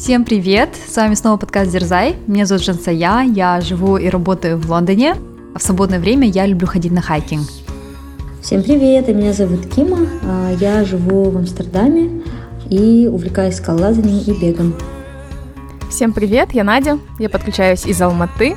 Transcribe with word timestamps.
Всем 0.00 0.24
привет! 0.24 0.70
С 0.88 0.96
вами 0.96 1.14
снова 1.14 1.38
подкаст 1.38 1.72
Дерзай. 1.72 2.14
Меня 2.28 2.46
зовут 2.46 2.62
Жансая, 2.62 3.24
я 3.24 3.60
живу 3.60 3.96
и 3.96 4.08
работаю 4.08 4.56
в 4.56 4.70
Лондоне. 4.70 5.16
А 5.54 5.58
в 5.58 5.62
свободное 5.62 5.98
время 5.98 6.28
я 6.28 6.46
люблю 6.46 6.68
ходить 6.68 6.92
на 6.92 7.02
хайкинг. 7.02 7.48
Всем 8.40 8.62
привет! 8.62 9.08
Меня 9.08 9.32
зовут 9.32 9.66
Кима. 9.66 9.98
А, 10.22 10.52
я 10.60 10.84
живу 10.84 11.30
в 11.30 11.36
Амстердаме 11.36 12.22
и 12.70 13.08
увлекаюсь 13.12 13.56
скалолазанием 13.56 14.22
и 14.24 14.40
бегом. 14.40 14.74
Всем 15.90 16.12
привет! 16.12 16.52
Я 16.52 16.62
Надя. 16.62 17.00
Я 17.18 17.28
подключаюсь 17.28 17.84
из 17.84 18.00
Алматы. 18.00 18.56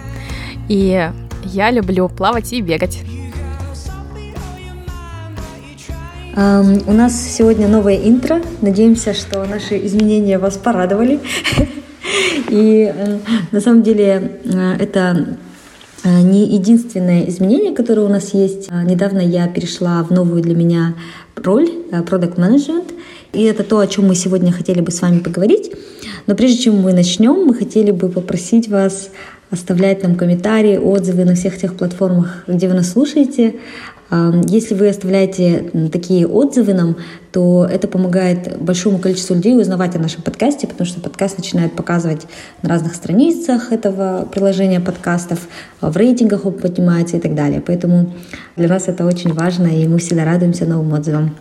И 0.70 1.10
я 1.46 1.72
люблю 1.72 2.08
плавать 2.08 2.54
и 2.54 2.62
бегать. 2.62 3.00
У 6.34 6.94
нас 6.94 7.14
сегодня 7.22 7.68
новое 7.68 7.98
интро. 7.98 8.42
Надеемся, 8.62 9.14
что 9.14 9.46
наши 9.46 9.86
изменения 9.86 10.38
вас 10.38 10.58
порадовали. 10.58 11.20
И 12.50 12.92
э, 12.94 13.18
на 13.52 13.60
самом 13.60 13.84
деле 13.84 14.40
э, 14.44 14.76
это 14.80 15.38
э, 16.04 16.22
не 16.22 16.46
единственное 16.56 17.28
изменение, 17.28 17.74
которое 17.74 18.02
у 18.02 18.10
нас 18.10 18.34
есть. 18.34 18.68
А, 18.70 18.84
недавно 18.84 19.20
я 19.20 19.48
перешла 19.48 20.04
в 20.04 20.12
новую 20.12 20.42
для 20.42 20.56
меня 20.56 20.96
роль 21.36 21.70
Product 21.92 22.36
Management. 22.36 22.94
И 23.34 23.44
это 23.44 23.64
то, 23.64 23.80
о 23.80 23.88
чем 23.88 24.08
мы 24.08 24.16
сегодня 24.16 24.52
хотели 24.52 24.82
бы 24.82 24.92
с 24.92 25.02
вами 25.02 25.20
поговорить. 25.20 25.72
Но 26.28 26.36
прежде 26.36 26.64
чем 26.64 26.80
мы 26.80 26.94
начнем, 26.94 27.46
мы 27.46 27.54
хотели 27.54 27.92
бы 27.92 28.10
попросить 28.10 28.68
вас 28.70 29.10
оставлять 29.50 30.02
нам 30.02 30.16
комментарии, 30.16 30.78
отзывы 30.78 31.26
на 31.26 31.36
всех 31.36 31.58
тех 31.58 31.76
платформах, 31.76 32.46
где 32.48 32.68
вы 32.68 32.74
нас 32.74 32.92
слушаете. 32.92 33.56
Если 34.48 34.76
вы 34.76 34.90
оставляете 34.90 35.72
такие 35.92 36.28
отзывы 36.28 36.74
нам, 36.74 36.98
то 37.32 37.66
это 37.66 37.88
помогает 37.88 38.62
большому 38.62 39.00
количеству 39.00 39.36
людей 39.36 39.58
узнавать 39.58 39.96
о 39.96 40.00
нашем 40.00 40.22
подкасте, 40.22 40.68
потому 40.68 40.86
что 40.86 41.00
подкаст 41.00 41.38
начинает 41.38 41.74
показывать 41.78 42.28
на 42.62 42.68
разных 42.68 42.96
страницах 42.96 43.72
этого 43.72 44.28
приложения 44.30 44.82
подкастов, 44.82 45.48
в 45.80 45.96
рейтингах 45.96 46.46
он 46.46 46.54
поднимается 46.54 47.16
и 47.16 47.20
так 47.22 47.36
далее. 47.36 47.64
Поэтому 47.66 48.14
для 48.58 48.68
нас 48.68 48.90
это 48.90 49.06
очень 49.06 49.32
важно, 49.32 49.68
и 49.68 49.88
мы 49.88 49.98
всегда 50.00 50.26
радуемся 50.26 50.66
новым 50.66 50.92
отзывам. 50.92 51.36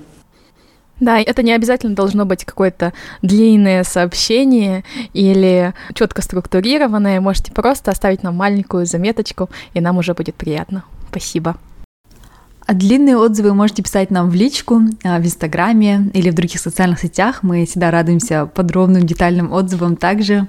Да, 1.01 1.19
это 1.19 1.43
не 1.43 1.53
обязательно 1.53 1.97
должно 1.97 2.25
быть 2.25 2.45
какое-то 2.45 2.93
длинное 3.23 3.83
сообщение 3.83 4.85
или 5.13 5.75
четко 5.95 6.23
структурированное. 6.23 7.21
Можете 7.21 7.51
просто 7.53 7.91
оставить 7.91 8.23
нам 8.23 8.37
маленькую 8.37 8.87
заметочку, 8.87 9.51
и 9.75 9.81
нам 9.81 9.99
уже 9.99 10.15
будет 10.15 10.37
приятно. 10.37 10.85
Спасибо. 11.11 11.57
А 12.71 12.73
длинные 12.73 13.17
отзывы 13.17 13.53
можете 13.53 13.83
писать 13.83 14.13
нам 14.13 14.31
в 14.31 14.35
личку, 14.37 14.83
а, 15.03 15.19
в 15.19 15.27
Инстаграме 15.27 16.09
или 16.15 16.31
в 16.31 16.35
других 16.35 16.61
социальных 16.61 17.01
сетях. 17.01 17.41
Мы 17.43 17.67
всегда 17.67 17.91
радуемся 17.91 18.47
подробным, 18.47 19.05
детальным 19.05 19.53
отзывам 19.53 19.97
также. 19.97 20.47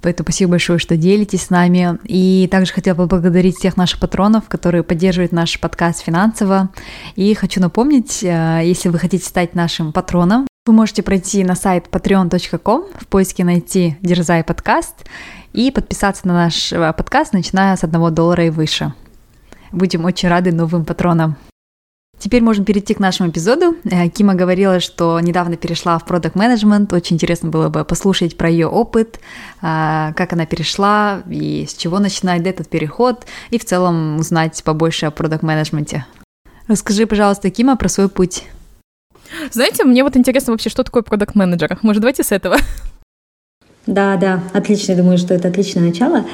Поэтому 0.00 0.24
спасибо 0.24 0.52
большое, 0.52 0.78
что 0.78 0.96
делитесь 0.96 1.42
с 1.42 1.50
нами. 1.50 1.98
И 2.04 2.48
также 2.50 2.72
хотела 2.72 2.94
поблагодарить 2.94 3.58
всех 3.58 3.76
наших 3.76 4.00
патронов, 4.00 4.48
которые 4.48 4.82
поддерживают 4.82 5.32
наш 5.32 5.60
подкаст 5.60 6.00
финансово. 6.00 6.70
И 7.16 7.34
хочу 7.34 7.60
напомнить, 7.60 8.24
а, 8.24 8.60
если 8.60 8.88
вы 8.88 8.98
хотите 8.98 9.26
стать 9.26 9.54
нашим 9.54 9.92
патроном, 9.92 10.46
вы 10.64 10.72
можете 10.72 11.02
пройти 11.02 11.44
на 11.44 11.54
сайт 11.54 11.88
patreon.com, 11.90 12.84
в 12.98 13.06
поиске 13.08 13.44
найти 13.44 13.98
«Дерзай 14.00 14.42
подкаст» 14.42 15.04
и 15.52 15.70
подписаться 15.70 16.26
на 16.26 16.32
наш 16.32 16.72
а, 16.72 16.94
подкаст, 16.94 17.34
начиная 17.34 17.76
с 17.76 17.84
1 17.84 18.14
доллара 18.14 18.46
и 18.46 18.48
выше. 18.48 18.94
Будем 19.72 20.04
очень 20.04 20.28
рады 20.28 20.52
новым 20.52 20.84
патронам. 20.84 21.36
Теперь 22.22 22.40
можем 22.40 22.64
перейти 22.64 22.94
к 22.94 23.00
нашему 23.00 23.30
эпизоду. 23.30 23.76
Э, 23.82 24.08
Кима 24.08 24.34
говорила, 24.34 24.78
что 24.78 25.18
недавно 25.18 25.56
перешла 25.56 25.98
в 25.98 26.04
продукт 26.04 26.36
менеджмент. 26.36 26.92
Очень 26.92 27.16
интересно 27.16 27.48
было 27.48 27.68
бы 27.68 27.84
послушать 27.84 28.36
про 28.36 28.48
ее 28.48 28.68
опыт, 28.68 29.18
э, 29.60 30.12
как 30.14 30.32
она 30.32 30.46
перешла 30.46 31.22
и 31.28 31.66
с 31.68 31.74
чего 31.74 31.98
начинает 31.98 32.46
этот 32.46 32.68
переход, 32.68 33.26
и 33.50 33.58
в 33.58 33.64
целом 33.64 34.18
узнать 34.18 34.62
побольше 34.62 35.06
о 35.06 35.10
продукт 35.10 35.42
менеджменте 35.42 36.06
Расскажи, 36.68 37.06
пожалуйста, 37.06 37.50
Кима, 37.50 37.76
про 37.76 37.88
свой 37.88 38.08
путь. 38.08 38.44
Знаете, 39.50 39.82
мне 39.82 40.04
вот 40.04 40.16
интересно 40.16 40.52
вообще, 40.52 40.70
что 40.70 40.84
такое 40.84 41.02
продукт 41.02 41.34
менеджер 41.34 41.76
Может, 41.82 42.02
давайте 42.02 42.22
с 42.22 42.30
этого? 42.30 42.56
Да, 43.86 44.16
да, 44.16 44.44
отлично. 44.52 44.92
Я 44.92 44.98
думаю, 44.98 45.18
что 45.18 45.34
это 45.34 45.48
отличное 45.48 45.82
начало. 45.82 46.24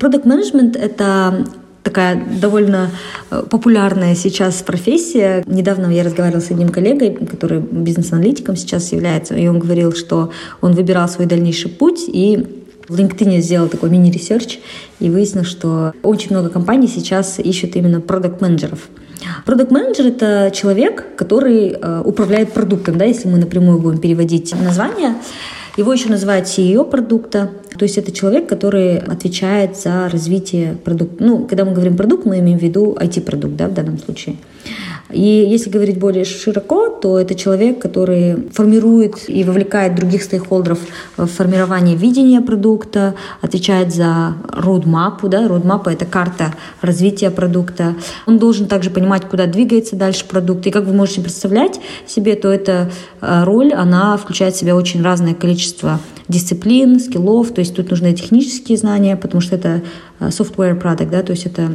Product 0.00 0.24
management 0.24 0.74
это 0.74 1.46
такая 1.84 2.20
довольно 2.40 2.90
э, 3.30 3.44
популярная 3.48 4.16
сейчас 4.16 4.62
профессия. 4.62 5.44
Недавно 5.46 5.86
я 5.86 6.02
разговаривала 6.02 6.40
с 6.40 6.50
одним 6.50 6.70
коллегой, 6.70 7.14
который 7.14 7.60
бизнес-аналитиком 7.60 8.56
сейчас 8.56 8.90
является, 8.90 9.34
и 9.36 9.46
он 9.46 9.60
говорил, 9.60 9.92
что 9.92 10.30
он 10.60 10.72
выбирал 10.72 11.08
свой 11.08 11.26
дальнейший 11.26 11.70
путь 11.70 12.04
и 12.08 12.62
в 12.88 12.98
LinkedIn 12.98 13.40
сделал 13.40 13.68
такой 13.68 13.90
мини- 13.90 14.16
research 14.16 14.58
и 15.00 15.08
выяснил, 15.08 15.44
что 15.44 15.92
очень 16.02 16.30
много 16.30 16.48
компаний 16.48 16.88
сейчас 16.88 17.38
ищут 17.38 17.76
именно 17.76 18.00
продукт-менеджеров. 18.00 18.88
Продукт-менеджер— 19.46 20.06
это 20.08 20.50
человек, 20.54 21.16
который 21.16 21.68
э, 21.70 22.02
управляет 22.04 22.52
продуктом, 22.52 22.98
да, 22.98 23.04
если 23.04 23.28
мы 23.28 23.38
напрямую 23.38 23.78
будем 23.78 23.98
переводить 23.98 24.54
название. 24.60 25.14
Его 25.76 25.92
еще 25.92 26.08
называют 26.08 26.46
CEO 26.46 26.88
продукта. 26.88 27.50
То 27.76 27.84
есть 27.84 27.98
это 27.98 28.12
человек, 28.12 28.48
который 28.48 28.98
отвечает 28.98 29.76
за 29.76 30.08
развитие 30.08 30.76
продукта. 30.84 31.24
Ну, 31.24 31.46
когда 31.46 31.64
мы 31.64 31.72
говорим 31.72 31.96
продукт, 31.96 32.24
мы 32.24 32.38
имеем 32.38 32.58
в 32.58 32.62
виду 32.62 32.96
IT-продукт, 32.98 33.56
да, 33.56 33.66
в 33.66 33.74
данном 33.74 33.98
случае. 33.98 34.36
И 35.14 35.46
если 35.48 35.70
говорить 35.70 35.98
более 35.98 36.24
широко, 36.24 36.88
то 36.88 37.18
это 37.18 37.34
человек, 37.34 37.78
который 37.78 38.50
формирует 38.52 39.28
и 39.28 39.44
вовлекает 39.44 39.94
других 39.94 40.24
стейкхолдеров 40.24 40.80
в 41.16 41.26
формирование 41.26 41.96
видения 41.96 42.40
продукта, 42.40 43.14
отвечает 43.40 43.94
за 43.94 44.34
роудмапу. 44.48 45.28
Да? 45.28 45.46
Роудмапа— 45.46 45.90
это 45.90 46.04
карта 46.04 46.54
развития 46.82 47.30
продукта. 47.30 47.94
Он 48.26 48.38
должен 48.38 48.66
также 48.66 48.90
понимать, 48.90 49.24
куда 49.26 49.46
двигается 49.46 49.94
дальше 49.94 50.26
продукт. 50.26 50.66
И 50.66 50.70
как 50.70 50.84
вы 50.84 50.92
можете 50.92 51.20
представлять 51.20 51.80
себе, 52.06 52.34
то 52.34 52.48
эта 52.48 52.90
э, 53.20 53.44
роль, 53.44 53.72
она 53.72 54.16
включает 54.16 54.54
в 54.54 54.58
себя 54.58 54.74
очень 54.74 55.02
разное 55.02 55.34
количество 55.34 56.00
дисциплин, 56.28 56.98
скиллов. 56.98 57.52
То 57.52 57.60
есть 57.60 57.76
тут 57.76 57.90
нужны 57.90 58.12
технические 58.14 58.78
знания, 58.78 59.16
потому 59.16 59.40
что 59.40 59.54
это 59.56 59.82
э, 60.18 60.28
software 60.28 60.80
product, 60.80 61.10
да, 61.10 61.22
то 61.22 61.32
есть 61.32 61.46
это 61.46 61.70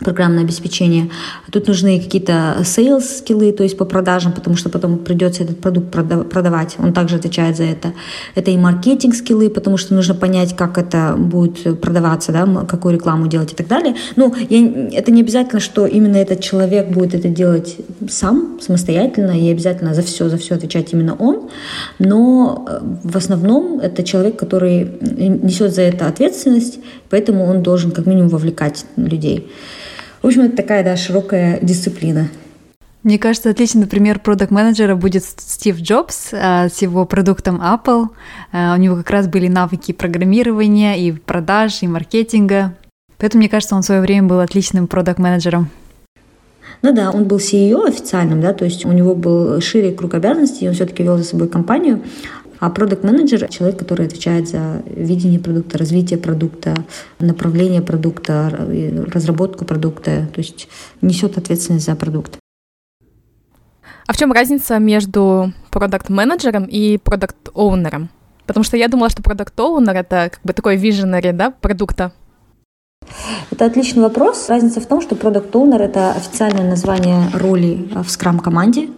программное 0.00 0.44
обеспечение. 0.44 1.10
Тут 1.50 1.66
нужны 1.66 2.00
какие-то 2.00 2.58
sales 2.60 3.18
скиллы, 3.18 3.52
то 3.52 3.62
есть 3.62 3.76
по 3.76 3.84
продажам, 3.84 4.32
потому 4.32 4.56
что 4.56 4.68
потом 4.68 4.98
придется 4.98 5.42
этот 5.42 5.60
продукт 5.60 5.90
продавать. 5.90 6.76
Он 6.78 6.92
также 6.92 7.16
отвечает 7.16 7.56
за 7.56 7.64
это. 7.64 7.92
Это 8.34 8.50
и 8.50 8.56
маркетинг 8.56 9.14
скиллы, 9.14 9.50
потому 9.50 9.76
что 9.76 9.94
нужно 9.94 10.14
понять, 10.14 10.54
как 10.56 10.78
это 10.78 11.14
будет 11.18 11.80
продаваться, 11.80 12.32
да, 12.32 12.46
какую 12.68 12.94
рекламу 12.94 13.26
делать 13.26 13.52
и 13.52 13.56
так 13.56 13.66
далее. 13.66 13.94
Ну, 14.16 14.34
я, 14.48 14.98
это 14.98 15.10
не 15.10 15.22
обязательно, 15.22 15.60
что 15.60 15.86
именно 15.86 16.16
этот 16.16 16.40
человек 16.40 16.90
будет 16.90 17.14
это 17.14 17.28
делать 17.28 17.76
сам, 18.08 18.58
самостоятельно, 18.60 19.32
и 19.32 19.50
обязательно 19.50 19.94
за 19.94 20.02
все, 20.02 20.28
за 20.28 20.36
все 20.36 20.54
отвечать 20.54 20.92
именно 20.92 21.14
он. 21.14 21.48
Но 21.98 22.66
э, 22.68 22.78
в 23.02 23.16
основном 23.16 23.80
это 23.80 24.04
человек, 24.04 24.36
который 24.36 24.88
несет 25.00 25.74
за 25.74 25.82
это 25.82 26.06
ответственность, 26.06 26.78
поэтому 27.10 27.44
он 27.44 27.62
должен 27.62 27.90
как 27.90 28.06
минимум 28.06 28.28
вовлекать 28.28 28.84
людей. 28.96 29.48
В 30.22 30.26
общем, 30.26 30.42
это 30.42 30.56
такая, 30.56 30.84
да, 30.84 30.96
широкая 30.96 31.58
дисциплина. 31.60 32.28
Мне 33.04 33.18
кажется, 33.18 33.50
отличный 33.50 33.86
пример 33.86 34.18
продукт 34.18 34.50
менеджера 34.50 34.96
будет 34.96 35.24
Стив 35.24 35.80
Джобс 35.80 36.30
э, 36.32 36.68
с 36.68 36.82
его 36.82 37.04
продуктом 37.04 37.62
Apple. 37.62 38.08
Э, 38.52 38.74
у 38.74 38.76
него 38.76 38.96
как 38.96 39.10
раз 39.10 39.28
были 39.28 39.46
навыки 39.46 39.92
программирования 39.92 40.98
и 40.98 41.12
продаж, 41.12 41.82
и 41.82 41.86
маркетинга. 41.86 42.74
Поэтому, 43.18 43.40
мне 43.40 43.48
кажется, 43.48 43.76
он 43.76 43.82
в 43.82 43.86
свое 43.86 44.00
время 44.00 44.26
был 44.26 44.40
отличным 44.40 44.88
продукт 44.88 45.18
менеджером 45.18 45.70
Ну 46.82 46.92
да, 46.92 47.10
он 47.10 47.24
был 47.24 47.38
CEO 47.38 47.86
официальным, 47.86 48.40
да, 48.40 48.52
то 48.52 48.64
есть 48.64 48.84
у 48.84 48.92
него 48.92 49.14
был 49.14 49.60
шире 49.60 49.92
круг 49.92 50.14
обязанностей, 50.14 50.68
он 50.68 50.74
все-таки 50.74 51.02
вел 51.02 51.16
за 51.18 51.24
собой 51.24 51.48
компанию. 51.48 52.02
А 52.60 52.70
продукт 52.70 53.04
менеджер 53.04 53.48
человек, 53.48 53.78
который 53.78 54.06
отвечает 54.06 54.48
за 54.48 54.82
видение 54.86 55.38
продукта, 55.38 55.78
развитие 55.78 56.18
продукта, 56.18 56.74
направление 57.20 57.82
продукта, 57.82 58.50
разработку 59.12 59.64
продукта, 59.64 60.28
то 60.34 60.40
есть 60.40 60.68
несет 61.00 61.38
ответственность 61.38 61.86
за 61.86 61.94
продукт. 61.94 62.38
А 64.06 64.12
в 64.12 64.16
чем 64.16 64.32
разница 64.32 64.78
между 64.78 65.52
продукт-менеджером 65.70 66.64
и 66.64 66.96
продукт-оунером? 66.96 68.08
Потому 68.46 68.64
что 68.64 68.76
я 68.76 68.88
думала, 68.88 69.10
что 69.10 69.22
продукт-оунер— 69.22 69.96
это 69.96 70.30
как 70.32 70.40
бы 70.42 70.52
такой 70.54 70.76
виженери, 70.76 71.32
да, 71.32 71.50
продукта. 71.50 72.12
Это 73.50 73.66
отличный 73.66 74.02
вопрос. 74.02 74.48
Разница 74.48 74.80
в 74.80 74.86
том, 74.86 75.02
что 75.02 75.14
продукт-оунер— 75.14 75.82
это 75.82 76.12
официальное 76.12 76.68
название 76.68 77.28
роли 77.34 77.88
в 77.94 78.08
скрам-команде, 78.08 78.88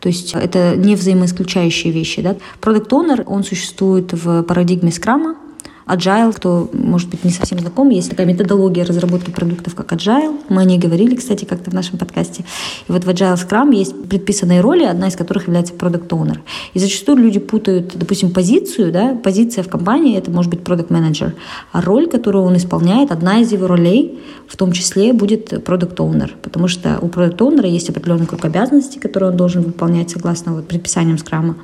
то 0.00 0.08
есть 0.08 0.34
это 0.34 0.76
не 0.76 0.94
взаимоисключающие 0.94 1.92
вещи. 1.92 2.22
Да? 2.22 2.36
Product 2.60 2.88
Owner, 2.88 3.24
он 3.24 3.44
существует 3.44 4.12
в 4.12 4.42
парадигме 4.42 4.92
скрама, 4.92 5.36
Agile, 5.86 6.32
кто, 6.32 6.68
может 6.72 7.08
быть, 7.10 7.24
не 7.24 7.30
совсем 7.30 7.60
знаком, 7.60 7.90
есть 7.90 8.10
такая 8.10 8.26
методология 8.26 8.84
разработки 8.84 9.30
продуктов, 9.30 9.76
как 9.76 9.92
Agile. 9.92 10.36
Мы 10.48 10.62
о 10.62 10.64
ней 10.64 10.78
говорили, 10.78 11.14
кстати, 11.14 11.44
как-то 11.44 11.70
в 11.70 11.74
нашем 11.74 11.96
подкасте. 11.96 12.44
И 12.88 12.92
вот 12.92 13.04
в 13.04 13.08
Agile 13.08 13.36
Scrum 13.36 13.72
есть 13.74 14.08
предписанные 14.08 14.60
роли, 14.60 14.82
одна 14.82 15.06
из 15.08 15.14
которых 15.14 15.46
является 15.46 15.74
Product 15.74 16.08
Owner. 16.08 16.38
И 16.74 16.80
зачастую 16.80 17.18
люди 17.18 17.38
путают, 17.38 17.96
допустим, 17.96 18.32
позицию, 18.32 18.90
да, 18.90 19.14
позиция 19.14 19.62
в 19.62 19.68
компании— 19.68 20.16
это 20.18 20.30
может 20.30 20.50
быть 20.50 20.60
Product 20.60 20.88
Manager, 20.88 21.34
а 21.70 21.80
роль, 21.80 22.08
которую 22.08 22.44
он 22.44 22.56
исполняет, 22.56 23.12
одна 23.12 23.38
из 23.38 23.52
его 23.52 23.68
ролей, 23.68 24.18
в 24.48 24.56
том 24.56 24.72
числе, 24.72 25.12
будет 25.12 25.52
Product 25.52 25.96
Owner, 25.96 26.30
потому 26.42 26.66
что 26.66 26.98
у 27.00 27.06
Product 27.06 27.36
Owner 27.38 27.68
есть 27.68 27.88
определенный 27.90 28.26
круг 28.26 28.44
обязанностей, 28.44 28.98
которые 28.98 29.30
он 29.30 29.36
должен 29.36 29.62
выполнять 29.62 30.10
согласно 30.10 30.52
вот 30.52 30.66
предписаниям 30.66 31.16
Scrum. 31.16 31.54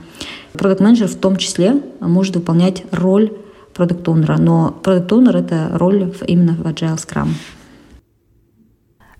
Product 0.55 0.79
Manager 0.79 1.07
в 1.07 1.17
том 1.17 1.37
числе 1.37 1.81
может 2.01 2.37
выполнять 2.37 2.85
роль 2.93 3.33
продукт 3.75 4.07
оунера 4.09 4.37
но 4.39 4.71
продукт 4.71 5.13
оунер 5.13 5.37
это 5.37 5.71
роль 5.75 6.13
именно 6.27 6.53
в 6.53 6.63
Agile 6.67 6.97
Scrum. 6.97 7.29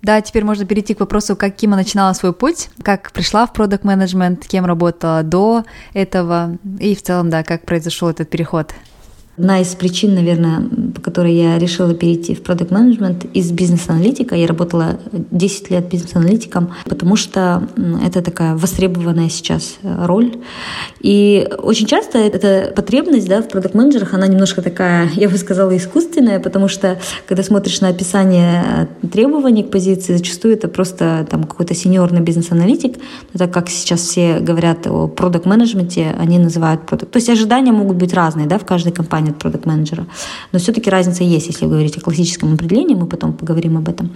Да, 0.01 0.19
теперь 0.19 0.43
можно 0.43 0.65
перейти 0.65 0.93
к 0.93 0.99
вопросу, 0.99 1.37
как 1.37 1.55
Кима 1.55 1.77
начинала 1.77 2.11
свой 2.11 2.33
путь, 2.33 2.69
как 2.81 3.13
пришла 3.13 3.45
в 3.47 3.53
продукт 3.53 3.85
менеджмент 3.85 4.45
кем 4.45 4.65
работала 4.65 5.23
до 5.23 5.63
этого, 5.93 6.57
и 6.79 6.93
в 6.93 7.01
целом, 7.01 7.29
да, 7.29 7.43
как 7.43 7.65
произошел 7.65 8.09
этот 8.09 8.29
переход. 8.29 8.73
Одна 9.35 9.61
из 9.61 9.73
причин, 9.73 10.13
наверное, 10.13 10.61
по 10.93 11.01
которой 11.01 11.33
я 11.33 11.57
решила 11.57 11.95
перейти 11.95 12.35
в 12.35 12.43
продукт 12.43 12.69
менеджмент 12.69 13.25
из 13.33 13.51
бизнес-аналитика, 13.51 14.35
я 14.35 14.45
работала 14.45 14.99
10 15.11 15.71
лет 15.71 15.89
бизнес-аналитиком, 15.89 16.71
потому 16.85 17.15
что 17.15 17.67
это 18.05 18.21
такая 18.21 18.55
востребованная 18.55 19.29
сейчас 19.29 19.77
э, 19.81 20.05
роль. 20.05 20.35
И 20.99 21.49
очень 21.57 21.87
часто 21.87 22.19
эта 22.19 22.71
потребность 22.75 23.27
да, 23.27 23.41
в 23.41 23.47
продукт 23.47 23.73
менеджерах 23.73 24.13
она 24.13 24.27
немножко 24.27 24.61
такая, 24.61 25.09
я 25.15 25.27
бы 25.27 25.37
сказала, 25.37 25.75
искусственная, 25.75 26.39
потому 26.39 26.67
что 26.67 26.99
когда 27.27 27.41
смотришь 27.41 27.81
на 27.81 27.87
описание 27.87 28.87
э, 29.01 29.07
требований 29.07 29.63
к 29.63 29.71
позиции, 29.71 30.13
зачастую 30.15 30.53
это 30.53 30.67
просто 30.67 31.25
там 31.27 31.45
какой-то 31.45 31.73
сеньорный 31.73 32.21
бизнес-аналитик, 32.21 32.97
но 33.33 33.39
так 33.39 33.51
как 33.51 33.71
сейчас 33.71 34.01
все 34.01 34.39
говорят 34.39 34.85
о 34.85 35.07
продукт 35.07 35.47
менеджменте 35.47 36.15
они 36.19 36.37
называют 36.37 36.85
продукт. 36.85 37.11
То 37.11 37.17
есть 37.17 37.29
ожидания 37.29 37.71
могут 37.71 37.97
быть 37.97 38.13
разные 38.13 38.45
да, 38.45 38.59
в 38.59 38.65
каждой 38.65 38.93
компании 38.93 39.22
компании 39.23 39.33
продукт-менеджера. 39.39 40.05
Но 40.51 40.59
все-таки 40.59 40.89
разница 40.89 41.23
есть, 41.23 41.47
если 41.47 41.65
вы 41.65 41.71
говорите 41.71 41.99
о 41.99 42.03
классическом 42.03 42.53
определении, 42.53 42.95
мы 42.95 43.07
потом 43.07 43.33
поговорим 43.33 43.77
об 43.77 43.89
этом. 43.89 44.09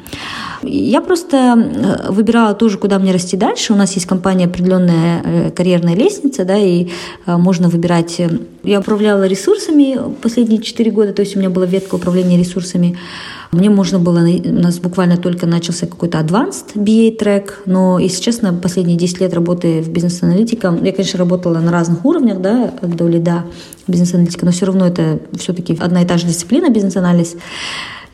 Я 0.64 1.02
просто 1.02 1.38
э, 1.38 2.12
выбирала 2.12 2.54
тоже, 2.54 2.78
куда 2.78 3.00
мне 3.00 3.12
расти 3.12 3.38
дальше. 3.38 3.74
У 3.74 3.76
нас 3.76 3.96
есть 3.96 4.06
компания 4.08 4.46
определенная 4.46 5.22
э, 5.24 5.52
карьерная 5.52 5.96
лестница, 5.96 6.46
да, 6.46 6.58
и 6.58 6.88
э, 7.26 7.38
можно 7.38 7.70
выбирать. 7.70 8.22
Я 8.64 8.80
управляла 8.80 9.28
ресурсами 9.28 9.98
последние 10.22 10.62
четыре 10.62 10.92
года, 10.92 11.14
то 11.14 11.22
есть 11.22 11.36
у 11.36 11.40
меня 11.40 11.50
была 11.50 11.66
ветка 11.66 11.96
управления 11.96 12.38
ресурсами 12.38 12.98
мне 13.52 13.70
можно 13.70 14.00
было, 14.00 14.20
у 14.20 14.52
нас 14.52 14.80
буквально 14.80 15.18
только 15.18 15.46
начался 15.46 15.88
какой-то 15.88 16.20
advanced 16.20 16.76
BA 16.76 17.16
трек, 17.16 17.62
но, 17.66 18.00
если 18.00 18.22
честно, 18.22 18.54
последние 18.54 18.98
10 18.98 19.22
лет 19.22 19.34
работы 19.34 19.82
в 19.82 19.90
бизнес-аналитиком, 19.90 20.84
я, 20.84 20.92
конечно, 20.92 21.18
работала 21.20 21.60
на 21.60 21.72
разных 21.72 22.04
уровнях, 22.06 22.42
да, 22.42 22.74
до 22.82 23.08
лида 23.08 23.46
бизнес-аналитика, 23.88 24.46
но 24.46 24.52
все 24.52 24.66
равно 24.66 24.86
это 24.88 25.20
все-таки 25.38 25.78
одна 25.80 26.02
и 26.02 26.06
та 26.06 26.18
же 26.18 26.28
дисциплина 26.28 26.70
бизнес-анализ. 26.70 27.36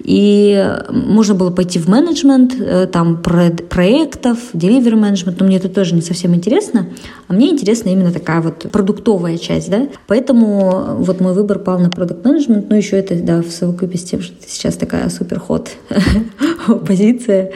И 0.03 0.77
можно 0.89 1.33
было 1.33 1.49
пойти 1.49 1.79
в 1.79 1.87
менеджмент, 1.87 2.55
э, 2.59 2.87
там 2.87 3.21
проектов, 3.21 4.37
delivery 4.53 4.95
менеджмент, 4.95 5.39
но 5.39 5.45
мне 5.45 5.57
это 5.57 5.69
тоже 5.69 5.95
не 5.95 6.01
совсем 6.01 6.35
интересно. 6.35 6.87
А 7.27 7.33
мне 7.33 7.49
интересна 7.51 7.89
именно 7.89 8.11
такая 8.11 8.41
вот 8.41 8.69
продуктовая 8.71 9.37
часть, 9.37 9.69
да. 9.69 9.87
Поэтому 10.07 10.97
вот 10.97 11.21
мой 11.21 11.33
выбор 11.33 11.59
пал 11.59 11.79
на 11.79 11.89
продукт 11.89 12.25
менеджмент, 12.25 12.69
но 12.69 12.75
еще 12.75 12.97
это, 12.97 13.15
да, 13.15 13.41
в 13.41 13.49
совокупе 13.49 13.97
с 13.97 14.03
тем, 14.03 14.21
что 14.21 14.35
сейчас 14.45 14.75
такая 14.75 15.09
супер 15.09 15.39
ход 15.39 15.69
позиция. 16.85 17.51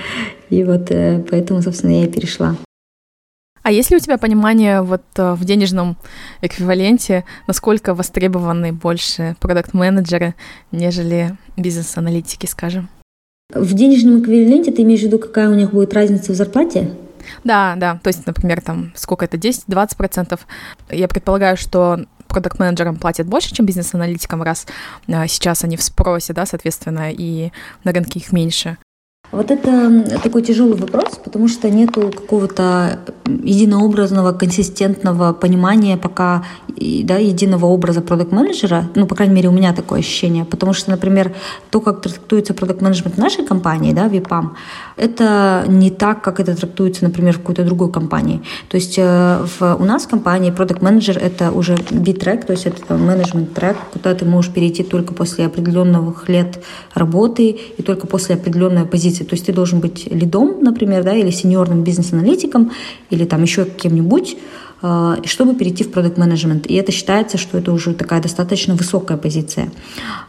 И 0.49 0.63
вот 0.63 0.89
э, 0.89 1.23
поэтому, 1.29 1.61
собственно, 1.61 1.91
я 1.91 2.05
и 2.05 2.07
перешла. 2.07 2.55
А 3.67 3.71
есть 3.71 3.91
ли 3.91 3.97
у 3.97 3.99
тебя 3.99 4.17
понимание 4.17 4.81
вот 4.81 5.03
э, 5.17 5.33
в 5.33 5.43
денежном 5.43 5.97
эквиваленте, 6.41 7.25
насколько 7.47 7.93
востребованы 7.93 8.71
больше 8.71 9.35
продукт-менеджеры, 9.41 10.35
нежели 10.71 11.35
бизнес-аналитики, 11.57 12.45
скажем? 12.45 12.87
В 13.53 13.73
денежном 13.73 14.21
эквиваленте 14.21 14.71
ты 14.71 14.83
имеешь 14.83 15.01
в 15.01 15.03
виду, 15.03 15.19
какая 15.19 15.49
у 15.49 15.53
них 15.53 15.71
будет 15.71 15.93
разница 15.93 16.31
в 16.31 16.35
зарплате? 16.35 16.91
Да, 17.43 17.75
да. 17.75 17.99
То 18.01 18.07
есть, 18.07 18.25
например, 18.25 18.61
там 18.61 18.93
сколько 18.95 19.25
это, 19.25 19.35
10-20%. 19.35 20.39
Я 20.91 21.09
предполагаю, 21.09 21.57
что 21.57 22.05
продукт-менеджерам 22.29 22.95
платят 22.95 23.27
больше, 23.27 23.53
чем 23.53 23.65
бизнес-аналитикам, 23.65 24.43
раз 24.43 24.65
э, 25.07 25.27
сейчас 25.27 25.65
они 25.65 25.75
в 25.75 25.83
спросе, 25.83 26.31
да, 26.31 26.45
соответственно, 26.45 27.11
и 27.11 27.51
на 27.83 27.91
рынке 27.91 28.19
их 28.19 28.31
меньше. 28.31 28.77
Вот 29.31 29.51
это 29.51 30.19
такой 30.23 30.41
тяжелый 30.41 30.77
вопрос, 30.77 31.19
потому 31.23 31.47
что 31.49 31.69
нету 31.69 32.11
какого-то 32.15 32.99
единообразного, 33.25 34.31
консистентного 34.31 35.33
понимания 35.33 35.97
пока 35.97 36.43
да, 37.03 37.17
единого 37.17 37.65
образа 37.65 38.01
продукт-менеджера. 38.01 38.89
Ну, 38.95 39.05
по 39.05 39.15
крайней 39.15 39.35
мере, 39.35 39.49
у 39.49 39.51
меня 39.51 39.73
такое 39.73 39.99
ощущение. 39.99 40.45
Потому 40.45 40.73
что, 40.73 40.91
например, 40.91 41.33
то, 41.69 41.81
как 41.81 42.01
трактуется 42.01 42.53
продукт-менеджмент 42.53 43.15
в 43.15 43.19
нашей 43.19 43.45
компании, 43.45 43.93
да, 43.93 44.07
VIPAM, 44.07 44.51
это 44.95 45.65
не 45.67 45.89
так, 45.89 46.21
как 46.21 46.39
это 46.39 46.55
трактуется, 46.55 47.03
например, 47.03 47.33
в 47.33 47.39
какой-то 47.39 47.63
другой 47.63 47.91
компании. 47.91 48.41
То 48.69 48.77
есть 48.77 48.97
э, 48.97 49.45
в, 49.59 49.75
у 49.75 49.85
нас 49.85 50.05
в 50.05 50.09
компании 50.09 50.51
продукт-менеджер— 50.51 51.17
это 51.21 51.51
уже 51.51 51.77
B-трек, 51.91 52.45
то 52.45 52.53
есть 52.53 52.65
это 52.65 52.95
менеджмент-трек, 52.95 53.77
куда 53.93 54.13
ты 54.13 54.25
можешь 54.25 54.51
перейти 54.51 54.83
только 54.83 55.13
после 55.13 55.45
определенных 55.45 56.29
лет 56.29 56.63
работы 56.93 57.57
и 57.77 57.81
только 57.81 58.07
после 58.07 58.35
определенной 58.35 58.85
позиции 58.85 59.16
позиции. 59.17 59.23
То 59.23 59.35
есть 59.35 59.45
ты 59.45 59.53
должен 59.53 59.79
быть 59.79 60.07
лидом, 60.11 60.57
например, 60.61 61.03
да, 61.03 61.15
или 61.15 61.31
сеньорным 61.31 61.83
бизнес-аналитиком, 61.83 62.71
или 63.11 63.25
там 63.25 63.43
еще 63.43 63.65
кем-нибудь, 63.65 64.37
э, 64.83 65.15
чтобы 65.25 65.55
перейти 65.55 65.83
в 65.83 65.91
продукт 65.91 66.17
менеджмент 66.17 66.67
И 66.67 66.73
это 66.75 66.91
считается, 66.91 67.37
что 67.37 67.57
это 67.57 67.71
уже 67.71 67.93
такая 67.93 68.21
достаточно 68.21 68.75
высокая 68.75 69.17
позиция. 69.17 69.69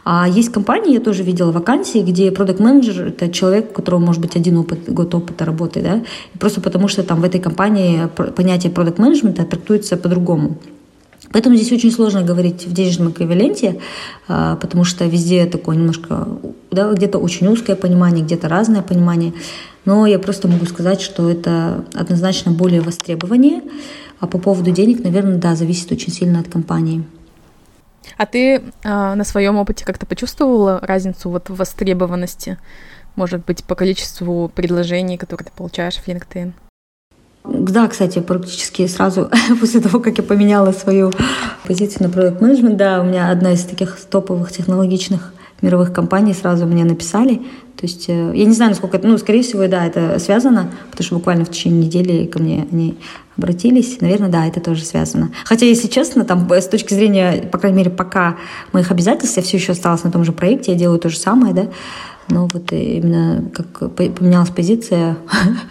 А 0.05 0.27
есть 0.27 0.51
компании, 0.51 0.93
я 0.93 0.99
тоже 0.99 1.23
видела 1.23 1.51
вакансии, 1.51 2.03
где 2.03 2.31
продукт 2.31 2.59
менеджер 2.59 3.07
это 3.07 3.27
человек, 3.29 3.71
у 3.71 3.73
которого 3.73 3.99
может 3.99 4.21
быть 4.21 4.35
один 4.37 4.57
опыт, 4.57 4.93
год 4.93 5.13
опыта 5.15 5.45
работы, 5.45 5.81
да, 5.81 6.01
просто 6.39 6.61
потому 6.61 6.87
что 6.87 7.03
там 7.03 7.21
в 7.21 7.23
этой 7.23 7.41
компании 7.41 8.07
понятие 8.35 8.71
продукт 8.71 8.99
менеджмента 8.99 9.45
трактуется 9.45 9.97
по-другому. 9.97 10.57
Поэтому 11.31 11.55
здесь 11.55 11.71
очень 11.71 11.91
сложно 11.91 12.23
говорить 12.23 12.65
в 12.65 12.73
денежном 12.73 13.11
эквиваленте, 13.11 13.79
а, 14.27 14.55
потому 14.55 14.83
что 14.83 15.05
везде 15.05 15.45
такое 15.45 15.75
немножко, 15.75 16.27
да, 16.71 16.91
где-то 16.91 17.19
очень 17.19 17.47
узкое 17.47 17.75
понимание, 17.75 18.25
где-то 18.25 18.47
разное 18.47 18.81
понимание. 18.81 19.33
Но 19.85 20.07
я 20.07 20.19
просто 20.19 20.47
могу 20.47 20.65
сказать, 20.65 21.01
что 21.01 21.29
это 21.29 21.85
однозначно 21.93 22.51
более 22.51 22.81
востребование. 22.81 23.61
А 24.19 24.27
по 24.27 24.37
поводу 24.37 24.71
денег, 24.71 25.03
наверное, 25.03 25.37
да, 25.37 25.55
зависит 25.55 25.91
очень 25.91 26.11
сильно 26.11 26.39
от 26.39 26.49
компании. 26.49 27.03
А 28.17 28.25
ты 28.25 28.55
э, 28.55 28.61
на 28.83 29.23
своем 29.23 29.57
опыте 29.57 29.85
как-то 29.85 30.05
почувствовала 30.05 30.79
разницу 30.81 31.29
вот 31.29 31.49
в 31.49 31.55
востребованности? 31.55 32.57
Может 33.15 33.45
быть, 33.45 33.63
по 33.63 33.75
количеству 33.75 34.51
предложений, 34.53 35.17
которые 35.17 35.45
ты 35.45 35.51
получаешь 35.55 35.95
в 35.95 36.07
LinkedIn? 36.07 36.53
Да, 37.43 37.87
кстати, 37.87 38.19
практически 38.19 38.85
сразу 38.87 39.29
после 39.59 39.79
того, 39.79 39.99
как 39.99 40.17
я 40.17 40.23
поменяла 40.23 40.71
свою 40.71 41.11
позицию 41.65 42.03
на 42.03 42.09
продукт 42.09 42.41
менеджмент, 42.41 42.77
да, 42.77 43.01
у 43.01 43.05
меня 43.05 43.31
одна 43.31 43.53
из 43.53 43.63
таких 43.63 43.97
топовых 44.09 44.51
технологичных 44.51 45.33
мировых 45.61 45.93
компаний 45.93 46.33
сразу 46.33 46.65
мне 46.65 46.83
написали. 46.83 47.41
То 47.75 47.85
есть 47.85 48.09
э, 48.09 48.31
я 48.35 48.45
не 48.45 48.53
знаю, 48.53 48.71
насколько 48.71 48.97
это, 48.97 49.07
ну, 49.07 49.17
скорее 49.17 49.41
всего, 49.41 49.65
да, 49.67 49.85
это 49.85 50.19
связано, 50.19 50.69
потому 50.91 51.05
что 51.05 51.15
буквально 51.15 51.45
в 51.45 51.49
течение 51.49 51.85
недели 51.85 52.25
ко 52.25 52.39
мне 52.39 52.67
они 52.71 52.97
обратились. 53.37 54.01
Наверное, 54.01 54.29
да, 54.29 54.45
это 54.45 54.59
тоже 54.59 54.83
связано. 54.83 55.31
Хотя, 55.45 55.65
если 55.65 55.87
честно, 55.87 56.25
там 56.25 56.49
с 56.51 56.67
точки 56.67 56.93
зрения, 56.93 57.43
по 57.49 57.57
крайней 57.57 57.77
мере, 57.77 57.89
пока 57.89 58.37
моих 58.73 58.91
обязательств, 58.91 59.37
я 59.37 59.43
все 59.43 59.57
еще 59.57 59.71
осталась 59.71 60.03
на 60.03 60.11
том 60.11 60.25
же 60.25 60.33
проекте, 60.33 60.73
я 60.73 60.77
делаю 60.77 60.99
то 60.99 61.09
же 61.09 61.17
самое, 61.17 61.53
да, 61.53 61.67
но 62.29 62.47
вот 62.51 62.71
именно 62.71 63.49
как 63.53 63.95
поменялась 63.95 64.49
позиция, 64.49 65.17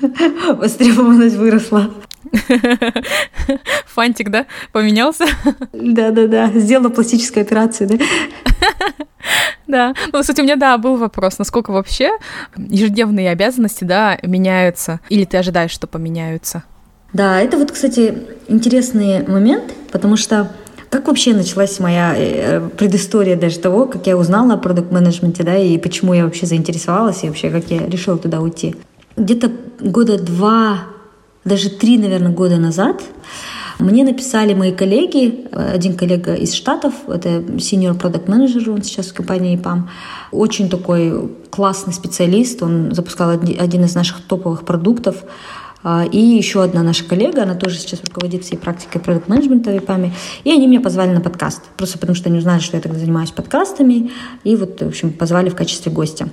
востребованность 0.57 1.37
выросла. 1.37 1.91
Фантик, 3.87 4.31
да, 4.31 4.47
поменялся? 4.73 5.25
Да-да-да, 5.73 6.49
сделала 6.55 6.91
пластическую 6.91 7.43
операцию, 7.43 7.89
да? 7.89 8.05
Да, 9.67 9.95
ну, 10.13 10.21
кстати, 10.21 10.41
у 10.41 10.45
меня, 10.45 10.57
да, 10.57 10.79
был 10.79 10.97
вопрос, 10.97 11.39
насколько 11.39 11.71
вообще 11.73 12.13
ежедневные 12.57 13.31
обязанности, 13.31 13.85
да, 13.85 14.19
меняются, 14.23 15.01
или 15.09 15.25
ты 15.25 15.37
ожидаешь, 15.37 15.71
что 15.71 15.87
поменяются? 15.87 16.65
Да, 17.13 17.41
это 17.41 17.59
вот, 17.59 17.73
кстати, 17.73 18.15
интересный 18.49 19.27
момент, 19.27 19.75
потому 19.93 20.17
что 20.17 20.51
как 20.91 21.09
вообще 21.09 21.35
началась 21.35 21.79
моя 21.81 22.15
э, 22.17 22.69
предыстория 22.77 23.37
даже 23.37 23.59
того, 23.59 23.87
как 23.87 24.07
я 24.07 24.17
узнала 24.17 24.55
о 24.55 24.57
продукт-менеджменте, 24.59 25.43
да, 25.43 25.57
и 25.57 25.79
почему 25.79 26.15
я 26.15 26.25
вообще 26.25 26.47
заинтересовалась, 26.47 27.25
и 27.25 27.29
вообще 27.29 27.51
как 27.51 27.71
я 27.71 27.87
решила 27.87 28.19
туда 28.19 28.41
уйти? 28.41 28.77
Где-то 29.17 29.51
года 29.81 30.19
два, 30.19 30.81
даже 31.45 31.71
три, 31.71 31.99
наверное, 31.99 32.33
года 32.33 32.57
назад 32.57 33.03
Мне 33.79 34.03
написали 34.03 34.55
мои 34.55 34.73
коллеги, 34.73 35.47
один 35.53 35.95
коллега 35.97 36.35
из 36.35 36.53
Штатов, 36.53 36.95
это 37.07 37.29
senior 37.59 37.97
product 37.97 38.27
manager, 38.27 38.71
он 38.71 38.83
сейчас 38.83 39.07
в 39.07 39.15
компании 39.15 39.57
EPAM, 39.57 39.83
очень 40.33 40.69
такой 40.69 41.31
классный 41.51 41.93
специалист, 41.93 42.61
он 42.63 42.93
запускал 42.93 43.31
один 43.31 43.85
из 43.85 43.95
наших 43.95 44.23
топовых 44.23 44.65
продуктов, 44.65 45.23
и 46.11 46.19
еще 46.19 46.63
одна 46.63 46.83
наша 46.83 47.05
коллега, 47.05 47.43
она 47.43 47.55
тоже 47.55 47.77
сейчас 47.77 48.01
руководит 48.05 48.45
всей 48.45 48.57
практикой 48.57 49.01
продукт 49.01 49.29
менеджмента 49.29 49.71
в 49.71 49.77
ИПАМе. 49.77 50.13
И 50.45 50.53
они 50.53 50.67
меня 50.67 50.81
позвали 50.81 51.11
на 51.11 51.21
подкаст. 51.21 51.63
Просто 51.77 51.99
потому 51.99 52.17
что 52.17 52.29
они 52.29 52.39
узнали, 52.39 52.61
что 52.61 52.77
я 52.77 52.83
тогда 52.83 52.99
занимаюсь 52.99 53.31
подкастами. 53.31 54.11
И 54.45 54.57
вот, 54.57 54.81
в 54.81 54.87
общем, 54.87 55.13
позвали 55.13 55.49
в 55.49 55.57
качестве 55.57 55.93
гостя. 55.93 56.29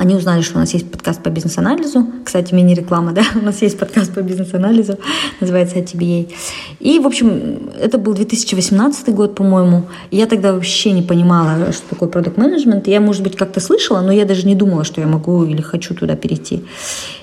Они 0.00 0.14
узнали, 0.14 0.40
что 0.40 0.56
у 0.56 0.60
нас 0.60 0.72
есть 0.72 0.90
подкаст 0.90 1.22
по 1.22 1.28
бизнес-анализу. 1.28 2.06
Кстати, 2.24 2.54
мини-реклама, 2.54 3.12
да? 3.18 3.22
У 3.34 3.44
нас 3.44 3.60
есть 3.60 3.78
подкаст 3.78 4.14
по 4.14 4.22
бизнес-анализу, 4.22 4.98
называется 5.40 5.76
ITBA. 5.76 6.32
И, 6.78 6.98
в 6.98 7.06
общем, 7.06 7.70
это 7.78 7.98
был 7.98 8.14
2018 8.14 9.14
год, 9.14 9.34
по-моему. 9.34 9.82
Я 10.10 10.24
тогда 10.24 10.54
вообще 10.54 10.92
не 10.92 11.02
понимала, 11.02 11.70
что 11.72 11.86
такое 11.90 12.08
продукт 12.08 12.38
менеджмент 12.38 12.86
Я, 12.88 12.98
может 13.02 13.22
быть, 13.22 13.36
как-то 13.36 13.60
слышала, 13.60 14.00
но 14.00 14.10
я 14.10 14.24
даже 14.24 14.46
не 14.46 14.54
думала, 14.54 14.84
что 14.84 15.02
я 15.02 15.06
могу 15.06 15.44
или 15.44 15.60
хочу 15.60 15.94
туда 15.94 16.16
перейти. 16.16 16.64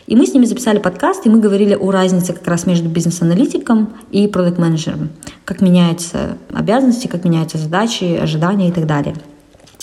И 0.05 0.15
мы 0.15 0.27
с 0.27 0.33
ними 0.35 0.45
записали 0.45 0.77
подкаст, 0.77 1.25
и 1.25 1.29
мы 1.29 1.39
говорили 1.39 1.73
о 1.73 1.89
разнице 1.89 2.33
как 2.33 2.47
раз 2.47 2.67
между 2.67 2.89
бизнес-аналитиком 2.89 3.89
и 4.11 4.27
продукт 4.27 4.59
менеджером 4.59 5.09
Как 5.45 5.61
меняются 5.61 6.37
обязанности, 6.53 7.07
как 7.07 7.25
меняются 7.25 7.57
задачи, 7.57 8.19
ожидания 8.21 8.69
и 8.69 8.71
так 8.71 8.85
далее. 8.85 9.15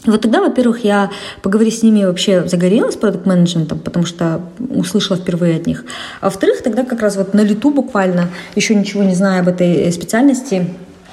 Вот 0.06 0.20
тогда, 0.20 0.40
во-первых, 0.40 0.84
я, 0.84 1.11
поговорив 1.42 1.75
с 1.75 1.82
ними, 1.82 2.04
вообще 2.04 2.46
загорелась 2.46 2.96
продукт-менеджментом, 2.96 3.78
потому 3.78 4.04
что 4.04 4.42
услышала 4.58 5.18
впервые 5.18 5.56
от 5.56 5.66
них. 5.66 5.84
А 6.20 6.26
во-вторых, 6.26 6.62
тогда 6.62 6.84
как 6.84 7.00
раз 7.00 7.16
вот 7.16 7.32
на 7.32 7.40
лету 7.40 7.70
буквально, 7.70 8.28
еще 8.54 8.75
ничего 8.75 9.02
не 9.02 9.14
зная 9.14 9.40
об 9.40 9.49
этой 9.49 9.90
специальности, 9.92 10.66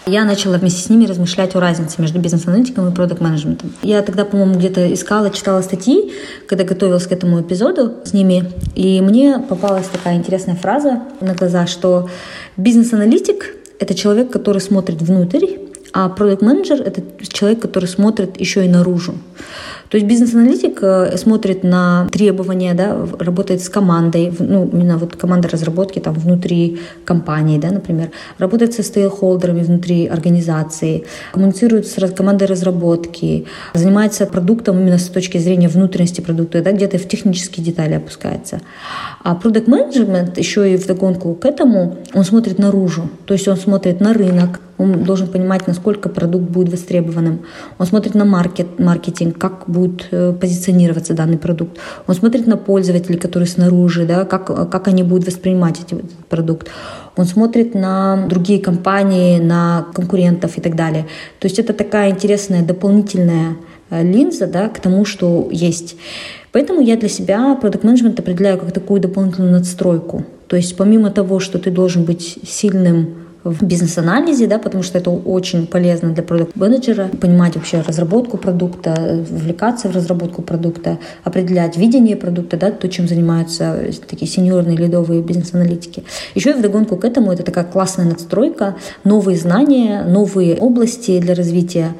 я 0.07 0.25
начала 0.25 0.57
вместе 0.57 0.81
с 0.81 0.89
ними 0.89 1.05
размышлять 1.05 1.55
о 1.55 1.59
разнице 1.59 2.01
между 2.01 2.19
бизнес-аналитиком 2.19 2.89
и 2.89 2.93
продукт-менеджментом. 2.93 3.71
Я 3.83 4.01
тогда, 4.01 4.25
по-моему, 4.25 4.55
где-то 4.55 4.91
искала, 4.91 5.29
читала 5.29 5.61
статьи, 5.61 6.11
когда 6.47 6.63
готовилась 6.63 7.05
к 7.05 7.11
этому 7.11 7.39
эпизоду 7.41 7.97
с 8.03 8.11
ними, 8.11 8.51
и 8.75 8.99
мне 8.99 9.39
попалась 9.47 9.87
такая 9.87 10.15
интересная 10.15 10.55
фраза 10.55 11.03
на 11.21 11.35
глаза, 11.35 11.67
что 11.67 12.09
бизнес-аналитик— 12.57 13.55
это 13.79 13.93
человек, 13.93 14.31
который 14.31 14.59
смотрит 14.59 15.01
внутрь, 15.01 15.45
а 15.93 16.09
продукт-менеджер— 16.09 16.81
это 16.85 17.01
человек, 17.27 17.61
который 17.61 17.87
смотрит 17.87 18.39
еще 18.39 18.65
и 18.65 18.69
наружу. 18.69 19.15
То 19.91 19.97
есть 19.97 20.07
бизнес-аналитик 20.07 20.79
э, 20.83 21.17
смотрит 21.17 21.63
на 21.63 22.07
требования, 22.13 22.73
да, 22.73 22.95
работает 23.19 23.61
с 23.61 23.67
командой, 23.67 24.33
ну, 24.39 24.69
именно 24.71 24.97
вот 24.97 25.17
команда 25.17 25.49
разработки 25.49 25.99
там 25.99 26.13
внутри 26.13 26.79
компании, 27.03 27.59
да, 27.59 27.71
например, 27.71 28.09
работает 28.37 28.73
со 28.73 28.83
стейкхолдерами 28.83 29.63
внутри 29.63 30.07
организации, 30.07 31.03
коммуницирует 31.33 31.87
с 31.87 32.13
командой 32.15 32.45
разработки, 32.45 33.45
занимается 33.73 34.25
продуктом 34.25 34.79
именно 34.79 34.97
с 34.97 35.09
точки 35.09 35.39
зрения 35.39 35.67
внутренности 35.67 36.21
продукта, 36.21 36.61
да, 36.61 36.71
где-то 36.71 36.97
в 36.97 37.05
технические 37.09 37.65
детали 37.65 37.95
опускается. 37.95 38.61
А 39.23 39.35
продукт 39.35 39.67
менеджмент 39.67 40.37
еще 40.37 40.73
и 40.73 40.77
в 40.77 40.87
догонку 40.87 41.35
к 41.35 41.45
этому, 41.45 41.97
он 42.13 42.23
смотрит 42.23 42.59
наружу, 42.59 43.09
то 43.25 43.33
есть 43.33 43.45
он 43.49 43.57
смотрит 43.57 43.99
на 43.99 44.13
рынок, 44.13 44.61
он 44.81 45.03
должен 45.03 45.27
понимать, 45.27 45.67
насколько 45.67 46.09
продукт 46.09 46.49
будет 46.49 46.71
востребованным. 46.71 47.41
Он 47.77 47.85
смотрит 47.85 48.15
на 48.15 48.25
маркет, 48.25 48.79
маркетинг, 48.79 49.37
как 49.37 49.65
будет 49.67 49.80
э, 50.11 50.33
позиционироваться 50.39 51.13
данный 51.13 51.37
продукт. 51.37 51.77
Он 52.07 52.15
смотрит 52.15 52.47
на 52.47 52.57
пользователей, 52.57 53.17
которые 53.17 53.47
снаружи, 53.47 54.05
да, 54.05 54.25
как, 54.25 54.69
как 54.69 54.87
они 54.87 55.03
будут 55.03 55.27
воспринимать 55.27 55.79
этот 55.79 56.09
продукт. 56.29 56.67
Он 57.15 57.25
смотрит 57.25 57.75
на 57.75 58.27
другие 58.27 58.59
компании, 58.59 59.39
на 59.39 59.87
конкурентов 59.93 60.57
и 60.57 60.61
так 60.61 60.75
далее. 60.75 61.07
То 61.39 61.47
есть 61.47 61.59
это 61.59 61.73
такая 61.73 62.09
интересная 62.09 62.63
дополнительная 62.63 63.55
э, 63.89 64.03
линза 64.03 64.47
да, 64.47 64.69
к 64.69 64.79
тому, 64.79 65.05
что 65.05 65.49
есть. 65.51 65.95
Поэтому 66.51 66.81
я 66.81 66.97
для 66.97 67.09
себя 67.09 67.55
продукт 67.55 67.83
менеджмент 67.83 68.19
определяю 68.19 68.57
как 68.59 68.71
такую 68.71 69.01
дополнительную 69.01 69.53
надстройку. 69.53 70.25
То 70.47 70.57
есть 70.57 70.75
помимо 70.75 71.11
того, 71.11 71.39
что 71.39 71.59
ты 71.59 71.71
должен 71.71 72.03
быть 72.03 72.39
сильным 72.45 73.20
в 73.43 73.63
бизнес-анализе, 73.63 74.47
да, 74.47 74.59
потому 74.59 74.83
что 74.83 74.97
это 74.97 75.09
очень 75.09 75.65
полезно 75.65 76.09
для 76.09 76.23
продукт-менеджера, 76.23 77.09
понимать 77.19 77.55
вообще 77.55 77.81
разработку 77.81 78.37
продукта, 78.37 79.25
вовлекаться 79.29 79.89
в 79.89 79.95
разработку 79.95 80.41
продукта, 80.41 80.99
определять 81.23 81.77
видение 81.77 82.15
продукта, 82.15 82.57
да, 82.57 82.71
то, 82.71 82.87
чем 82.87 83.07
занимаются 83.07 83.79
такие 84.07 84.29
сеньорные 84.29 84.77
лидовые 84.77 85.21
бизнес-аналитики. 85.21 86.03
Еще 86.35 86.51
и 86.51 86.53
вдогонку 86.53 86.97
к 86.97 87.05
этому 87.05 87.31
это 87.31 87.43
такая 87.43 87.63
классная 87.63 88.05
надстройка, 88.05 88.75
новые 89.03 89.37
знания, 89.37 90.03
новые 90.03 90.57
области 90.57 91.19
для 91.19 91.33
развития 91.33 91.95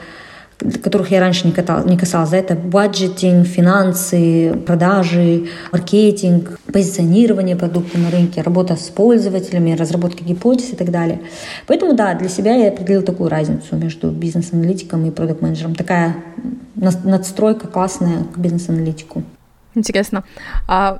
которых 0.83 1.11
я 1.11 1.19
раньше 1.19 1.47
не, 1.47 1.53
катал, 1.53 1.85
не 1.85 1.97
касалась. 1.97 2.29
Да, 2.29 2.37
это 2.37 2.55
бюджетинг, 2.55 3.47
финансы, 3.47 4.53
продажи, 4.65 5.47
маркетинг, 5.71 6.59
позиционирование 6.71 7.55
продукта 7.55 7.97
на 7.97 8.11
рынке, 8.11 8.41
работа 8.41 8.75
с 8.75 8.89
пользователями, 8.89 9.73
разработка 9.73 10.23
гипотез 10.23 10.73
и 10.73 10.75
так 10.75 10.91
далее. 10.91 11.21
Поэтому, 11.67 11.93
да, 11.93 12.13
для 12.13 12.29
себя 12.29 12.55
я 12.55 12.69
определила 12.69 13.03
такую 13.03 13.29
разницу 13.29 13.75
между 13.75 14.11
бизнес-аналитиком 14.11 15.05
и 15.05 15.11
продукт-менеджером. 15.11 15.75
Такая 15.75 16.15
надстройка 16.75 17.67
классная 17.67 18.23
к 18.33 18.37
бизнес-аналитику. 18.37 19.23
Интересно. 19.75 20.23
А 20.67 20.99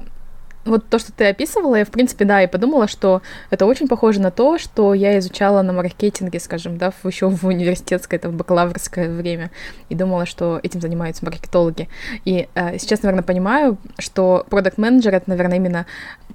вот 0.65 0.87
то, 0.89 0.99
что 0.99 1.11
ты 1.11 1.27
описывала, 1.27 1.75
я, 1.75 1.85
в 1.85 1.89
принципе, 1.89 2.25
да, 2.25 2.41
и 2.43 2.47
подумала, 2.47 2.87
что 2.87 3.21
это 3.49 3.65
очень 3.65 3.87
похоже 3.87 4.21
на 4.21 4.31
то, 4.31 4.57
что 4.57 4.93
я 4.93 5.17
изучала 5.19 5.61
на 5.61 5.73
маркетинге, 5.73 6.39
скажем, 6.39 6.77
да, 6.77 6.91
еще 7.03 7.29
в 7.29 7.45
университетское, 7.45 8.19
это 8.19 8.29
в 8.29 8.33
бакалаврское 8.33 9.09
время, 9.09 9.51
и 9.89 9.95
думала, 9.95 10.25
что 10.25 10.59
этим 10.63 10.81
занимаются 10.81 11.25
маркетологи. 11.25 11.89
И 12.25 12.47
э, 12.53 12.77
сейчас, 12.77 13.01
наверное, 13.03 13.23
понимаю, 13.23 13.77
что 13.97 14.45
продукт 14.49 14.77
менеджер 14.77 15.15
это, 15.15 15.29
наверное, 15.29 15.57
именно 15.57 15.85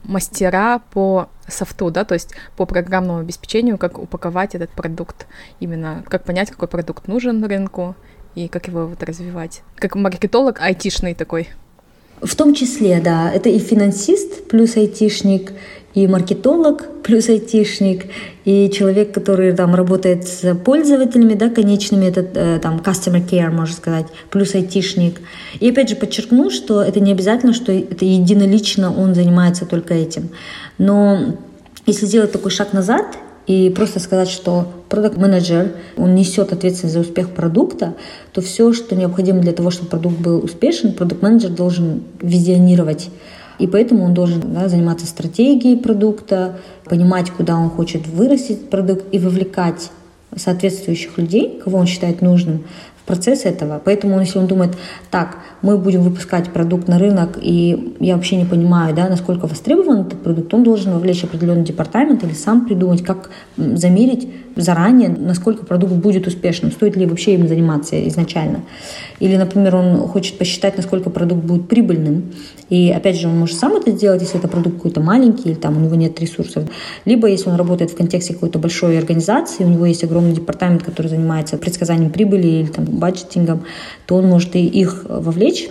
мастера 0.05 0.81
по 0.93 1.29
софту, 1.49 1.91
да, 1.91 2.05
то 2.05 2.15
есть 2.15 2.35
по 2.57 2.67
программному 2.67 3.21
обеспечению, 3.21 3.79
как 3.79 3.99
упаковать 3.99 4.55
этот 4.55 4.71
продукт, 4.71 5.27
именно 5.61 6.03
как 6.09 6.25
понять, 6.25 6.51
какой 6.51 6.69
продукт 6.69 7.09
нужен 7.09 7.45
рынку, 7.45 7.95
и 8.37 8.49
как 8.49 8.69
его 8.69 8.87
вот 8.87 9.03
развивать. 9.03 9.63
Как 9.77 9.97
маркетолог 9.97 10.61
айтишный 10.61 11.15
такой. 11.15 11.49
В 12.21 12.35
том 12.35 12.55
числе, 12.55 13.01
да, 13.01 13.31
это 13.31 13.49
и 13.49 13.59
финансист 13.59 14.49
плюс 14.49 14.77
айтишник, 14.77 15.53
и 15.95 16.07
маркетолог 16.07 17.03
плюс 17.03 17.29
айтишник, 17.29 18.05
и 18.45 18.71
человек, 18.71 19.13
который 19.13 19.53
там 19.53 19.75
работает 19.75 20.27
с 20.27 20.55
пользователями, 20.55 21.35
да, 21.35 21.49
конечными, 21.49 22.07
это 22.07 22.21
э, 22.21 22.59
там 22.61 22.79
customer 22.79 23.27
care, 23.27 23.51
можно 23.51 23.75
сказать, 23.75 24.07
плюс 24.31 24.55
айтишник. 24.55 25.21
И 25.59 25.71
опять 25.71 25.89
же 25.89 25.97
подчеркну, 25.97 26.51
что 26.51 26.83
это 26.83 27.01
не 27.01 27.13
обязательно, 27.13 27.53
что 27.53 27.73
это 27.73 28.05
единолично 28.05 28.95
он 28.95 29.15
занимается 29.15 29.67
только 29.67 29.95
этим. 29.95 30.31
Но 30.79 31.37
если 31.87 32.07
сделать 32.07 32.33
такой 32.33 32.51
шаг 32.51 32.73
назад 32.73 33.07
и 33.47 33.71
просто 33.71 34.01
сказать, 34.01 34.29
что 34.29 34.67
продукт 34.89 35.17
менеджер 35.17 35.73
он 35.97 36.15
несет 36.15 36.53
ответственность 36.53 36.95
за 36.95 37.01
успех 37.01 37.31
продукта, 37.31 37.95
то 38.33 38.41
все, 38.41 38.73
что 38.73 38.97
необходимо 38.97 39.41
для 39.41 39.53
того, 39.53 39.71
чтобы 39.71 39.91
продукт 39.91 40.19
был 40.19 40.45
успешен, 40.45 40.93
продукт 40.93 41.23
менеджер 41.23 41.51
должен 41.51 42.03
визионировать. 42.21 43.09
И 43.59 43.67
поэтому 43.67 44.05
он 44.05 44.15
должен 44.15 44.43
да, 44.53 44.69
заниматься 44.69 45.07
стратегией 45.07 45.77
продукта, 45.77 46.59
понимать, 46.85 47.31
куда 47.31 47.57
он 47.57 47.71
хочет 47.71 48.07
вырастить 48.07 48.69
продукт 48.69 49.05
и 49.13 49.19
вовлекать 49.19 49.91
соответствующих 50.35 51.17
людей, 51.17 51.61
кого 51.65 51.79
он 51.79 51.87
считает 51.87 52.21
нужным, 52.21 52.65
процесс 53.07 53.45
этого. 53.45 53.81
Поэтому 53.85 54.21
если 54.21 54.39
он 54.39 54.47
думает, 54.47 54.73
так, 55.11 55.39
мы 55.63 55.79
будем 55.79 56.03
выпускать 56.03 56.51
продукт 56.51 56.89
на 56.89 56.99
рынок, 56.99 57.39
и 57.41 57.97
я 58.01 58.17
вообще 58.17 58.37
не 58.37 58.45
понимаю, 58.45 58.95
да, 58.95 59.09
насколько 59.09 59.47
востребован 59.47 60.01
этот 60.01 60.23
продукт, 60.23 60.53
он 60.53 60.65
должен 60.65 60.93
вовлечь 60.93 61.25
определенный 61.25 61.65
департамент 61.65 62.23
или 62.25 62.35
сам 62.35 62.67
придумать, 62.67 63.03
как 63.03 63.31
замерить 63.57 64.29
заранее, 64.57 65.09
насколько 65.11 65.65
продукт 65.67 65.93
будет 65.93 66.27
успешным, 66.27 66.73
стоит 66.73 66.97
ли 66.97 67.07
вообще 67.07 67.35
им 67.35 67.47
заниматься 67.47 68.09
изначально. 68.09 68.63
Или, 69.21 69.37
например, 69.37 69.77
он 69.77 70.09
хочет 70.09 70.39
посчитать, 70.39 70.77
насколько 70.77 71.11
продукт 71.11 71.45
будет 71.45 71.69
прибыльным, 71.69 72.33
и 72.69 72.91
опять 72.91 73.17
же, 73.17 73.29
он 73.29 73.39
может 73.39 73.59
сам 73.59 73.77
это 73.77 73.91
сделать, 73.93 74.23
если 74.23 74.39
это 74.39 74.49
продукт 74.49 74.77
какой-то 74.77 75.01
маленький, 75.01 75.51
или 75.51 75.55
там 75.55 75.77
у 75.77 75.81
него 75.81 75.95
нет 75.95 76.19
ресурсов. 76.21 76.65
Либо 77.05 77.29
если 77.29 77.49
он 77.51 77.57
работает 77.57 77.91
в 77.91 77.97
контексте 77.97 78.35
какой-то 78.35 78.59
большой 78.59 78.99
организации, 78.99 79.65
у 79.65 79.69
него 79.69 79.87
есть 79.87 80.03
огромный 80.03 80.33
департамент, 80.33 80.83
который 80.83 81.09
занимается 81.09 81.59
предсказанием 81.59 82.11
прибыли 82.11 82.47
или 82.47 82.67
там 82.67 82.85
баджетингом, 82.97 83.65
то 84.07 84.17
он 84.17 84.27
может 84.27 84.57
и 84.57 84.67
их 84.67 85.05
вовлечь 85.09 85.69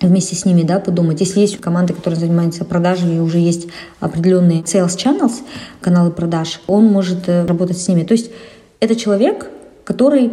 вместе 0.00 0.36
с 0.36 0.44
ними, 0.44 0.62
да, 0.62 0.78
подумать. 0.78 1.20
Если 1.20 1.40
есть 1.40 1.58
команда, 1.58 1.92
которая 1.92 2.18
занимается 2.18 2.64
продажами, 2.64 3.16
и 3.16 3.20
уже 3.20 3.38
есть 3.38 3.66
определенные 4.00 4.62
sales 4.62 4.96
channels, 4.96 5.40
каналы 5.80 6.10
продаж, 6.10 6.60
он 6.66 6.86
может 6.86 7.28
э, 7.28 7.46
работать 7.46 7.78
с 7.78 7.88
ними. 7.88 8.04
То 8.04 8.12
есть 8.12 8.30
это 8.80 8.94
человек, 8.94 9.50
который 9.84 10.30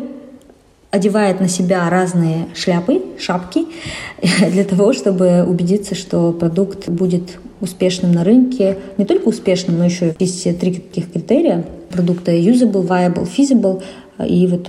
одевает 0.91 1.41
на 1.41 1.49
себя 1.49 1.89
разные 1.89 2.47
шляпы, 2.53 3.01
шапки 3.19 3.65
для 4.51 4.63
того, 4.63 4.93
чтобы 4.93 5.43
убедиться, 5.43 5.95
что 5.95 6.31
продукт 6.31 6.87
будет 6.87 7.39
успешным 7.59 8.11
на 8.11 8.23
рынке. 8.23 8.77
Не 8.97 9.05
только 9.05 9.27
успешным, 9.27 9.77
но 9.77 9.85
еще 9.85 10.15
есть 10.19 10.43
три 10.59 10.75
таких 10.75 11.11
критерия 11.11 11.65
продукта 11.89 12.31
usable, 12.31 12.85
viable, 12.85 13.27
feasible. 13.27 13.81
И 14.23 14.47
вот 14.47 14.63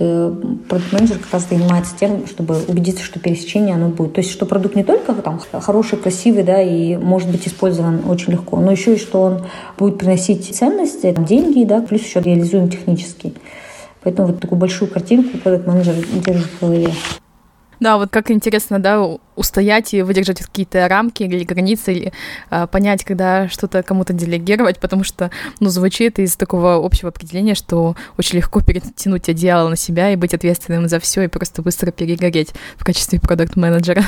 продукт 0.67 0.91
менеджер 0.91 1.19
как 1.19 1.31
раз 1.31 1.47
занимается 1.49 1.95
тем, 1.97 2.27
чтобы 2.27 2.57
убедиться, 2.67 3.03
что 3.03 3.19
пересечение 3.19 3.75
оно 3.75 3.87
будет. 3.87 4.13
То 4.13 4.19
есть, 4.19 4.31
что 4.31 4.45
продукт 4.45 4.75
не 4.75 4.83
только 4.83 5.13
там 5.13 5.39
хороший, 5.61 5.97
красивый, 5.97 6.43
да, 6.43 6.61
и 6.61 6.97
может 6.97 7.29
быть 7.29 7.47
использован 7.47 8.01
очень 8.09 8.33
легко, 8.33 8.59
но 8.59 8.71
еще 8.71 8.95
и 8.95 8.99
что 8.99 9.21
он 9.21 9.45
будет 9.77 9.99
приносить 9.99 10.53
ценности, 10.53 11.15
деньги, 11.17 11.63
да, 11.63 11.81
плюс 11.81 12.01
еще 12.01 12.19
реализуем 12.19 12.69
технически. 12.69 13.33
Поэтому 14.03 14.29
вот 14.29 14.41
такую 14.41 14.59
большую 14.59 14.91
картинку 14.91 15.37
продукт 15.37 15.65
менеджер 15.65 15.95
держит 16.25 16.47
в 16.47 16.61
голове. 16.61 16.89
Да, 17.79 17.97
вот 17.97 18.09
как 18.09 18.31
интересно, 18.31 18.79
да, 18.79 19.03
устоять 19.35 19.93
и 19.93 20.01
выдержать 20.01 20.41
какие-то 20.41 20.87
рамки 20.87 21.23
или 21.23 21.43
границы, 21.43 21.93
или 21.93 22.13
а, 22.49 22.65
понять, 22.65 23.03
когда 23.03 23.47
что-то 23.49 23.83
кому-то 23.83 24.13
делегировать, 24.13 24.79
потому 24.79 25.03
что, 25.03 25.29
ну, 25.59 25.69
звучит 25.69 26.17
из 26.17 26.35
такого 26.35 26.83
общего 26.83 27.09
определения, 27.09 27.53
что 27.53 27.95
очень 28.17 28.37
легко 28.37 28.61
перетянуть 28.61 29.29
одеяло 29.29 29.69
на 29.69 29.75
себя 29.75 30.11
и 30.11 30.15
быть 30.15 30.33
ответственным 30.33 30.87
за 30.87 30.99
все 30.99 31.23
и 31.23 31.27
просто 31.27 31.61
быстро 31.61 31.91
перегореть 31.91 32.53
в 32.77 32.83
качестве 32.83 33.19
продукт-менеджера. 33.19 34.03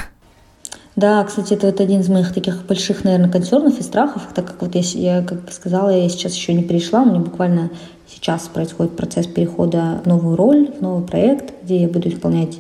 Да, 0.95 1.23
кстати, 1.23 1.53
это 1.53 1.67
вот 1.67 1.79
один 1.79 2.01
из 2.01 2.09
моих 2.09 2.33
таких 2.33 2.65
больших, 2.65 3.03
наверное, 3.03 3.29
консернов 3.29 3.79
и 3.79 3.83
страхов, 3.83 4.23
так 4.33 4.47
как 4.47 4.61
вот 4.61 4.75
я, 4.75 4.81
я 4.81 5.23
как 5.23 5.51
сказала, 5.53 5.89
я 5.89 6.09
сейчас 6.09 6.33
еще 6.33 6.53
не 6.53 6.63
перешла, 6.63 7.03
у 7.03 7.05
меня 7.05 7.19
буквально 7.19 7.69
сейчас 8.07 8.47
происходит 8.47 8.97
процесс 8.97 9.27
перехода 9.27 10.01
в 10.03 10.07
новую 10.07 10.35
роль, 10.35 10.71
в 10.71 10.81
новый 10.81 11.05
проект, 11.05 11.53
где 11.63 11.83
я 11.83 11.87
буду 11.87 12.09
исполнять 12.09 12.57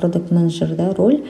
продукт 0.00 0.30
менеджер 0.30 0.74
да, 0.76 0.92
роль. 0.94 1.22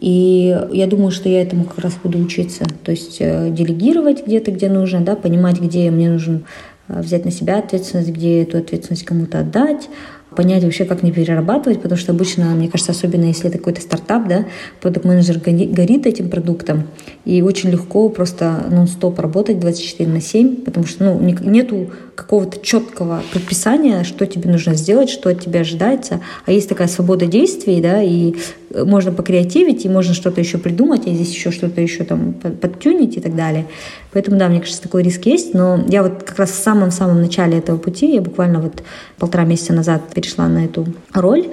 И 0.00 0.56
я 0.72 0.86
думаю, 0.86 1.10
что 1.10 1.28
я 1.28 1.42
этому 1.42 1.64
как 1.64 1.78
раз 1.78 1.94
буду 2.02 2.18
учиться. 2.18 2.64
То 2.84 2.90
есть 2.90 3.16
э, 3.20 3.50
делегировать 3.50 4.26
где-то, 4.26 4.50
где 4.52 4.68
нужно, 4.68 5.00
да, 5.00 5.16
понимать, 5.16 5.60
где 5.60 5.90
мне 5.90 6.10
нужно 6.10 6.42
э, 6.88 7.00
взять 7.00 7.24
на 7.24 7.30
себя 7.30 7.58
ответственность, 7.58 8.10
где 8.10 8.42
эту 8.42 8.58
ответственность 8.58 9.04
кому-то 9.04 9.40
отдать, 9.40 9.88
понять 10.34 10.64
вообще, 10.64 10.84
как 10.84 11.02
не 11.02 11.12
перерабатывать, 11.12 11.80
потому 11.80 11.98
что 11.98 12.12
обычно, 12.12 12.54
мне 12.54 12.68
кажется, 12.68 12.92
особенно 12.92 13.24
если 13.24 13.48
это 13.48 13.58
какой-то 13.58 13.80
стартап, 13.80 14.28
да, 14.28 14.46
продукт-менеджер 14.80 15.38
горит 15.38 16.06
этим 16.06 16.28
продуктом, 16.28 16.84
и 17.24 17.42
очень 17.42 17.70
легко 17.70 18.08
просто 18.08 18.66
нон-стоп 18.70 19.18
работать 19.18 19.58
24 19.58 20.10
на 20.10 20.20
7, 20.20 20.56
потому 20.64 20.86
что 20.86 21.04
ну, 21.04 21.18
нету 21.20 21.90
какого-то 22.14 22.60
четкого 22.60 23.22
предписания, 23.32 24.04
что 24.04 24.26
тебе 24.26 24.50
нужно 24.50 24.74
сделать, 24.74 25.08
что 25.08 25.30
от 25.30 25.40
тебя 25.40 25.60
ожидается, 25.60 26.20
а 26.46 26.52
есть 26.52 26.68
такая 26.68 26.88
свобода 26.88 27.26
действий, 27.26 27.80
да, 27.80 28.02
и 28.02 28.34
можно 28.74 29.12
покреативить, 29.12 29.84
и 29.84 29.88
можно 29.88 30.14
что-то 30.14 30.40
еще 30.40 30.58
придумать, 30.58 31.06
и 31.06 31.14
здесь 31.14 31.32
еще 31.32 31.50
что-то 31.50 31.80
еще 31.80 32.04
там 32.04 32.34
подтюнить 32.34 33.16
и 33.16 33.20
так 33.20 33.34
далее. 33.34 33.66
Поэтому, 34.12 34.38
да, 34.38 34.48
мне 34.48 34.60
кажется, 34.60 34.82
такой 34.82 35.02
риск 35.02 35.26
есть, 35.26 35.54
но 35.54 35.84
я 35.88 36.02
вот 36.02 36.22
как 36.22 36.38
раз 36.38 36.50
в 36.50 36.62
самом-самом 36.62 37.20
начале 37.20 37.58
этого 37.58 37.76
пути, 37.76 38.14
я 38.14 38.20
буквально 38.20 38.60
вот 38.60 38.82
полтора 39.18 39.44
месяца 39.44 39.72
назад 39.72 40.02
перешла 40.14 40.48
на 40.48 40.64
эту 40.64 40.86
роль, 41.12 41.48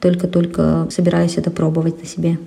только-только 0.00 0.88
собираюсь 0.90 1.36
это 1.36 1.50
пробовать 1.50 2.00
на 2.00 2.06
себе. 2.06 2.38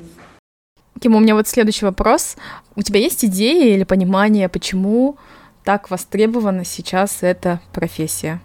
Ким, 1.00 1.16
у 1.16 1.20
меня 1.20 1.36
вот 1.36 1.48
следующий 1.48 1.86
вопрос. 1.86 2.38
У 2.76 2.82
тебя 2.82 3.00
есть 3.00 3.26
идеи 3.26 3.74
или 3.74 3.84
понимание, 3.84 4.48
почему 4.50 5.18
так 5.64 5.90
востребована 5.90 6.64
сейчас 6.64 7.18
эта 7.22 7.60
профессия? 7.74 8.42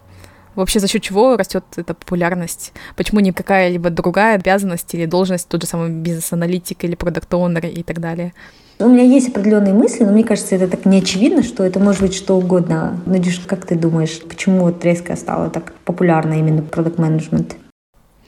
Вообще 0.59 0.81
за 0.81 0.89
счет 0.89 1.03
чего 1.03 1.37
растет 1.37 1.63
эта 1.77 1.95
популярность? 1.95 2.73
Почему 2.97 3.21
не 3.21 3.31
какая-либо 3.31 3.91
другая 3.91 4.35
обязанность 4.35 4.93
или 4.93 5.07
должность, 5.07 5.47
тот 5.47 5.63
же 5.63 5.69
самый 5.69 5.91
бизнес-аналитик 5.91 6.83
или 6.83 6.97
продукт-оунер 6.97 7.67
и 7.67 7.85
так 7.85 8.01
далее? 8.01 8.35
У 8.81 8.89
меня 8.89 9.05
есть 9.05 9.29
определенные 9.29 9.73
мысли, 9.73 10.03
но 10.03 10.11
мне 10.11 10.25
кажется, 10.25 10.57
это 10.57 10.67
так 10.67 10.85
не 10.85 10.99
очевидно, 10.99 11.45
что 11.45 11.63
это 11.63 11.79
может 11.79 12.03
быть 12.03 12.13
что 12.13 12.37
угодно. 12.37 13.01
Надюш, 13.07 13.39
как 13.47 13.67
ты 13.67 13.77
думаешь, 13.77 14.21
почему 14.29 14.65
вот 14.65 14.85
резко 14.85 15.15
стало 15.15 15.49
так 15.49 15.75
популярно 15.85 16.35
именно 16.35 16.63
продукт 16.63 16.99
менеджмент 16.99 17.55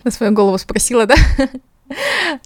На 0.05 0.13
свою 0.13 0.33
голову 0.33 0.57
спросила, 0.59 1.07
да? 1.07 1.17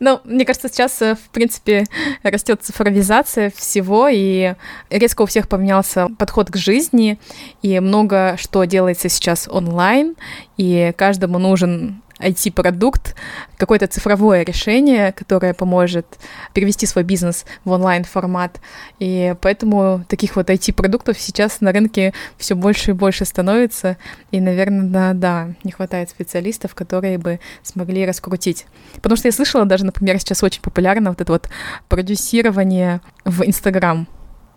Ну, 0.00 0.20
мне 0.24 0.44
кажется, 0.44 0.68
сейчас, 0.68 1.00
э, 1.02 1.14
в 1.14 1.30
принципе, 1.30 1.84
растет 2.22 2.62
цифровизация 2.62 3.52
всего, 3.54 4.08
и 4.10 4.54
резко 4.90 5.22
у 5.22 5.26
всех 5.26 5.48
поменялся 5.48 6.08
подход 6.18 6.50
к 6.50 6.56
жизни, 6.56 7.18
и 7.62 7.80
много 7.80 8.36
что 8.38 8.64
делается 8.64 9.08
сейчас 9.08 9.48
онлайн, 9.48 10.16
и 10.56 10.92
каждому 10.96 11.38
нужен 11.38 12.02
IT-продукт, 12.18 13.14
какое-то 13.56 13.86
цифровое 13.86 14.44
решение, 14.44 15.12
которое 15.12 15.54
поможет 15.54 16.06
перевести 16.52 16.86
свой 16.86 17.04
бизнес 17.04 17.44
в 17.64 17.70
онлайн-формат. 17.70 18.60
И 18.98 19.34
поэтому 19.40 20.04
таких 20.08 20.36
вот 20.36 20.50
IT-продуктов 20.50 21.18
сейчас 21.18 21.60
на 21.60 21.72
рынке 21.72 22.12
все 22.38 22.54
больше 22.54 22.90
и 22.90 22.94
больше 22.94 23.24
становится. 23.24 23.96
И, 24.30 24.40
наверное, 24.40 24.88
да, 24.88 25.12
да, 25.12 25.54
не 25.64 25.72
хватает 25.72 26.10
специалистов, 26.10 26.74
которые 26.74 27.18
бы 27.18 27.40
смогли 27.62 28.06
раскрутить. 28.06 28.66
Потому 28.96 29.16
что 29.16 29.28
я 29.28 29.32
слышала 29.32 29.64
даже, 29.64 29.84
например, 29.84 30.18
сейчас 30.18 30.42
очень 30.42 30.62
популярно 30.62 31.10
вот 31.10 31.20
это 31.20 31.32
вот 31.32 31.48
продюсирование 31.88 33.00
в 33.24 33.42
Инстаграм 33.44 34.06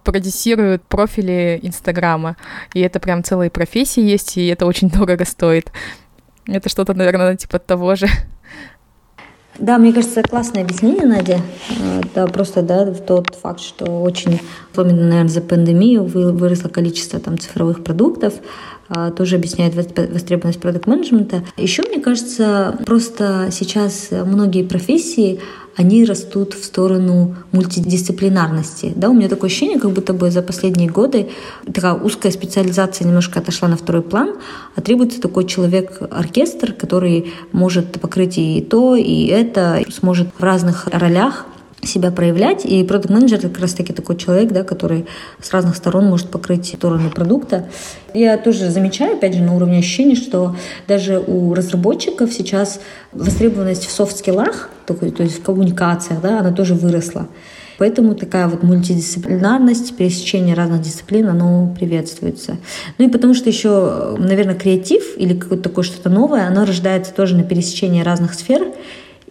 продюсируют 0.07 0.83
профили 0.83 1.59
Инстаграма. 1.61 2.37
И 2.73 2.79
это 2.79 2.97
прям 2.97 3.25
целые 3.25 3.49
профессии 3.49 4.01
есть, 4.01 4.37
и 4.37 4.47
это 4.47 4.65
очень 4.65 4.89
дорого 4.97 5.25
стоит. 5.25 5.69
Это 6.47 6.69
что-то, 6.69 6.93
наверное, 6.93 7.35
типа 7.35 7.59
того 7.59 7.95
же. 7.95 8.07
Да, 9.59 9.77
мне 9.79 9.91
кажется, 9.91 10.21
классное 10.21 10.63
объяснение, 10.63 11.05
Надя. 11.05 11.41
Это 12.03 12.27
просто 12.27 12.61
да, 12.61 12.85
тот 12.93 13.35
факт, 13.35 13.59
что 13.59 13.85
очень, 14.01 14.39
особенно, 14.71 15.03
наверное, 15.03 15.29
за 15.29 15.41
пандемию 15.41 16.03
выросло 16.03 16.69
количество 16.69 17.19
там, 17.19 17.39
цифровых 17.39 17.83
продуктов, 17.83 18.35
а, 18.89 19.11
тоже 19.11 19.35
объясняет 19.35 19.73
востребованность 19.75 20.61
продукт-менеджмента. 20.61 21.43
Еще, 21.57 21.83
мне 21.83 21.99
кажется, 21.99 22.79
просто 22.85 23.49
сейчас 23.51 24.09
многие 24.11 24.63
профессии, 24.63 25.41
они 25.77 26.05
растут 26.05 26.55
в 26.55 26.65
сторону 26.65 27.35
мультидисциплинарности. 27.51 28.91
Да, 28.95 29.09
у 29.09 29.13
меня 29.13 29.29
такое 29.29 29.49
ощущение, 29.49 29.79
как 29.79 29.91
будто 29.91 30.13
бы 30.13 30.31
за 30.31 30.41
последние 30.41 30.89
годы 30.89 31.29
такая 31.71 31.93
узкая 31.93 32.31
специализация 32.31 33.05
немножко 33.05 33.39
отошла 33.39 33.67
на 33.67 33.77
второй 33.77 34.01
план, 34.01 34.35
а 34.75 34.81
требуется 34.81 35.21
такой 35.21 35.45
человек-оркестр, 35.45 36.73
который 36.73 37.31
может 37.51 38.01
покрыть 38.01 38.39
и 38.39 38.61
то, 38.61 38.95
и 38.95 39.27
это, 39.27 39.83
сможет 39.91 40.27
в 40.37 40.43
разных 40.43 40.87
ролях 40.91 41.45
себя 41.83 42.11
проявлять. 42.11 42.65
И 42.65 42.83
продукт 42.83 43.09
менеджер 43.09 43.39
как 43.39 43.59
раз 43.59 43.73
таки 43.73 43.93
такой 43.93 44.17
человек, 44.17 44.51
да, 44.51 44.63
который 44.63 45.05
с 45.41 45.51
разных 45.51 45.75
сторон 45.75 46.05
может 46.05 46.29
покрыть 46.29 46.67
стороны 46.67 47.09
продукта. 47.09 47.67
Я 48.13 48.37
тоже 48.37 48.69
замечаю, 48.69 49.17
опять 49.17 49.35
же, 49.35 49.43
на 49.43 49.55
уровне 49.55 49.79
ощущения, 49.79 50.15
что 50.15 50.55
даже 50.87 51.19
у 51.19 51.53
разработчиков 51.53 52.33
сейчас 52.33 52.79
востребованность 53.11 53.85
в 53.85 53.91
софт-скиллах, 53.91 54.69
то 54.85 54.95
есть 55.23 55.39
в 55.39 55.43
коммуникациях, 55.43 56.21
да, 56.21 56.39
она 56.39 56.51
тоже 56.51 56.73
выросла. 56.73 57.27
Поэтому 57.77 58.15
такая 58.15 58.47
вот 58.47 58.63
мультидисциплинарность, 58.63 59.95
пересечение 59.95 60.55
разных 60.55 60.81
дисциплин, 60.81 61.27
оно 61.27 61.75
приветствуется. 61.77 62.57
Ну 62.97 63.05
и 63.05 63.09
потому 63.09 63.35
что 63.35 63.49
еще, 63.49 64.15
наверное, 64.17 64.55
креатив 64.55 65.15
или 65.15 65.37
какое-то 65.37 65.69
такое 65.69 65.83
что-то 65.83 66.09
новое, 66.09 66.47
оно 66.47 66.65
рождается 66.65 67.13
тоже 67.13 67.35
на 67.35 67.43
пересечении 67.43 68.01
разных 68.01 68.33
сфер. 68.33 68.67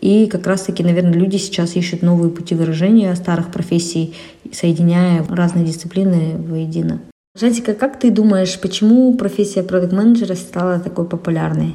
И 0.06 0.28
как 0.28 0.46
раз-таки, 0.46 0.84
наверное, 0.84 1.14
люди 1.14 1.36
сейчас 1.36 1.74
ищут 1.74 2.02
новые 2.02 2.30
пути 2.30 2.54
выражения 2.54 3.12
старых 3.16 3.50
профессий, 3.50 4.14
соединяя 4.52 5.26
разные 5.28 5.64
дисциплины 5.64 6.36
воедино. 6.38 7.00
Жантика, 7.36 7.74
как 7.74 7.98
ты 7.98 8.12
думаешь, 8.12 8.60
почему 8.60 9.16
профессия 9.16 9.64
продукт-менеджера 9.64 10.36
стала 10.36 10.78
такой 10.78 11.06
популярной? 11.06 11.74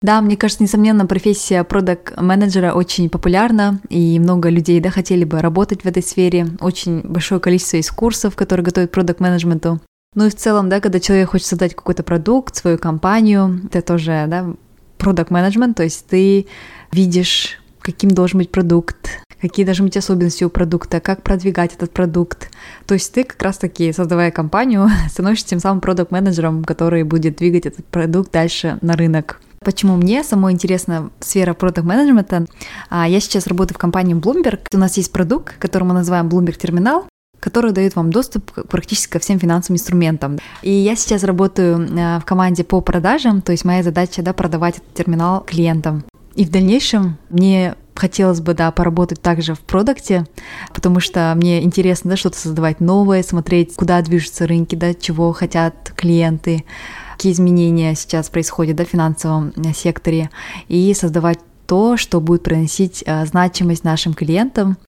Да, 0.00 0.20
мне 0.20 0.36
кажется, 0.36 0.62
несомненно, 0.62 1.04
профессия 1.04 1.64
продакт-менеджера 1.64 2.72
очень 2.72 3.10
популярна, 3.10 3.80
и 3.88 4.20
много 4.20 4.48
людей 4.48 4.78
да, 4.78 4.90
хотели 4.90 5.24
бы 5.24 5.40
работать 5.40 5.82
в 5.82 5.86
этой 5.86 6.04
сфере. 6.04 6.50
Очень 6.60 7.00
большое 7.00 7.40
количество 7.40 7.78
есть 7.78 7.90
курсов, 7.90 8.36
которые 8.36 8.64
готовят 8.64 8.92
продакт-менеджменту. 8.92 9.80
Ну 10.14 10.26
и 10.26 10.30
в 10.30 10.36
целом, 10.36 10.68
да, 10.68 10.78
когда 10.78 11.00
человек 11.00 11.30
хочет 11.30 11.48
создать 11.48 11.74
какой-то 11.74 12.04
продукт, 12.04 12.54
свою 12.54 12.78
компанию, 12.78 13.60
это 13.72 13.82
тоже, 13.82 14.26
да, 14.28 14.54
продукт-менеджмент, 14.98 15.76
то 15.76 15.82
есть 15.82 16.06
ты 16.06 16.46
видишь, 16.92 17.58
каким 17.80 18.10
должен 18.10 18.38
быть 18.38 18.50
продукт, 18.50 19.22
какие 19.40 19.66
должны 19.66 19.86
быть 19.86 19.96
особенности 19.96 20.44
у 20.44 20.50
продукта, 20.50 21.00
как 21.00 21.22
продвигать 21.22 21.74
этот 21.74 21.90
продукт. 21.90 22.50
То 22.86 22.94
есть 22.94 23.12
ты 23.12 23.24
как 23.24 23.42
раз-таки, 23.42 23.92
создавая 23.92 24.30
компанию, 24.30 24.88
становишься 25.10 25.48
тем 25.48 25.58
самым 25.58 25.80
продукт-менеджером, 25.80 26.64
который 26.64 27.02
будет 27.02 27.36
двигать 27.36 27.66
этот 27.66 27.86
продукт 27.86 28.32
дальше 28.32 28.78
на 28.82 28.96
рынок. 28.96 29.40
Почему 29.64 29.96
мне 29.96 30.24
самое 30.24 30.54
интересно 30.54 31.10
сфера 31.20 31.54
продукт 31.54 31.86
менеджмента 31.86 32.46
а, 32.90 33.08
Я 33.08 33.20
сейчас 33.20 33.46
работаю 33.46 33.76
в 33.76 33.78
компании 33.78 34.16
Bloomberg. 34.16 34.60
У 34.74 34.78
нас 34.78 34.96
есть 34.96 35.12
продукт, 35.12 35.56
который 35.58 35.84
мы 35.84 35.94
называем 35.94 36.28
Bloomberg 36.28 36.58
Терминал 36.58 37.06
который 37.40 37.72
дает 37.72 37.96
вам 37.96 38.12
доступ 38.12 38.52
к 38.52 38.62
практически 38.68 39.10
ко 39.10 39.18
всем 39.18 39.40
финансовым 39.40 39.74
инструментам. 39.74 40.38
И 40.62 40.70
я 40.70 40.94
сейчас 40.94 41.24
работаю 41.24 41.88
а, 41.98 42.20
в 42.20 42.24
команде 42.24 42.62
по 42.62 42.80
продажам, 42.80 43.42
то 43.42 43.50
есть 43.50 43.64
моя 43.64 43.82
задача 43.82 44.22
да, 44.22 44.32
продавать 44.32 44.76
этот 44.76 44.94
терминал 44.94 45.40
клиентам. 45.40 46.04
И 46.34 46.44
в 46.44 46.50
дальнейшем 46.50 47.18
мне 47.28 47.74
хотелось 47.94 48.40
бы, 48.40 48.54
да, 48.54 48.70
поработать 48.70 49.20
также 49.20 49.54
в 49.54 49.60
продукте, 49.60 50.26
потому 50.72 51.00
что 51.00 51.32
мне 51.36 51.62
интересно, 51.62 52.10
да, 52.10 52.16
что-то 52.16 52.38
создавать 52.38 52.80
новое, 52.80 53.22
смотреть, 53.22 53.74
куда 53.74 54.00
движутся 54.02 54.46
рынки, 54.46 54.74
да, 54.74 54.94
чего 54.94 55.32
хотят 55.32 55.92
клиенты, 55.94 56.64
какие 57.12 57.32
изменения 57.32 57.94
сейчас 57.94 58.30
происходят 58.30 58.76
да, 58.76 58.84
в 58.84 58.88
финансовом 58.88 59.52
э, 59.56 59.72
секторе, 59.74 60.30
и 60.68 60.92
создавать 60.94 61.38
то, 61.66 61.96
что 61.96 62.20
будет 62.20 62.42
приносить 62.42 63.04
э, 63.06 63.26
значимость 63.26 63.84
нашим 63.84 64.14
клиентам. 64.14 64.78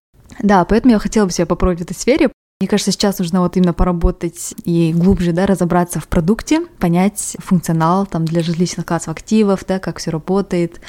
Да, 0.41 0.65
поэтому 0.65 0.93
я 0.93 0.99
хотела 0.99 1.27
бы 1.27 1.33
себя 1.33 1.47
попробовать 1.47 1.81
в 1.81 1.83
этой 1.83 1.95
сфере. 1.97 2.31
Мне 2.61 2.69
кажется, 2.69 2.93
сейчас 2.93 3.19
нужно 3.19 3.41
вот 3.41 3.57
именно 3.57 3.75
поработать 3.75 4.55
и 4.65 4.93
глубже, 4.95 5.33
да, 5.33 5.45
разобраться 5.45 6.01
в 6.01 6.09
продукте, 6.09 6.65
понять 6.79 7.37
функционал 7.41 8.07
там 8.07 8.25
для 8.25 8.43
различных 8.43 8.87
классов 8.87 9.09
активов, 9.09 9.65
да, 9.67 9.79
как 9.79 9.99
все 9.99 10.11
работает, 10.11 10.81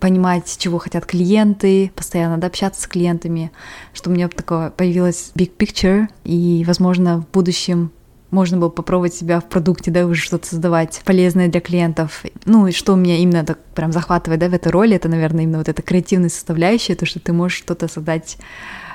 понимать, 0.00 0.56
чего 0.58 0.78
хотят 0.78 1.06
клиенты, 1.06 1.90
постоянно 1.94 2.38
да, 2.38 2.48
общаться 2.48 2.82
с 2.82 2.86
клиентами, 2.86 3.50
чтобы 3.92 4.14
у 4.14 4.16
меня 4.16 4.28
такое 4.28 4.70
появилось 4.70 5.32
big 5.34 5.56
picture, 5.56 6.08
и, 6.24 6.64
возможно, 6.66 7.22
в 7.22 7.32
будущем 7.32 7.90
можно 8.30 8.58
было 8.58 8.68
попробовать 8.68 9.14
себя 9.14 9.40
в 9.40 9.48
продукте, 9.48 9.90
да, 9.90 10.06
уже 10.06 10.20
что-то 10.20 10.46
создавать 10.46 11.00
полезное 11.04 11.48
для 11.48 11.60
клиентов. 11.60 12.24
Ну, 12.44 12.66
и 12.66 12.72
что 12.72 12.92
у 12.92 12.96
меня 12.96 13.16
именно 13.16 13.44
так 13.44 13.58
прям 13.74 13.92
захватывает, 13.92 14.40
да, 14.40 14.48
в 14.48 14.54
этой 14.54 14.72
роли, 14.72 14.96
это, 14.96 15.08
наверное, 15.08 15.44
именно 15.44 15.58
вот 15.58 15.68
эта 15.68 15.82
креативная 15.82 16.28
составляющая, 16.28 16.96
то, 16.96 17.06
что 17.06 17.20
ты 17.20 17.32
можешь 17.32 17.58
что-то 17.58 17.88
создать 17.88 18.36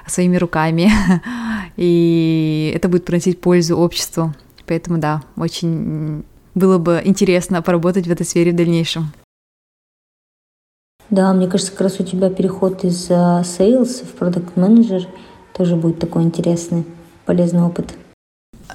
своими 0.06 0.38
руками, 0.38 0.92
и 1.78 2.72
это 2.76 2.90
будет 2.90 3.06
приносить 3.06 3.42
пользу 3.42 3.78
обществу. 3.78 4.34
Поэтому, 4.66 5.00
да, 5.00 5.24
очень 5.36 6.24
было 6.54 6.78
бы 6.78 7.02
интересно 7.04 7.62
поработать 7.62 8.08
в 8.08 8.12
этой 8.12 8.26
сфере 8.26 8.52
в 8.52 8.56
дальнейшем. 8.56 9.12
Да, 11.10 11.34
мне 11.34 11.48
кажется, 11.48 11.72
как 11.72 11.82
раз 11.82 12.00
у 12.00 12.04
тебя 12.04 12.30
переход 12.30 12.84
из 12.84 13.10
uh, 13.10 13.42
sales 13.42 14.04
в 14.06 14.22
product 14.22 14.54
manager 14.56 15.08
тоже 15.54 15.76
будет 15.76 16.00
такой 16.00 16.24
интересный, 16.24 16.86
полезный 17.26 17.64
опыт. 17.64 17.94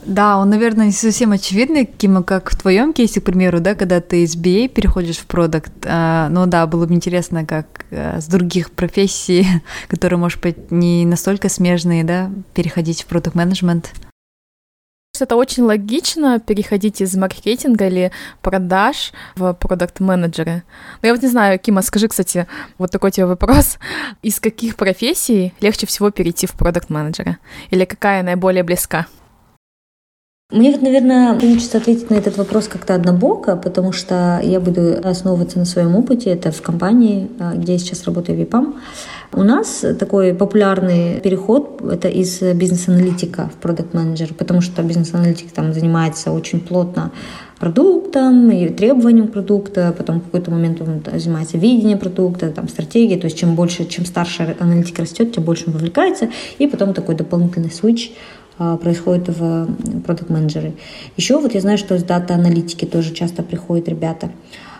Да, 0.04 0.38
он, 0.38 0.50
наверное, 0.50 0.86
не 0.86 0.92
совсем 0.92 1.32
очевидный, 1.32 1.86
Кима, 1.86 2.22
как 2.22 2.50
в 2.50 2.60
твоем 2.60 2.92
кейсе, 2.92 3.20
к 3.20 3.24
примеру, 3.24 3.60
да, 3.60 3.74
когда 3.74 4.00
ты 4.00 4.24
из 4.24 4.36
BA 4.36 4.68
переходишь 4.68 5.18
в 5.18 5.26
продукт. 5.26 5.72
А, 5.84 6.28
но 6.28 6.46
да, 6.46 6.66
было 6.66 6.86
бы 6.86 6.94
интересно, 6.94 7.46
как 7.46 7.66
а, 7.90 8.20
с 8.20 8.26
других 8.26 8.70
профессий, 8.72 9.46
которые, 9.88 10.18
может 10.18 10.40
быть, 10.40 10.70
не 10.70 11.06
настолько 11.06 11.48
смежные, 11.48 12.04
да, 12.04 12.30
переходить 12.52 13.02
в 13.02 13.06
продукт 13.06 13.36
менеджмент 13.36 13.92
это 15.20 15.36
очень 15.36 15.62
логично 15.62 16.40
переходить 16.40 17.00
из 17.00 17.16
маркетинга 17.16 17.86
или 17.86 18.10
продаж 18.42 19.12
в 19.36 19.52
продукт 19.54 20.00
менеджеры 20.00 20.64
Но 21.02 21.08
я 21.08 21.14
вот 21.14 21.22
не 21.22 21.28
знаю, 21.28 21.58
Кима, 21.58 21.82
скажи, 21.82 22.08
кстати, 22.08 22.46
вот 22.78 22.90
такой 22.90 23.12
тебе 23.12 23.26
вопрос. 23.26 23.78
Из 24.22 24.40
каких 24.40 24.76
профессий 24.76 25.54
легче 25.60 25.86
всего 25.86 26.10
перейти 26.10 26.46
в 26.46 26.52
продукт 26.52 26.90
менеджера 26.90 27.38
Или 27.70 27.84
какая 27.84 28.22
наиболее 28.22 28.64
близка? 28.64 29.06
Мне 30.50 30.70
вот, 30.70 30.82
наверное, 30.82 31.34
хочется 31.34 31.78
ответить 31.78 32.10
на 32.10 32.14
этот 32.14 32.36
вопрос 32.36 32.68
как-то 32.68 32.94
однобоко, 32.94 33.56
потому 33.56 33.92
что 33.92 34.40
я 34.42 34.60
буду 34.60 35.00
основываться 35.02 35.58
на 35.58 35.64
своем 35.64 35.96
опыте. 35.96 36.30
Это 36.30 36.52
в 36.52 36.60
компании, 36.60 37.30
а, 37.40 37.54
где 37.54 37.72
я 37.72 37.78
сейчас 37.78 38.04
работаю, 38.04 38.36
ВИПАМ. 38.38 38.80
У 39.36 39.42
нас 39.42 39.84
такой 39.98 40.32
популярный 40.32 41.20
переход— 41.20 41.82
это 41.90 42.08
из 42.08 42.40
бизнес-аналитика 42.40 43.50
в 43.52 43.60
продукт-менеджер, 43.60 44.32
потому 44.32 44.60
что 44.60 44.80
бизнес-аналитик 44.82 45.50
там 45.50 45.72
занимается 45.72 46.30
очень 46.30 46.60
плотно 46.60 47.10
продуктом 47.58 48.50
и 48.52 48.68
требованием 48.68 49.26
продукта, 49.26 49.92
потом 49.96 50.20
в 50.20 50.24
какой-то 50.24 50.52
момент 50.52 50.80
он 50.80 51.02
занимается 51.18 51.58
видением 51.58 51.98
продукта, 51.98 52.50
там, 52.50 52.68
стратегией, 52.68 53.18
то 53.18 53.24
есть 53.24 53.36
чем 53.36 53.56
больше, 53.56 53.86
чем 53.86 54.06
старше 54.06 54.56
аналитик 54.60 55.00
растет, 55.00 55.32
тем 55.32 55.42
больше 55.42 55.64
он 55.66 55.72
вовлекается, 55.72 56.28
и 56.58 56.68
потом 56.68 56.94
такой 56.94 57.16
дополнительный 57.16 57.70
switch 57.70 58.12
а, 58.58 58.76
происходит 58.76 59.28
в 59.28 59.68
продукт 60.06 60.30
менеджеры 60.30 60.74
Еще 61.16 61.40
вот 61.40 61.54
я 61.54 61.60
знаю, 61.60 61.78
что 61.78 61.96
из 61.96 62.04
дата-аналитики 62.04 62.84
тоже 62.84 63.12
часто 63.12 63.42
приходят 63.42 63.88
ребята. 63.88 64.30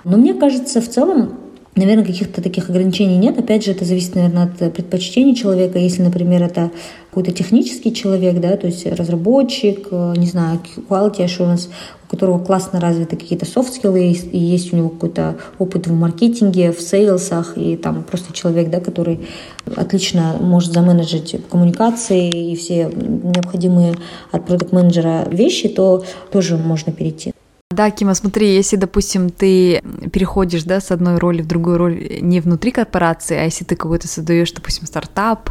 Но 0.04 0.16
мне 0.16 0.34
кажется, 0.34 0.80
в 0.80 0.88
целом 0.88 1.43
Наверное, 1.76 2.04
каких-то 2.04 2.40
таких 2.40 2.70
ограничений 2.70 3.18
нет. 3.18 3.36
Опять 3.36 3.64
же, 3.64 3.72
это 3.72 3.84
зависит, 3.84 4.14
наверное, 4.14 4.44
от 4.44 4.58
предпочтений 4.72 5.34
человека. 5.34 5.76
Если, 5.76 6.02
например, 6.02 6.44
это 6.44 6.70
какой-то 7.10 7.32
технический 7.32 7.92
человек, 7.92 8.38
да, 8.38 8.56
то 8.56 8.68
есть 8.68 8.86
разработчик, 8.86 9.88
э, 9.90 10.14
не 10.16 10.26
знаю, 10.26 10.60
quality 10.88 11.24
assurance, 11.24 11.68
у 12.06 12.10
которого 12.10 12.38
классно 12.38 12.78
развиты 12.78 13.16
какие-то 13.16 13.44
софт-скиллы, 13.44 14.12
и 14.12 14.38
есть 14.38 14.72
у 14.72 14.76
него 14.76 14.88
какой-то 14.88 15.36
опыт 15.58 15.88
в 15.88 15.92
маркетинге, 15.92 16.70
в 16.72 16.80
сейлсах, 16.80 17.58
и 17.58 17.76
там 17.76 18.04
просто 18.04 18.32
человек, 18.32 18.70
да, 18.70 18.78
который 18.78 19.26
отлично 19.74 20.36
может 20.40 20.72
заменеджить 20.72 21.36
коммуникации 21.50 22.52
и 22.52 22.54
все 22.54 22.88
необходимые 22.92 23.94
от 24.30 24.46
продукт-менеджера 24.46 25.28
вещи, 25.28 25.68
то 25.68 26.04
тоже 26.30 26.56
можно 26.56 26.92
перейти. 26.92 27.32
Да, 27.70 27.90
Кима, 27.90 28.14
смотри, 28.14 28.54
если, 28.54 28.76
допустим, 28.76 29.30
ты 29.30 29.82
переходишь, 30.12 30.62
да, 30.62 30.80
с 30.80 30.92
одной 30.92 31.18
роли 31.18 31.42
в 31.42 31.46
другую 31.48 31.76
роль 31.76 32.20
не 32.20 32.40
внутри 32.40 32.70
корпорации, 32.70 33.36
а 33.36 33.44
если 33.44 33.64
ты 33.64 33.74
какой-то 33.74 34.06
создаешь, 34.06 34.52
допустим, 34.52 34.86
стартап, 34.86 35.50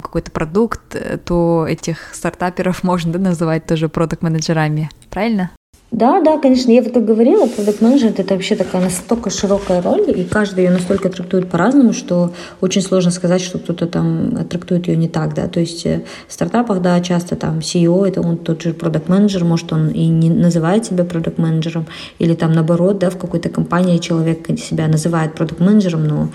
какой-то 0.00 0.30
продукт, 0.30 0.96
то 1.24 1.66
этих 1.68 2.14
стартаперов 2.14 2.82
можно 2.84 3.12
да, 3.12 3.18
называть 3.18 3.66
тоже 3.66 3.88
продукт-менеджерами, 3.88 4.90
правильно? 5.10 5.50
Да, 5.94 6.20
да, 6.20 6.38
конечно, 6.38 6.72
я 6.72 6.82
вот 6.82 6.92
как 6.92 7.04
говорила, 7.04 7.46
продукт 7.46 7.80
менеджер 7.80 8.12
это 8.18 8.34
вообще 8.34 8.56
такая 8.56 8.82
настолько 8.82 9.30
широкая 9.30 9.80
роль, 9.80 10.10
и 10.10 10.24
каждый 10.24 10.64
ее 10.64 10.70
настолько 10.70 11.08
трактует 11.08 11.48
по-разному, 11.48 11.92
что 11.92 12.32
очень 12.60 12.82
сложно 12.82 13.12
сказать, 13.12 13.40
что 13.40 13.60
кто-то 13.60 13.86
там 13.86 14.44
трактует 14.46 14.88
ее 14.88 14.96
не 14.96 15.08
так, 15.08 15.34
да. 15.34 15.46
То 15.46 15.60
есть 15.60 15.86
э, 15.86 16.02
в 16.26 16.32
стартапах, 16.32 16.82
да, 16.82 17.00
часто 17.00 17.36
там 17.36 17.60
CEO, 17.60 18.08
это 18.08 18.22
он 18.22 18.38
тот 18.38 18.62
же 18.62 18.72
продукт 18.72 19.08
менеджер 19.08 19.44
может 19.44 19.72
он 19.72 19.90
и 19.90 20.08
не 20.08 20.30
называет 20.30 20.84
себя 20.84 21.04
продукт 21.04 21.38
менеджером 21.38 21.86
или 22.18 22.34
там 22.34 22.52
наоборот, 22.52 22.98
да, 22.98 23.08
в 23.08 23.16
какой-то 23.16 23.48
компании 23.48 23.98
человек 23.98 24.48
себя 24.58 24.88
называет 24.88 25.36
продукт 25.36 25.60
менеджером 25.60 26.08
но 26.08 26.28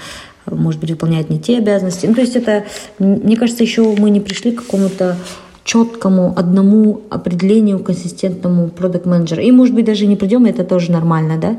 может 0.46 0.80
быть, 0.80 0.90
выполняет 0.90 1.30
не 1.30 1.38
те 1.38 1.58
обязанности. 1.58 2.08
Ну, 2.08 2.16
то 2.16 2.22
есть 2.22 2.36
это, 2.36 2.64
мне 2.98 3.36
кажется, 3.36 3.62
еще 3.62 3.84
мы 3.98 4.10
не 4.10 4.20
пришли 4.20 4.52
к 4.52 4.64
какому-то 4.64 5.16
четкому 5.70 6.34
одному 6.36 7.02
определению 7.12 7.78
консистентному 7.78 8.70
продукт 8.70 9.06
менеджера 9.06 9.44
И, 9.44 9.52
может 9.52 9.76
быть, 9.76 9.86
даже 9.86 10.08
не 10.08 10.16
придем, 10.16 10.46
это 10.46 10.64
тоже 10.64 10.92
нормально, 10.92 11.38
да. 11.38 11.58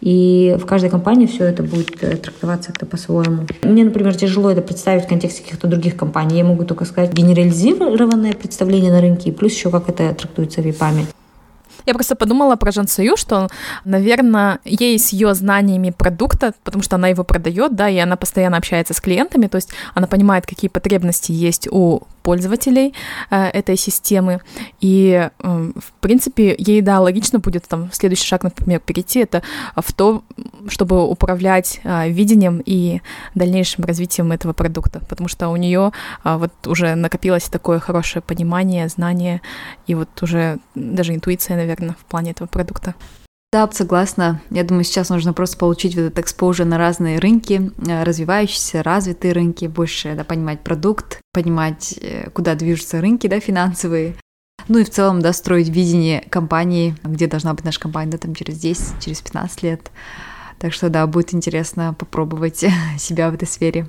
И 0.00 0.56
в 0.60 0.64
каждой 0.64 0.90
компании 0.90 1.26
все 1.26 1.44
это 1.44 1.64
будет 1.64 2.00
э, 2.04 2.16
трактоваться 2.16 2.68
как-то 2.68 2.86
по-своему. 2.86 3.46
Мне, 3.62 3.84
например, 3.84 4.14
тяжело 4.14 4.48
это 4.48 4.62
представить 4.62 5.06
в 5.06 5.08
контексте 5.08 5.42
каких-то 5.42 5.66
других 5.66 5.96
компаний. 5.96 6.38
Я 6.38 6.44
могу 6.44 6.64
только 6.64 6.84
сказать 6.84 7.12
генерализированное 7.12 8.32
представление 8.32 8.92
на 8.92 9.00
рынке, 9.00 9.32
плюс 9.32 9.52
еще 9.54 9.70
как 9.70 9.88
это 9.88 10.14
трактуется 10.14 10.60
випами. 10.60 11.06
Я 11.84 11.94
просто 11.94 12.14
подумала 12.14 12.54
про 12.54 12.70
Жансою, 12.70 13.16
что, 13.16 13.48
наверное, 13.84 14.60
ей 14.64 14.98
с 15.00 15.08
ее 15.08 15.34
знаниями 15.34 15.90
продукта, 15.90 16.52
потому 16.62 16.84
что 16.84 16.94
она 16.94 17.08
его 17.08 17.24
продает, 17.24 17.74
да, 17.74 17.88
и 17.88 17.98
она 17.98 18.16
постоянно 18.16 18.58
общается 18.58 18.94
с 18.94 19.00
клиентами, 19.00 19.48
то 19.48 19.56
есть 19.56 19.70
она 19.94 20.06
понимает, 20.06 20.46
какие 20.46 20.68
потребности 20.68 21.32
есть 21.32 21.66
у 21.72 22.02
пользователей 22.22 22.94
э, 23.30 23.46
этой 23.46 23.76
системы. 23.76 24.40
И, 24.80 25.30
э, 25.38 25.70
в 25.76 25.92
принципе, 26.00 26.54
ей, 26.58 26.80
да, 26.82 27.00
логично 27.00 27.38
будет 27.38 27.66
там 27.68 27.90
следующий 27.92 28.26
шаг, 28.26 28.42
например, 28.42 28.80
перейти 28.80 29.20
это 29.20 29.42
в 29.76 29.92
то, 29.92 30.22
чтобы 30.68 31.06
управлять 31.06 31.80
э, 31.84 32.10
видением 32.10 32.62
и 32.64 33.00
дальнейшим 33.34 33.84
развитием 33.84 34.32
этого 34.32 34.52
продукта, 34.52 35.00
потому 35.08 35.28
что 35.28 35.48
у 35.48 35.56
нее 35.56 35.92
э, 36.24 36.36
вот 36.36 36.52
уже 36.66 36.94
накопилось 36.94 37.44
такое 37.44 37.78
хорошее 37.78 38.22
понимание, 38.22 38.88
знание 38.88 39.40
и 39.86 39.94
вот 39.94 40.08
уже 40.22 40.58
даже 40.74 41.14
интуиция, 41.14 41.56
наверное, 41.56 41.96
в 42.00 42.04
плане 42.04 42.32
этого 42.32 42.48
продукта. 42.48 42.94
Да, 43.50 43.66
согласна. 43.72 44.42
Я 44.50 44.62
думаю, 44.62 44.84
сейчас 44.84 45.08
нужно 45.08 45.32
просто 45.32 45.56
получить 45.56 45.94
вот 45.94 46.02
этот 46.02 46.18
экспозиция 46.18 46.66
на 46.66 46.76
разные 46.76 47.18
рынки, 47.18 47.72
э, 47.78 48.02
развивающиеся, 48.02 48.82
развитые 48.82 49.32
рынки, 49.32 49.64
больше 49.64 50.14
да, 50.14 50.22
понимать 50.22 50.60
продукт, 50.60 51.20
понимать, 51.32 51.94
э, 51.98 52.28
куда 52.28 52.54
движутся 52.54 53.00
рынки 53.00 53.26
да, 53.26 53.40
финансовые. 53.40 54.16
Ну 54.68 54.78
и 54.80 54.84
в 54.84 54.90
целом, 54.90 55.22
да, 55.22 55.32
строить 55.32 55.70
видение 55.70 56.20
компании, 56.28 56.94
где 57.02 57.26
должна 57.26 57.54
быть 57.54 57.64
наша 57.64 57.80
компания, 57.80 58.12
да, 58.12 58.18
там 58.18 58.34
через 58.34 58.58
10, 58.58 59.02
через 59.02 59.22
15 59.22 59.62
лет. 59.62 59.90
Так 60.58 60.74
что, 60.74 60.90
да, 60.90 61.06
будет 61.06 61.32
интересно 61.32 61.94
попробовать 61.98 62.66
себя 62.98 63.30
в 63.30 63.34
этой 63.34 63.48
сфере. 63.48 63.86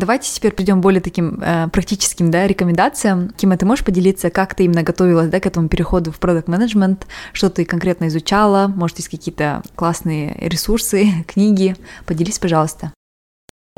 Давайте 0.00 0.32
теперь 0.32 0.52
придем 0.52 0.80
более 0.80 1.00
таким 1.00 1.40
э, 1.42 1.66
практическим 1.72 2.30
да, 2.30 2.46
рекомендациям. 2.46 3.30
Кима, 3.30 3.56
ты 3.56 3.66
можешь 3.66 3.84
поделиться, 3.84 4.30
как 4.30 4.54
ты 4.54 4.66
именно 4.66 4.84
готовилась 4.84 5.28
да, 5.28 5.40
к 5.40 5.46
этому 5.46 5.68
переходу 5.68 6.12
в 6.12 6.20
продукт 6.20 6.46
менеджмент 6.46 7.08
что 7.32 7.50
ты 7.50 7.64
конкретно 7.64 8.06
изучала, 8.06 8.68
может, 8.68 8.98
есть 8.98 9.08
какие-то 9.08 9.60
классные 9.74 10.36
ресурсы, 10.38 11.08
книги? 11.26 11.74
Поделись, 12.06 12.38
пожалуйста. 12.38 12.92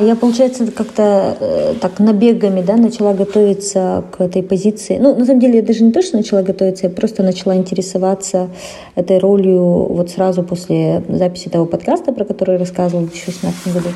Я, 0.01 0.17
получается, 0.17 0.67
как-то 0.71 1.37
э, 1.39 1.75
так 1.81 1.99
набегами 1.99 2.63
да, 2.63 2.77
начала 2.77 3.13
готовиться 3.13 4.05
к 4.11 4.21
этой 4.21 4.43
позиции. 4.43 4.99
Ну, 4.99 5.15
на 5.15 5.27
самом 5.27 5.41
деле, 5.41 5.57
я 5.57 5.63
даже 5.63 5.85
не 5.85 5.93
то, 5.93 6.01
что 6.01 6.17
начала 6.17 6.43
готовиться, 6.43 6.87
я 6.87 6.91
просто 6.91 7.23
начала 7.23 7.55
интересоваться 7.55 8.49
этой 8.95 9.19
ролью 9.19 9.63
вот 9.63 10.11
сразу 10.11 10.43
после 10.43 11.03
записи 11.09 11.49
того 11.49 11.67
подкаста, 11.67 12.13
про 12.13 12.25
который 12.25 12.53
я 12.55 12.59
рассказывала 12.59 13.05
в 13.05 13.11
2018 13.11 13.75
году. 13.75 13.89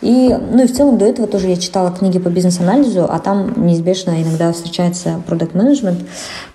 И, 0.00 0.36
ну 0.52 0.62
и 0.62 0.66
в 0.66 0.72
целом 0.72 0.96
до 0.96 1.04
этого 1.04 1.26
тоже 1.26 1.48
я 1.48 1.56
читала 1.56 1.90
книги 1.90 2.18
по 2.18 2.28
бизнес-анализу, 2.28 3.06
а 3.08 3.18
там 3.18 3.66
неизбежно 3.66 4.22
иногда 4.22 4.52
встречается 4.52 5.20
продукт 5.26 5.54
менеджмент 5.54 5.98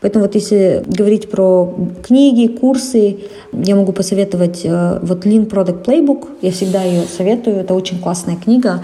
Поэтому 0.01 0.25
вот 0.25 0.35
если 0.35 0.83
говорить 0.85 1.29
про 1.29 1.73
книги, 2.05 2.47
курсы, 2.47 3.19
я 3.53 3.75
могу 3.75 3.93
посоветовать 3.93 4.61
э, 4.65 4.99
вот 5.01 5.25
Lean 5.25 5.49
Product 5.49 5.85
Playbook. 5.85 6.27
Я 6.41 6.51
всегда 6.51 6.83
ее 6.83 7.03
советую. 7.03 7.57
Это 7.57 7.73
очень 7.73 7.99
классная 7.99 8.35
книга 8.35 8.83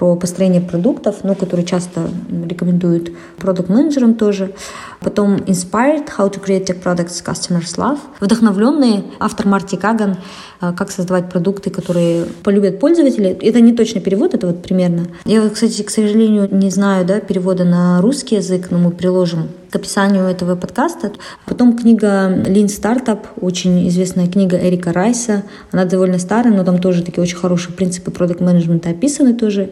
про 0.00 0.16
построение 0.16 0.62
продуктов, 0.62 1.16
ну, 1.24 1.34
которую 1.34 1.66
часто 1.66 2.08
рекомендуют 2.46 3.10
продукт-менеджерам 3.36 4.14
тоже. 4.14 4.54
Потом 5.00 5.36
Inspired, 5.36 6.08
How 6.16 6.32
to 6.32 6.42
Create 6.42 6.64
Tech 6.64 6.82
Products 6.82 7.22
Customers 7.22 7.76
Love. 7.76 7.98
Вдохновленный, 8.18 9.04
автор 9.18 9.46
Марти 9.46 9.76
Каган, 9.76 10.16
э, 10.62 10.72
как 10.74 10.90
создавать 10.90 11.28
продукты, 11.28 11.68
которые 11.68 12.24
полюбят 12.42 12.80
пользователи. 12.80 13.28
Это 13.42 13.60
не 13.60 13.74
точный 13.74 14.00
перевод, 14.00 14.32
это 14.32 14.46
вот 14.46 14.62
примерно. 14.62 15.06
Я, 15.26 15.46
кстати, 15.50 15.82
к 15.82 15.90
сожалению, 15.90 16.48
не 16.50 16.70
знаю 16.70 17.04
да, 17.04 17.20
перевода 17.20 17.64
на 17.64 18.00
русский 18.00 18.36
язык, 18.36 18.68
но 18.70 18.78
мы 18.78 18.92
приложим 18.92 19.48
к 19.70 19.76
описанию 19.76 20.24
этого 20.24 20.56
подкаста. 20.56 21.12
Потом 21.46 21.76
книга 21.76 22.28
Lean 22.46 22.66
Startup, 22.66 23.20
очень 23.40 23.88
известная 23.88 24.26
книга 24.26 24.58
Эрика 24.58 24.92
Райса. 24.92 25.44
Она 25.70 25.84
довольно 25.84 26.18
старая, 26.18 26.52
но 26.52 26.64
там 26.64 26.78
тоже 26.78 27.02
такие 27.02 27.22
очень 27.22 27.36
хорошие 27.36 27.74
принципы 27.74 28.10
продукт 28.10 28.40
менеджмента 28.40 28.90
описаны 28.90 29.34
тоже. 29.34 29.70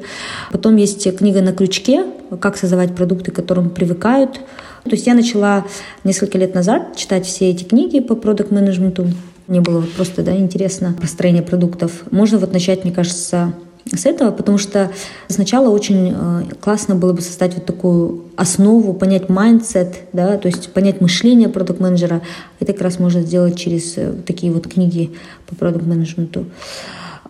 Потом 0.52 0.76
есть 0.76 1.16
книга 1.16 1.40
«На 1.42 1.52
крючке», 1.52 2.04
как 2.40 2.56
создавать 2.56 2.94
продукты, 2.94 3.30
к 3.30 3.34
которым 3.34 3.70
привыкают. 3.70 4.40
То 4.84 4.90
есть 4.90 5.06
я 5.06 5.14
начала 5.14 5.64
несколько 6.04 6.38
лет 6.38 6.54
назад 6.54 6.96
читать 6.96 7.26
все 7.26 7.50
эти 7.50 7.64
книги 7.64 8.00
по 8.00 8.14
продукт 8.14 8.50
менеджменту 8.50 9.06
мне 9.48 9.62
было 9.62 9.80
вот 9.80 9.92
просто 9.92 10.22
да, 10.22 10.36
интересно 10.36 10.94
построение 11.00 11.42
продуктов. 11.42 12.04
Можно 12.10 12.36
вот 12.38 12.52
начать, 12.52 12.84
мне 12.84 12.92
кажется, 12.92 13.54
с 13.86 14.04
этого, 14.04 14.30
потому 14.30 14.58
что 14.58 14.92
сначала 15.28 15.70
очень 15.70 16.14
э, 16.14 16.42
классно 16.60 16.94
было 16.94 17.14
бы 17.14 17.22
создать 17.22 17.54
вот 17.54 17.64
такую 17.64 18.24
основу, 18.36 18.92
понять 18.92 19.24
mindset, 19.24 19.94
да, 20.12 20.36
то 20.36 20.48
есть 20.48 20.70
понять 20.74 21.00
мышление 21.00 21.48
продукт-менеджера. 21.48 22.20
Это 22.60 22.74
как 22.74 22.82
раз 22.82 22.98
можно 22.98 23.22
сделать 23.22 23.56
через 23.56 23.96
э, 23.96 24.12
такие 24.26 24.52
вот 24.52 24.66
книги 24.66 25.12
по 25.46 25.54
продукт-менеджменту. 25.54 26.44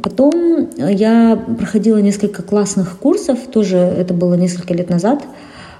Потом 0.02 0.68
я 0.76 1.36
проходила 1.58 1.98
несколько 1.98 2.42
классных 2.42 2.98
курсов, 2.98 3.38
тоже 3.52 3.76
это 3.76 4.14
было 4.14 4.34
несколько 4.34 4.74
лет 4.74 4.90
назад, 4.90 5.24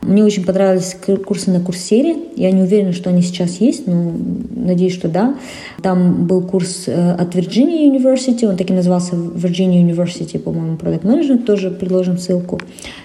мне 0.02 0.24
очень 0.24 0.44
понравились 0.44 0.96
курсы 1.26 1.50
на 1.50 1.61
Курсере. 1.61 2.16
Я 2.37 2.52
не 2.52 2.62
уверена, 2.62 2.92
что 2.92 3.11
они 3.11 3.22
сейчас 3.22 3.57
есть, 3.61 3.87
но 3.87 4.12
надеюсь, 4.54 4.94
что 4.94 5.09
да. 5.09 5.35
Там 5.83 6.26
был 6.26 6.42
курс 6.42 6.85
э, 6.87 7.12
от 7.12 7.35
Virginia 7.35 7.90
University, 7.90 8.46
он 8.46 8.57
так 8.57 8.70
и 8.70 8.72
назывался 8.72 9.16
Virginia 9.16 9.83
University, 9.83 10.38
по-моему, 10.38 10.76
Product 10.76 11.02
Management, 11.02 11.44
тоже 11.44 11.70
предложим 11.70 12.18
ссылку. 12.18 12.61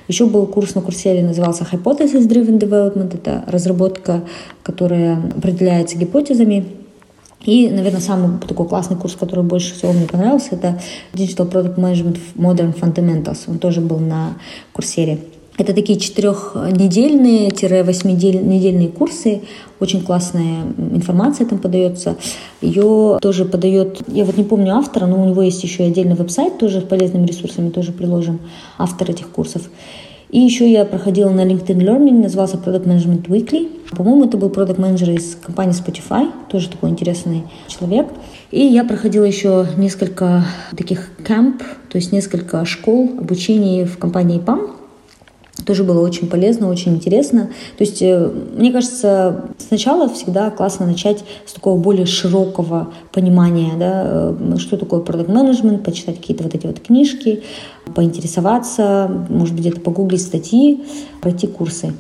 Еще 0.08 0.28
был 0.28 0.45
курс 0.45 0.76
на 0.76 0.82
Курсере, 0.82 1.23
назывался 1.23 1.65
Hypothesis 1.69 2.28
Driven 2.28 2.60
Development, 2.60 3.13
это 3.13 3.43
разработка, 3.47 4.21
которая 4.62 5.17
определяется 5.36 5.97
гипотезами, 5.97 6.65
и, 7.45 7.69
наверное, 7.69 8.01
самый 8.01 8.39
такой 8.39 8.67
классный 8.67 8.97
курс, 8.97 9.15
который 9.15 9.43
больше 9.43 9.75
всего 9.75 9.93
мне 9.93 10.08
понравился, 10.08 10.56
это 10.56 10.82
Digital 11.13 11.51
Product 11.51 11.75
Management 11.75 12.17
Modern 12.36 12.73
Fundamentals. 12.73 13.47
Он 13.47 13.60
тоже 13.60 13.82
был 13.82 13.99
на 13.99 14.38
курсере. 14.71 15.19
Это 15.56 15.71
такие 15.73 15.99
четырехнедельные-восьминедельные 15.99 18.88
курсы. 18.88 19.43
Очень 19.79 20.01
классная 20.01 20.63
информация 20.77 21.45
там 21.45 21.60
подается. 21.60 22.15
Ее 22.60 23.19
тоже 23.21 23.45
подает, 23.45 24.01
я 24.08 24.25
вот 24.25 24.36
не 24.36 24.43
помню 24.43 24.75
автора, 24.75 25.06
но 25.06 25.21
у 25.21 25.27
него 25.29 25.43
есть 25.43 25.63
еще 25.63 25.84
и 25.84 25.89
отдельный 25.89 26.15
веб-сайт 26.15 26.58
тоже 26.58 26.82
с 26.82 26.84
полезными 26.84 27.27
ресурсами, 27.27 27.69
тоже 27.69 27.91
приложим 27.91 28.39
автор 28.79 29.12
этих 29.12 29.29
курсов. 29.29 29.69
И 30.34 30.39
еще 30.39 30.67
я 30.67 30.84
проходила 30.84 31.30
на 31.30 31.46
LinkedIn 31.46 31.78
Learning, 31.78 32.24
назывался 32.24 32.58
Product 32.58 32.88
Management 32.88 33.28
Weekly. 33.28 33.69
По-моему, 33.96 34.26
это 34.26 34.36
был 34.36 34.50
продукт 34.50 34.80
менеджер 34.80 35.12
из 35.12 35.36
компании 35.36 35.76
Spotify, 35.76 36.32
тоже 36.50 36.69
такой 36.69 36.89
интересный 36.89 37.43
человек. 37.67 38.08
И 38.50 38.60
я 38.60 38.84
проходила 38.84 39.26
еще 39.26 39.67
несколько 39.78 40.43
таких 40.76 41.12
camp, 41.24 41.60
то 41.88 42.00
есть 42.00 42.12
несколько 42.12 42.65
школ 42.65 43.12
обучения 43.19 43.86
в 43.86 44.00
компании 44.00 44.41
PAM, 44.43 44.72
тоже 45.65 45.84
было 45.84 46.02
очень 46.02 46.30
полезно, 46.30 46.69
очень 46.69 46.93
интересно. 46.93 47.49
То 47.78 47.84
есть, 47.84 48.02
э, 48.02 48.30
мне 48.56 48.71
кажется, 48.71 49.45
сначала 49.58 50.10
всегда 50.10 50.49
классно 50.52 50.86
начать 50.86 51.23
с 51.45 51.54
такого 51.54 51.78
более 51.80 52.06
широкого 52.06 52.89
понимания, 53.12 53.73
да, 53.78 54.04
э, 54.06 54.58
что 54.58 54.78
такое 54.78 54.99
продукт 55.02 55.30
менеджмент 55.30 55.84
почитать 55.84 56.17
какие-то 56.17 56.43
вот 56.43 56.56
эти 56.56 56.67
вот 56.67 56.80
книжки, 56.80 57.43
поинтересоваться, 57.95 59.26
может 59.30 59.56
быть, 59.56 59.65
где-то 59.65 59.82
погуглить 59.82 60.21
статьи, 60.21 60.84
пройти 61.21 61.47
курсы. 61.47 61.93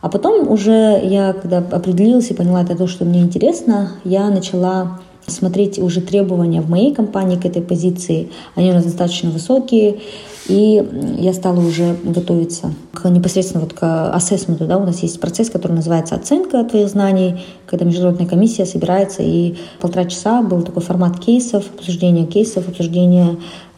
А 0.00 0.08
потом 0.08 0.50
уже 0.50 1.00
я, 1.04 1.32
когда 1.32 1.58
определилась 1.58 2.30
и 2.30 2.34
поняла 2.34 2.62
это 2.62 2.76
то, 2.76 2.88
что 2.88 3.04
мне 3.04 3.20
интересно, 3.20 3.92
я 4.04 4.30
начала 4.30 5.00
смотреть 5.26 5.78
уже 5.78 6.00
требования 6.00 6.60
в 6.60 6.68
моей 6.68 6.92
компании 6.92 7.36
к 7.36 7.44
этой 7.44 7.62
позиции. 7.62 8.30
Они 8.54 8.70
у 8.70 8.74
нас 8.74 8.84
достаточно 8.84 9.30
высокие. 9.30 10.00
И 10.48 10.82
я 11.18 11.32
стала 11.32 11.60
уже 11.60 11.96
готовиться 12.02 12.74
к 12.92 13.08
непосредственно 13.08 13.62
вот 13.62 13.74
к 13.74 14.10
ассессменту. 14.10 14.66
Да? 14.66 14.78
У 14.78 14.84
нас 14.84 15.02
есть 15.02 15.20
процесс, 15.20 15.50
который 15.50 15.72
называется 15.72 16.14
оценка 16.14 16.64
твоих 16.64 16.88
знаний, 16.88 17.44
когда 17.66 17.84
международная 17.84 18.26
комиссия 18.26 18.66
собирается, 18.66 19.22
и 19.22 19.54
полтора 19.80 20.06
часа 20.06 20.42
был 20.42 20.62
такой 20.62 20.82
формат 20.82 21.20
кейсов, 21.20 21.64
обсуждение 21.76 22.26
кейсов, 22.26 22.68
обсуждение 22.68 23.36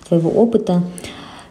твоего 0.09 0.31
опыта. 0.31 0.83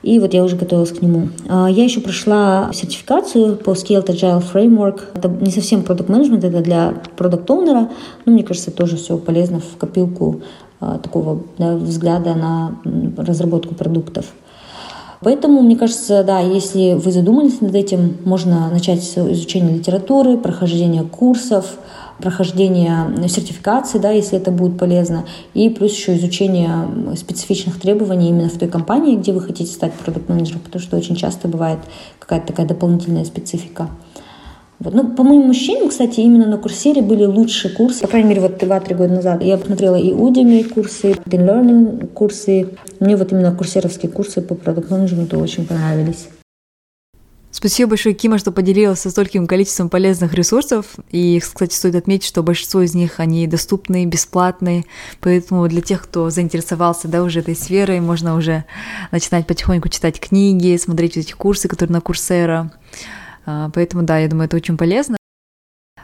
И 0.01 0.19
вот 0.19 0.33
я 0.33 0.43
уже 0.43 0.57
готовилась 0.57 0.91
к 0.91 1.01
нему. 1.01 1.29
А, 1.47 1.69
я 1.69 1.83
еще 1.83 2.01
прошла 2.01 2.71
сертификацию 2.73 3.55
по 3.55 3.71
Scaled 3.71 4.07
Agile 4.07 4.43
Framework. 4.53 5.01
Это 5.13 5.29
не 5.29 5.49
совсем 5.49 5.83
продукт 5.83 6.09
менеджмент 6.09 6.43
это 6.43 6.61
для 6.61 6.93
продукт 7.15 7.49
оунера 7.49 7.89
но 8.25 8.33
мне 8.33 8.43
кажется, 8.43 8.69
тоже 8.71 8.97
все 8.97 9.17
полезно 9.17 9.61
в 9.61 9.77
копилку 9.77 10.41
а, 10.81 10.97
такого 10.97 11.43
да, 11.57 11.75
взгляда 11.75 12.35
на 12.35 12.75
разработку 13.15 13.75
продуктов. 13.75 14.25
Поэтому, 15.23 15.61
мне 15.61 15.75
кажется, 15.75 16.23
да, 16.23 16.39
если 16.39 16.93
вы 16.93 17.11
задумались 17.11 17.61
над 17.61 17.73
этим, 17.75 18.17
можно 18.25 18.69
начать 18.69 19.03
с 19.03 19.17
изучения 19.17 19.75
литературы, 19.75 20.37
прохождения 20.37 21.03
курсов, 21.03 21.77
прохождения 22.19 23.27
сертификации, 23.27 23.97
да, 23.97 24.11
если 24.11 24.37
это 24.37 24.51
будет 24.51 24.77
полезно, 24.77 25.25
и 25.53 25.69
плюс 25.69 25.91
еще 25.93 26.15
изучение 26.15 27.15
специфичных 27.15 27.79
требований 27.79 28.29
именно 28.29 28.49
в 28.49 28.57
той 28.57 28.67
компании, 28.67 29.15
где 29.15 29.31
вы 29.31 29.41
хотите 29.41 29.71
стать 29.71 29.93
продукт-менеджером, 29.93 30.61
потому 30.61 30.81
что 30.81 30.97
очень 30.97 31.15
часто 31.15 31.47
бывает 31.47 31.79
какая-то 32.19 32.47
такая 32.47 32.67
дополнительная 32.67 33.25
специфика. 33.25 33.89
Вот. 34.79 34.93
Ну, 34.93 35.15
по 35.15 35.23
моим 35.23 35.49
ощущениям, 35.49 35.89
кстати, 35.89 36.19
именно 36.19 36.47
на 36.47 36.57
Курсере 36.57 37.01
были 37.01 37.25
лучшие 37.25 37.73
курсы. 37.73 38.01
По 38.01 38.07
крайней 38.07 38.29
мере, 38.29 38.41
вот 38.41 38.61
2-3 38.61 38.95
года 38.95 39.13
назад 39.13 39.43
я 39.43 39.57
посмотрела 39.57 39.95
и 39.95 40.11
Udemy 40.11 40.67
курсы, 40.67 41.11
и 41.11 41.13
Learning 41.29 42.07
курсы. 42.07 42.69
Мне 42.99 43.15
вот 43.15 43.31
именно 43.31 43.55
курсеровские 43.55 44.11
курсы 44.11 44.41
по 44.41 44.55
продукт 44.55 44.89
менеджменту 44.89 45.39
очень 45.39 45.65
понравились. 45.65 46.27
Спасибо 47.55 47.91
большое, 47.91 48.15
Кима, 48.15 48.39
что 48.39 48.51
поделилась 48.51 49.01
со 49.01 49.11
стольким 49.11 49.45
количеством 49.45 49.87
полезных 49.87 50.33
ресурсов. 50.33 50.95
И, 51.11 51.39
кстати, 51.39 51.75
стоит 51.75 51.93
отметить, 51.95 52.27
что 52.27 52.41
большинство 52.41 52.81
из 52.81 52.95
них, 52.95 53.19
они 53.19 53.45
доступны, 53.45 54.05
бесплатные. 54.05 54.85
Поэтому 55.21 55.67
для 55.69 55.81
тех, 55.81 56.01
кто 56.01 56.31
заинтересовался 56.31 57.07
да, 57.07 57.21
уже 57.21 57.41
этой 57.41 57.55
сферой, 57.55 57.99
можно 57.99 58.35
уже 58.35 58.65
начинать 59.11 59.45
потихоньку 59.45 59.87
читать 59.89 60.19
книги, 60.19 60.75
смотреть 60.77 61.15
эти 61.15 61.33
курсы, 61.33 61.67
которые 61.67 61.93
на 61.93 62.01
Курсера. 62.01 62.71
А, 63.45 63.69
поэтому, 63.69 64.03
да, 64.03 64.19
я 64.19 64.27
думаю, 64.27 64.45
это 64.45 64.57
очень 64.57 64.77
полезно. 64.77 65.17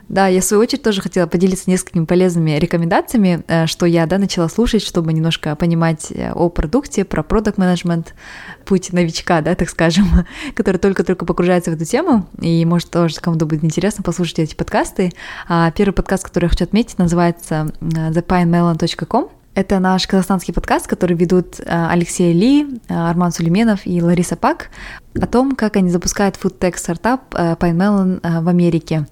Да, 0.09 0.27
я 0.27 0.41
в 0.41 0.43
свою 0.43 0.63
очередь 0.63 0.81
тоже 0.81 1.01
хотела 1.01 1.27
поделиться 1.27 1.69
несколькими 1.69 2.05
полезными 2.05 2.57
рекомендациями, 2.57 3.43
э, 3.47 3.67
что 3.67 3.85
я 3.85 4.07
да, 4.07 4.17
начала 4.17 4.49
слушать, 4.49 4.81
чтобы 4.81 5.13
немножко 5.13 5.55
понимать 5.55 6.11
э, 6.11 6.31
о 6.31 6.49
продукте, 6.49 7.05
про 7.05 7.21
продукт 7.21 7.59
менеджмент 7.59 8.15
путь 8.65 8.91
новичка, 8.91 9.41
да, 9.41 9.53
так 9.53 9.69
скажем, 9.69 10.07
который 10.55 10.77
только-только 10.77 11.27
погружается 11.27 11.69
в 11.69 11.75
эту 11.75 11.85
тему, 11.85 12.27
и 12.41 12.65
может 12.65 12.89
тоже 12.89 13.17
кому-то 13.21 13.45
будет 13.45 13.63
интересно 13.63 14.03
послушать 14.03 14.39
эти 14.39 14.55
подкасты. 14.55 15.11
А 15.47 15.69
первый 15.71 15.93
подкаст, 15.93 16.23
который 16.23 16.45
я 16.45 16.49
хочу 16.49 16.63
отметить, 16.63 16.97
называется 16.97 17.71
э, 17.79 18.11
thepinemelon.com. 18.11 19.29
Это 19.59 19.79
наш 19.79 20.07
казахстанский 20.07 20.53
подкаст, 20.53 20.87
который 20.87 21.17
ведут 21.17 21.59
Алексей 21.65 22.31
Ли, 22.31 22.79
Арман 22.87 23.33
Сулейменов 23.33 23.85
и 23.85 24.01
Лариса 24.01 24.37
Пак 24.37 24.69
о 25.19 25.27
том, 25.27 25.53
как 25.53 25.75
они 25.75 25.89
запускают 25.89 26.37
фудтек 26.37 26.77
стартап 26.77 27.33
Pine 27.33 27.75
Melon 27.75 28.41
в 28.41 28.47
Америке. 28.47 29.05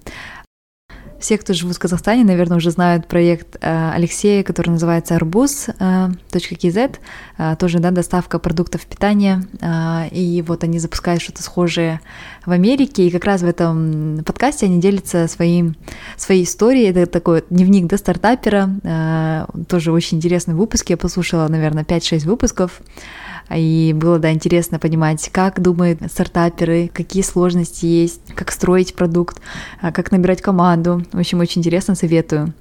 Все, 1.20 1.38
кто 1.38 1.54
живут 1.54 1.76
в 1.76 1.80
Казахстане, 1.80 2.24
наверное, 2.24 2.58
уже 2.58 2.70
знают 2.70 3.08
проект 3.08 3.58
э, 3.60 3.92
Алексея, 3.94 4.44
который 4.44 4.70
называется 4.70 5.16
arbuz.kz, 5.16 6.78
э, 6.78 6.90
э, 7.38 7.56
тоже 7.60 7.80
да, 7.80 7.92
доставка 7.92 8.38
продуктов 8.38 8.86
питания. 8.86 9.44
И 10.12 10.44
вот 10.48 10.64
они 10.64 10.80
запускают 10.80 11.22
что-то 11.22 11.42
схожее 11.42 12.02
в 12.46 12.52
Америке, 12.52 13.08
и 13.08 13.12
как 13.12 13.26
раз 13.26 13.42
в 13.42 13.46
этом 13.46 14.24
подкасте 14.26 14.68
они 14.68 14.80
делятся 14.80 15.28
своим, 15.28 15.76
своей 16.18 16.44
историей. 16.44 16.90
Это 16.90 17.08
такой 17.08 17.44
дневник 17.50 17.88
да, 17.88 17.98
стартапера, 17.98 19.48
тоже 19.68 19.92
очень 19.92 20.18
интересный 20.18 20.54
выпуск. 20.54 20.90
Я 20.90 20.98
послушала, 20.98 21.48
наверное, 21.48 21.84
5-6 21.84 22.26
выпусков. 22.28 22.82
И 23.54 23.94
было, 23.96 24.20
да, 24.20 24.32
интересно 24.32 24.80
понимать, 24.80 25.30
как 25.32 25.62
думают 25.62 26.00
стартаперы, 26.12 26.90
какие 26.94 27.24
сложности 27.24 27.86
есть, 27.86 28.22
как 28.36 28.52
строить 28.52 28.94
продукт, 28.94 29.42
а, 29.82 29.92
как 29.92 30.12
набирать 30.12 30.42
команду. 30.42 31.04
В 31.12 31.20
общем, 31.20 31.40
очень 31.40 31.62
интересно, 31.62 31.96
советую. 31.96 32.54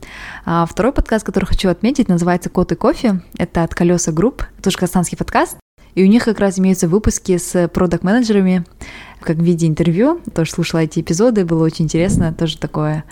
А 0.45 0.65
второй 0.67 0.93
подкаст, 0.93 1.25
который 1.25 1.47
хочу 1.47 1.69
отметить, 1.69 2.09
называется 2.09 2.51
«Кот 2.51 2.73
и 2.73 2.77
кофе». 2.77 3.21
Это 3.37 3.65
от 3.65 3.75
Kolesa 3.75 4.13
Group, 4.13 4.45
тоже 4.63 4.77
казахстанский 4.77 5.19
подкаст. 5.19 5.57
И 5.95 6.05
у 6.05 6.07
них 6.07 6.25
как 6.25 6.41
раз 6.41 6.59
имеются 6.59 6.89
выпуски 6.89 7.39
с 7.39 7.69
продакт-менеджерами, 7.69 8.65
как 9.21 9.39
в 9.39 9.43
виде 9.43 9.67
интервью. 9.67 10.21
Тоже 10.35 10.53
слушала 10.53 10.81
эти 10.81 11.01
эпизоды, 11.01 11.47
было 11.47 11.65
очень 11.65 11.87
интересно. 11.87 12.35
Тоже 12.35 12.59
такое 12.59 13.05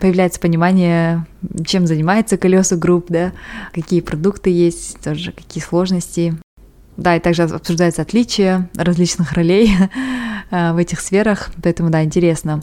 появляется 0.00 0.40
понимание, 0.40 1.26
чем 1.64 1.86
занимается 1.86 2.36
колеса 2.36 2.74
групп, 2.74 3.06
да, 3.08 3.32
какие 3.72 4.00
продукты 4.00 4.50
есть, 4.50 5.00
тоже 5.00 5.30
какие 5.30 5.62
сложности. 5.62 6.34
Да, 6.96 7.16
и 7.16 7.20
также 7.20 7.42
обсуждаются 7.42 8.02
отличия 8.02 8.68
различных 8.76 9.32
ролей 9.32 9.72
э, 10.50 10.72
в 10.72 10.76
этих 10.76 11.00
сферах, 11.00 11.50
поэтому, 11.62 11.90
да, 11.90 12.04
интересно. 12.04 12.62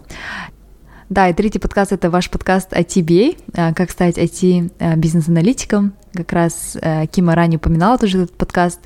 Да, 1.09 1.27
и 1.27 1.33
третий 1.33 1.59
подкаст— 1.59 1.91
это 1.93 2.09
ваш 2.09 2.29
подкаст 2.29 2.71
ITBA, 2.71 3.37
э, 3.53 3.73
как 3.73 3.91
стать 3.91 4.17
IT-бизнес-аналитиком. 4.17 5.93
Как 6.13 6.31
раз 6.31 6.77
э, 6.81 7.07
Кима 7.07 7.35
ранее 7.35 7.57
упоминала 7.57 7.97
тоже 7.97 8.23
этот 8.23 8.37
подкаст. 8.37 8.79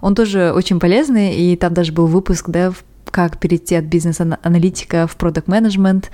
Он 0.00 0.16
тоже 0.16 0.52
очень 0.52 0.80
полезный, 0.80 1.36
и 1.36 1.56
там 1.56 1.74
даже 1.74 1.92
был 1.92 2.08
выпуск, 2.08 2.48
да, 2.48 2.72
как 3.12 3.38
перейти 3.38 3.76
от 3.76 3.84
бизнес-аналитика 3.86 5.06
в 5.06 5.16
продукт 5.16 5.48
менеджмент 5.48 6.10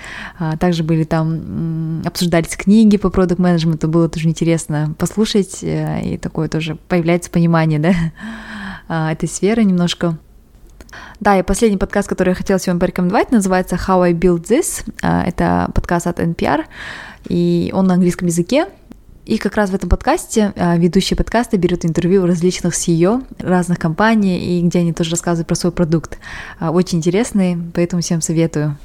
Также 0.60 0.84
были 0.84 1.02
там, 1.02 2.02
обсуждались 2.04 2.56
книги 2.56 2.98
по 2.98 3.10
продукт 3.10 3.40
менеджменту 3.40 3.88
было 3.88 4.08
тоже 4.08 4.28
интересно 4.28 4.94
послушать, 4.96 5.58
и 5.62 6.20
такое 6.22 6.48
тоже 6.48 6.76
появляется 6.86 7.32
понимание, 7.32 7.78
да, 7.80 7.90
а, 7.90 8.73
этой 8.88 9.28
сферы 9.28 9.64
немножко. 9.64 10.18
Да, 11.20 11.38
и 11.38 11.42
последний 11.42 11.78
подкаст, 11.78 12.08
который 12.08 12.30
я 12.30 12.34
хотела 12.34 12.58
сегодня 12.58 12.80
порекомендовать, 12.80 13.30
называется 13.30 13.76
How 13.76 14.02
I 14.02 14.12
Build 14.12 14.46
This. 14.46 14.84
А, 15.02 15.24
это 15.24 15.70
подкаст 15.74 16.06
от 16.06 16.20
NPR, 16.20 16.64
и 17.28 17.70
он 17.74 17.86
на 17.86 17.94
английском 17.94 18.28
языке. 18.28 18.66
И 19.24 19.38
как 19.38 19.56
раз 19.56 19.70
в 19.70 19.74
этом 19.74 19.88
подкасте 19.88 20.52
а, 20.56 20.76
ведущие 20.76 21.16
подкаста 21.16 21.56
берут 21.56 21.84
интервью 21.84 22.24
у 22.24 22.26
различных 22.26 22.74
CEO 22.74 23.24
разных 23.38 23.78
компаний, 23.78 24.58
и 24.58 24.62
где 24.62 24.80
они 24.80 24.92
тоже 24.92 25.12
рассказывают 25.12 25.48
про 25.48 25.54
свой 25.54 25.72
продукт. 25.72 26.18
Очень 26.60 26.98
интересный, 26.98 27.56
поэтому 27.74 28.02
всем 28.02 28.20
советую. 28.20 28.76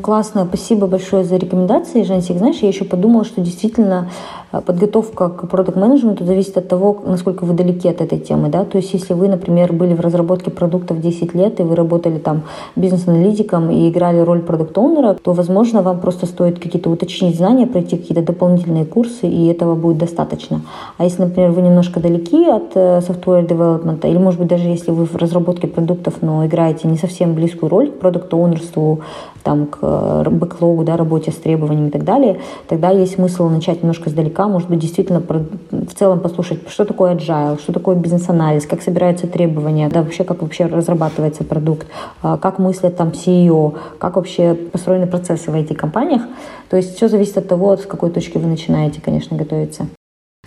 Классно, 0.00 0.46
спасибо 0.46 0.86
большое 0.86 1.24
за 1.24 1.36
рекомендации, 1.36 2.04
Жансик. 2.04 2.38
Знаешь, 2.38 2.58
я 2.58 2.68
еще 2.68 2.84
подумала, 2.84 3.24
что 3.24 3.40
действительно 3.40 4.08
э, 4.52 4.60
подготовка 4.60 5.28
к 5.30 5.48
продукт 5.48 5.76
менеджменту 5.76 6.24
зависит 6.24 6.56
от 6.56 6.68
того, 6.68 7.02
насколько 7.04 7.42
вы 7.42 7.54
далеки 7.54 7.88
от 7.88 8.00
этой 8.00 8.20
темы. 8.20 8.50
Да? 8.50 8.64
То 8.64 8.78
есть 8.78 8.94
если 8.94 9.14
вы, 9.14 9.26
например, 9.26 9.72
были 9.72 9.94
в 9.94 10.00
разработке 10.00 10.52
продуктов 10.52 11.00
10 11.00 11.34
лет, 11.34 11.58
и 11.58 11.64
вы 11.64 11.74
работали 11.74 12.18
там 12.18 12.42
бизнес-аналитиком 12.76 13.68
и 13.68 13.88
играли 13.88 14.20
роль 14.20 14.42
продукт-оунера, 14.42 15.14
то, 15.14 15.32
возможно, 15.32 15.82
вам 15.82 15.98
просто 15.98 16.26
стоит 16.26 16.60
какие-то 16.60 16.88
уточнить 16.88 17.36
знания, 17.36 17.66
пройти 17.66 17.96
какие-то 17.96 18.22
дополнительные 18.22 18.84
курсы, 18.84 19.26
и 19.26 19.48
этого 19.48 19.74
будет 19.74 19.98
достаточно. 19.98 20.62
А 20.98 21.04
если, 21.04 21.22
например, 21.22 21.50
вы 21.50 21.62
немножко 21.62 21.98
далеки 21.98 22.46
от 22.46 22.76
э, 22.76 23.00
software 23.00 23.44
development, 23.44 24.08
или, 24.08 24.18
может 24.18 24.38
быть, 24.38 24.48
даже 24.48 24.68
если 24.68 24.92
вы 24.92 25.04
в 25.04 25.16
разработке 25.16 25.66
продуктов, 25.66 26.22
но 26.22 26.46
играете 26.46 26.86
не 26.86 26.96
совсем 26.96 27.34
близкую 27.34 27.70
роль 27.70 27.90
к 27.90 27.98
продукт-оунерству, 27.98 29.00
там, 29.42 29.66
к 29.66 29.78
э, 29.82 30.30
бэклогу, 30.30 30.84
да, 30.84 30.96
работе 30.96 31.30
с 31.30 31.36
требованиями 31.36 31.88
и 31.88 31.90
так 31.90 32.04
далее, 32.04 32.40
тогда 32.68 32.90
есть 32.90 33.14
смысл 33.14 33.48
начать 33.48 33.82
немножко 33.82 34.10
издалека, 34.10 34.48
может 34.48 34.68
быть, 34.68 34.78
действительно 34.78 35.20
в 35.20 35.94
целом 35.94 36.20
послушать, 36.20 36.68
что 36.68 36.84
такое 36.84 37.14
agile, 37.14 37.60
что 37.60 37.72
такое 37.72 37.96
бизнес-анализ, 37.96 38.66
как 38.66 38.82
собираются 38.82 39.26
требования, 39.26 39.88
да, 39.88 40.02
вообще, 40.02 40.24
как 40.24 40.42
вообще 40.42 40.66
разрабатывается 40.66 41.44
продукт, 41.44 41.86
а, 42.22 42.36
как 42.36 42.58
мыслят 42.58 42.96
там 42.96 43.08
CEO, 43.08 43.74
как 43.98 44.16
вообще 44.16 44.54
построены 44.54 45.06
процессы 45.06 45.50
в 45.50 45.54
этих 45.54 45.76
компаниях. 45.76 46.22
То 46.68 46.76
есть 46.76 46.96
все 46.96 47.08
зависит 47.08 47.38
от 47.38 47.48
того, 47.48 47.76
с 47.76 47.86
какой 47.86 48.10
точки 48.10 48.38
вы 48.38 48.46
начинаете, 48.46 49.00
конечно, 49.00 49.36
готовиться. 49.36 49.86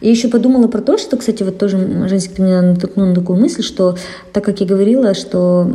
Я 0.04 0.12
еще 0.12 0.28
подумала 0.28 0.68
про 0.68 0.82
то, 0.82 0.98
что, 0.98 1.16
кстати, 1.16 1.44
вот 1.44 1.58
тоже, 1.58 1.78
Женский, 2.10 2.34
ты 2.36 2.42
меня 2.42 2.62
натолкнул 2.62 3.06
на 3.06 3.16
такую 3.16 3.40
мысль, 3.40 3.64
что, 3.64 3.96
так 4.34 4.44
как 4.44 4.60
я 4.60 4.68
говорила, 4.68 5.14
что 5.14 5.72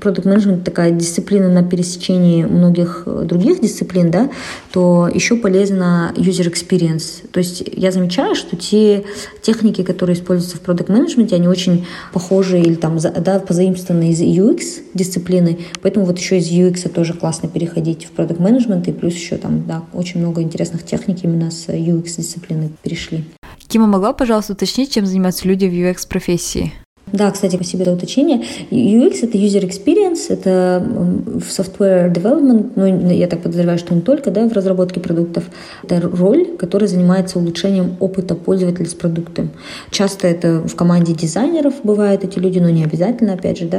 продукт 0.00 0.26
э, 0.26 0.28
менеджмент 0.28 0.64
такая 0.64 0.90
дисциплина 0.90 1.48
на 1.48 1.62
пересечении 1.62 2.42
многих 2.42 3.04
э, 3.06 3.22
других 3.24 3.60
дисциплин, 3.60 4.10
да, 4.10 4.28
то 4.72 5.08
еще 5.14 5.36
полезно 5.36 6.12
user 6.16 6.52
experience. 6.52 7.24
То 7.30 7.38
есть 7.38 7.62
я 7.72 7.92
замечаю, 7.92 8.34
что 8.34 8.56
те 8.56 9.04
техники, 9.40 9.84
которые 9.84 10.16
используются 10.16 10.56
в 10.56 10.62
продукт 10.62 10.88
менеджменте, 10.88 11.36
они 11.36 11.46
очень 11.46 11.86
похожи 12.12 12.58
или 12.58 12.74
там, 12.74 12.98
да, 12.98 13.38
позаимствованы 13.38 14.10
из 14.10 14.20
UX 14.20 14.82
дисциплины, 14.94 15.60
поэтому 15.80 16.06
вот 16.06 16.18
еще 16.18 16.38
из 16.38 16.50
UX 16.50 16.88
тоже 16.88 17.14
классно 17.14 17.48
переходить 17.48 18.06
в 18.06 18.10
продукт 18.10 18.40
менеджмент, 18.40 18.88
и 18.88 18.92
плюс 18.92 19.14
еще 19.14 19.36
там, 19.36 19.64
да, 19.68 19.84
очень 19.92 20.18
много 20.18 20.42
интересных 20.42 20.84
техник 20.84 21.18
именно 21.22 21.52
с 21.52 21.68
UX 21.68 22.16
дисциплины 22.16 22.70
перешли. 22.82 23.24
Кима 23.68 23.86
могла, 23.86 24.12
пожалуйста, 24.12 24.52
уточнить, 24.54 24.92
чем 24.92 25.06
занимаются 25.06 25.46
люди 25.46 25.66
в 25.66 25.72
UX-профессии? 25.72 26.72
Да, 27.12 27.30
кстати, 27.30 27.56
спасибо 27.56 27.84
за 27.84 27.92
уточнение. 27.92 28.42
UX— 28.70 29.18
это 29.22 29.36
user 29.36 29.68
experience, 29.68 30.26
это 30.28 30.86
software 31.40 32.12
development, 32.12 32.72
ну, 32.76 33.10
я 33.10 33.26
так 33.26 33.40
подозреваю, 33.40 33.78
что 33.78 33.94
не 33.94 34.00
только 34.00 34.30
да, 34.30 34.46
в 34.48 34.52
разработке 34.52 35.00
продуктов. 35.00 35.44
Это 35.82 36.00
роль, 36.00 36.56
которая 36.56 36.88
занимается 36.88 37.38
улучшением 37.38 37.96
опыта 37.98 38.34
пользователя 38.34 38.86
с 38.86 38.94
продуктом. 38.94 39.50
Часто 39.90 40.28
это 40.28 40.60
в 40.60 40.74
команде 40.76 41.12
дизайнеров 41.12 41.74
бывают 41.82 42.22
эти 42.22 42.38
люди, 42.38 42.60
но 42.60 42.70
не 42.70 42.84
обязательно, 42.84 43.32
опять 43.32 43.58
же, 43.58 43.66
да. 43.66 43.78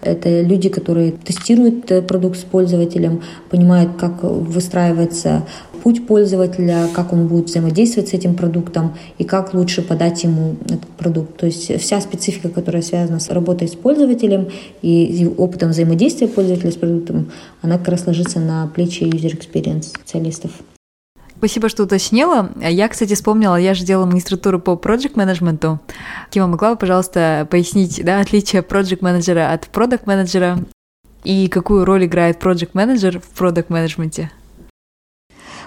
Это 0.00 0.40
люди, 0.40 0.70
которые 0.70 1.12
тестируют 1.12 1.90
э, 1.90 2.00
продукт 2.00 2.38
с 2.38 2.42
пользователем, 2.42 3.22
понимают, 3.50 3.90
как 3.98 4.22
выстраивается 4.22 5.46
путь 5.82 6.06
пользователя, 6.06 6.88
как 6.94 7.12
он 7.12 7.26
будет 7.26 7.46
взаимодействовать 7.46 8.10
с 8.10 8.12
этим 8.12 8.34
продуктом 8.34 8.96
и 9.18 9.24
как 9.24 9.54
лучше 9.54 9.82
подать 9.82 10.22
ему 10.24 10.56
этот 10.64 10.88
продукт. 10.88 11.36
То 11.36 11.46
есть 11.46 11.80
вся 11.80 12.00
специфика, 12.00 12.48
которая 12.48 12.82
связана 12.82 13.20
с 13.20 13.30
работой 13.30 13.68
с 13.68 13.74
пользователем 13.74 14.48
и 14.82 15.30
опытом 15.36 15.70
взаимодействия 15.70 16.28
пользователя 16.28 16.70
с 16.70 16.76
продуктом, 16.76 17.30
она 17.62 17.78
как 17.78 17.88
раз 17.88 18.06
ложится 18.06 18.40
на 18.40 18.66
плечи 18.68 19.02
user 19.02 19.36
experience 19.36 19.82
специалистов. 19.82 20.50
Спасибо, 21.36 21.70
что 21.70 21.84
уточнила. 21.84 22.50
Я, 22.60 22.86
кстати, 22.88 23.14
вспомнила, 23.14 23.56
я 23.56 23.72
же 23.72 23.84
делала 23.84 24.04
магистратуру 24.04 24.60
по 24.60 24.76
проект 24.76 25.16
менеджменту. 25.16 25.80
Кима, 26.28 26.46
могла 26.46 26.72
бы, 26.72 26.76
пожалуйста, 26.76 27.48
пояснить 27.50 28.04
да, 28.04 28.20
отличие 28.20 28.60
проект 28.60 29.00
менеджера 29.00 29.50
от 29.50 29.66
продукт 29.68 30.06
менеджера 30.06 30.58
и 31.24 31.48
какую 31.48 31.86
роль 31.86 32.04
играет 32.04 32.38
проект 32.38 32.74
менеджер 32.74 33.20
в 33.20 33.28
продукт 33.38 33.70
менеджменте? 33.70 34.30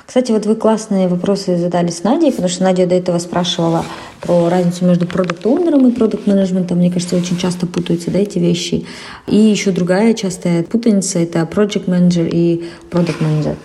Кстати, 0.06 0.32
вот 0.32 0.46
вы 0.46 0.56
классные 0.56 1.08
вопросы 1.08 1.58
задали 1.58 1.89
с 1.89 2.04
Надей, 2.04 2.32
потому 2.32 2.50
что 2.50 2.63
Надя 2.63 2.86
до 2.86 2.96
этого 2.96 3.20
спрашивала 3.20 3.86
про 4.22 4.50
разницу 4.50 4.86
между 4.86 5.08
продукт-оунером 5.08 5.88
и 5.88 5.92
продукт-менеджментом. 5.92 6.78
Мне 6.78 6.92
кажется, 6.92 7.16
очень 7.16 7.38
часто 7.38 7.68
путаются 7.68 8.12
да, 8.12 8.20
эти 8.20 8.38
вещи. 8.38 8.86
И 9.28 9.38
еще 9.38 9.72
другая 9.72 10.13
частая 10.13 10.63
путаница— 10.63 11.20
это 11.20 11.39
project 11.39 11.89
менеджер 11.89 12.28
и 12.32 12.66
продукт 12.89 13.22
менеджер 13.22 13.56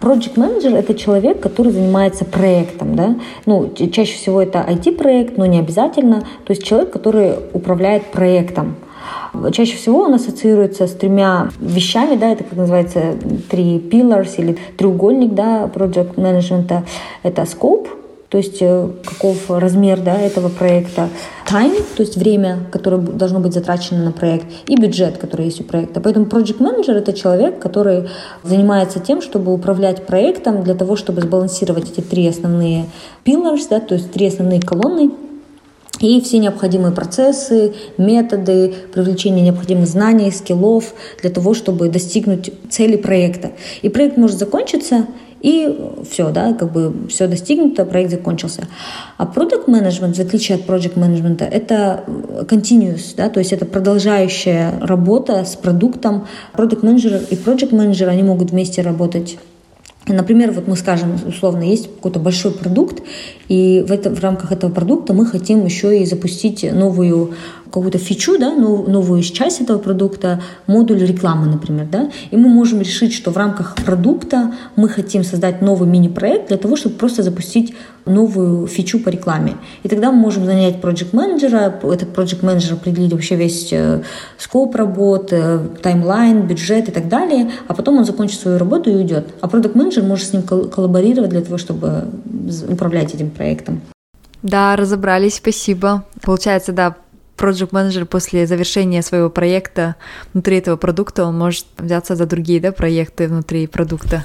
Project 0.00 0.38
менеджер 0.38 0.74
это 0.74 0.94
человек, 0.94 1.40
который 1.40 1.72
занимается 1.72 2.24
проектом, 2.24 2.94
да. 2.94 3.16
Ну, 3.46 3.72
чаще 3.92 4.14
всего 4.14 4.40
это 4.40 4.60
IT-проект, 4.60 5.36
но 5.36 5.46
не 5.46 5.58
обязательно. 5.58 6.20
То 6.44 6.52
есть 6.52 6.62
человек, 6.62 6.92
который 6.92 7.34
управляет 7.52 8.06
проектом. 8.12 8.76
Чаще 9.52 9.76
всего 9.76 10.02
он 10.02 10.14
ассоциируется 10.14 10.86
с 10.86 10.92
тремя 10.92 11.50
вещами, 11.60 12.16
да, 12.16 12.30
это 12.30 12.44
как 12.44 12.56
называется 12.56 13.14
три 13.50 13.78
pillars 13.78 14.34
или 14.38 14.58
треугольник, 14.76 15.34
да, 15.34 15.70
project 15.72 16.14
management. 16.14 16.82
Это 17.22 17.42
scope, 17.42 17.88
то 18.28 18.36
есть 18.36 18.58
э, 18.60 18.88
каков 19.04 19.50
размер 19.50 20.00
да, 20.00 20.18
этого 20.18 20.48
проекта, 20.50 21.08
time, 21.50 21.82
то 21.96 22.02
есть 22.02 22.16
время, 22.16 22.58
которое 22.70 22.98
должно 22.98 23.40
быть 23.40 23.54
затрачено 23.54 24.04
на 24.04 24.12
проект, 24.12 24.46
и 24.66 24.76
бюджет, 24.76 25.16
который 25.16 25.46
есть 25.46 25.60
у 25.60 25.64
проекта. 25.64 26.00
Поэтому 26.00 26.26
project 26.26 26.58
manager 26.58 26.92
это 26.92 27.14
человек, 27.14 27.58
который 27.58 28.08
занимается 28.42 29.00
тем, 29.00 29.22
чтобы 29.22 29.52
управлять 29.52 30.04
проектом 30.04 30.62
для 30.62 30.74
того, 30.74 30.96
чтобы 30.96 31.22
сбалансировать 31.22 31.90
эти 31.90 32.02
три 32.02 32.28
основные 32.28 32.84
pillars, 33.24 33.66
да, 33.70 33.80
то 33.80 33.94
есть 33.94 34.12
три 34.12 34.26
основные 34.26 34.60
колонны 34.60 35.10
и 36.00 36.20
все 36.20 36.38
необходимые 36.38 36.92
процессы, 36.92 37.74
методы, 37.96 38.74
привлечение 38.92 39.44
необходимых 39.44 39.86
знаний, 39.86 40.30
скиллов 40.30 40.94
для 41.20 41.30
того, 41.30 41.54
чтобы 41.54 41.88
достигнуть 41.88 42.52
цели 42.70 42.96
проекта. 42.96 43.52
И 43.82 43.88
проект 43.88 44.16
может 44.16 44.38
закончиться, 44.38 45.06
и 45.40 45.78
все, 46.10 46.30
да, 46.30 46.52
как 46.52 46.72
бы 46.72 46.92
все 47.08 47.28
достигнуто, 47.28 47.84
проект 47.84 48.10
закончился. 48.10 48.64
А 49.18 49.26
продукт 49.26 49.68
менеджмент, 49.68 50.16
в 50.16 50.20
отличие 50.20 50.58
от 50.58 50.66
project 50.66 50.98
менеджмента, 50.98 51.44
это 51.44 52.04
continuous, 52.48 53.14
да, 53.16 53.28
то 53.28 53.38
есть 53.38 53.52
это 53.52 53.64
продолжающая 53.64 54.78
работа 54.80 55.44
с 55.44 55.54
продуктом. 55.54 56.26
Продукт 56.52 56.82
менеджер 56.82 57.20
и 57.30 57.34
project 57.34 57.74
менеджер, 57.74 58.08
они 58.08 58.22
могут 58.22 58.50
вместе 58.50 58.82
работать 58.82 59.38
Например, 60.08 60.52
вот 60.52 60.66
мы 60.66 60.76
скажем, 60.76 61.18
условно, 61.26 61.62
есть 61.62 61.86
какой-то 61.94 62.18
большой 62.18 62.52
продукт, 62.52 63.02
и 63.48 63.84
в, 63.86 63.92
это, 63.92 64.10
в 64.10 64.20
рамках 64.20 64.52
этого 64.52 64.70
продукта 64.70 65.12
мы 65.12 65.26
хотим 65.26 65.64
еще 65.64 66.00
и 66.00 66.06
запустить 66.06 66.70
новую 66.72 67.34
какую-то 67.70 67.98
фичу, 67.98 68.38
да, 68.38 68.54
новую 68.54 69.22
часть 69.22 69.60
этого 69.60 69.78
продукта, 69.78 70.40
модуль 70.66 71.04
рекламы, 71.04 71.46
например, 71.46 71.86
да, 71.90 72.10
и 72.30 72.36
мы 72.36 72.48
можем 72.48 72.80
решить, 72.80 73.12
что 73.12 73.30
в 73.30 73.36
рамках 73.36 73.74
продукта 73.76 74.52
мы 74.76 74.88
хотим 74.88 75.24
создать 75.24 75.62
новый 75.62 75.88
мини-проект 75.88 76.48
для 76.48 76.56
того, 76.56 76.76
чтобы 76.76 76.96
просто 76.96 77.22
запустить 77.22 77.74
новую 78.08 78.66
фичу 78.66 79.00
по 79.00 79.10
рекламе. 79.10 79.56
И 79.82 79.88
тогда 79.88 80.10
мы 80.10 80.18
можем 80.18 80.46
занять 80.46 80.76
project 80.76 81.08
менеджера 81.12 81.74
этот 81.82 82.16
project 82.16 82.44
менеджер 82.44 82.74
определить 82.74 83.12
вообще 83.12 83.36
весь 83.36 83.72
э, 83.72 84.02
скоп 84.38 84.74
работы, 84.76 85.60
таймлайн, 85.82 86.46
бюджет 86.46 86.88
и 86.88 86.92
так 86.92 87.08
далее, 87.08 87.50
а 87.66 87.74
потом 87.74 87.98
он 87.98 88.04
закончит 88.04 88.40
свою 88.40 88.58
работу 88.58 88.90
и 88.90 88.94
уйдет. 88.94 89.28
А 89.40 89.48
продукт 89.48 89.74
менеджер 89.74 90.04
может 90.04 90.28
с 90.28 90.32
ним 90.32 90.42
коллаборировать 90.42 91.30
для 91.30 91.42
того, 91.42 91.58
чтобы 91.58 92.08
управлять 92.68 93.14
этим 93.14 93.30
проектом. 93.30 93.82
Да, 94.42 94.76
разобрались, 94.76 95.36
спасибо. 95.36 96.04
Получается, 96.22 96.72
да, 96.72 96.96
project 97.38 97.68
менеджер 97.72 98.06
после 98.06 98.46
завершения 98.46 99.02
своего 99.02 99.30
проекта 99.30 99.96
внутри 100.32 100.58
этого 100.58 100.76
продукта, 100.76 101.24
он 101.24 101.38
может 101.38 101.66
взяться 101.78 102.16
за 102.16 102.26
другие 102.26 102.60
да, 102.60 102.72
проекты 102.72 103.28
внутри 103.28 103.66
продукта. 103.66 104.24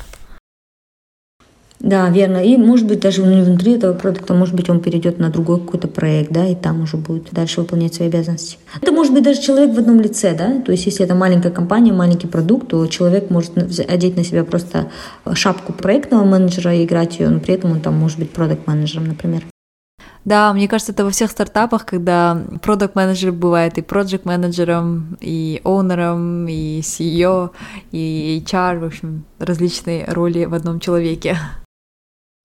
Да, 1.84 2.10
верно. 2.10 2.38
И, 2.38 2.56
может 2.56 2.88
быть, 2.88 3.02
даже 3.02 3.22
внутри 3.22 3.74
этого 3.74 3.94
продукта, 3.94 4.34
может 4.34 4.56
быть, 4.56 4.70
он 4.70 4.80
перейдет 4.80 5.20
на 5.20 5.30
другой 5.30 5.60
какой-то 5.60 5.90
проект, 5.90 6.32
да, 6.32 6.48
и 6.48 6.56
там 6.56 6.82
уже 6.82 6.96
будет 6.96 7.28
дальше 7.32 7.60
выполнять 7.60 7.94
свои 7.94 8.08
обязанности. 8.08 8.58
Это 8.82 8.94
может 8.94 9.14
быть 9.14 9.24
даже 9.24 9.42
человек 9.42 9.76
в 9.76 9.80
одном 9.80 10.00
лице, 10.00 10.34
да, 10.34 10.62
то 10.62 10.72
есть 10.72 10.86
если 10.86 11.04
это 11.04 11.14
маленькая 11.14 11.52
компания, 11.52 11.92
маленький 11.92 12.28
продукт, 12.28 12.70
то 12.70 12.88
человек 12.88 13.30
может 13.30 13.58
одеть 13.58 14.16
на 14.16 14.24
себя 14.24 14.46
просто 14.46 14.92
шапку 15.34 15.74
проектного 15.74 16.24
менеджера 16.24 16.74
и 16.74 16.86
играть 16.86 17.20
ее, 17.20 17.28
но 17.28 17.42
при 17.42 17.56
этом 17.56 17.72
он 17.72 17.82
там 17.82 17.96
может 17.96 18.18
быть 18.18 18.32
продукт 18.32 18.66
менеджером 18.66 19.10
например. 19.10 19.44
Да, 20.26 20.54
мне 20.54 20.68
кажется, 20.68 20.94
это 20.94 21.04
во 21.04 21.12
всех 21.12 21.32
стартапах, 21.32 21.86
когда 21.86 22.42
продукт 22.62 22.96
менеджер 22.96 23.32
бывает 23.32 23.78
и 23.78 23.82
проект 23.82 24.26
менеджером, 24.26 25.18
и 25.20 25.62
оунером, 25.64 26.48
и 26.48 26.80
CEO, 26.80 27.52
и 27.92 28.42
HR, 28.46 28.80
в 28.80 28.86
общем, 28.86 29.26
различные 29.40 30.06
роли 30.06 30.46
в 30.46 30.54
одном 30.54 30.80
человеке. 30.80 31.38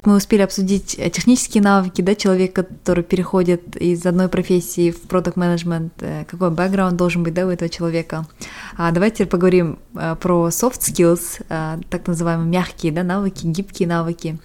Мы 0.04 0.16
успели 0.16 0.42
обсудить 0.42 0.96
технические 1.12 1.60
навыки, 1.60 2.02
да, 2.02 2.14
человек, 2.14 2.52
который 2.52 3.02
переходит 3.02 3.76
из 3.76 4.06
одной 4.06 4.28
профессии 4.28 4.92
в 4.92 5.00
продукт 5.02 5.36
менеджмент 5.36 5.92
э, 6.00 6.24
какой 6.24 6.50
бэкграунд 6.50 6.96
должен 6.96 7.24
быть, 7.24 7.34
да, 7.34 7.44
у 7.44 7.50
этого 7.50 7.68
человека. 7.68 8.24
А 8.76 8.92
давайте 8.92 9.26
поговорим 9.26 9.80
э, 9.96 10.14
про 10.14 10.48
soft 10.48 10.82
skills, 10.82 11.42
э, 11.48 11.80
так 11.90 12.06
называемые 12.06 12.48
мягкие, 12.48 12.92
да, 12.92 13.02
навыки, 13.02 13.44
гибкие 13.44 13.88
навыки. 13.88 14.38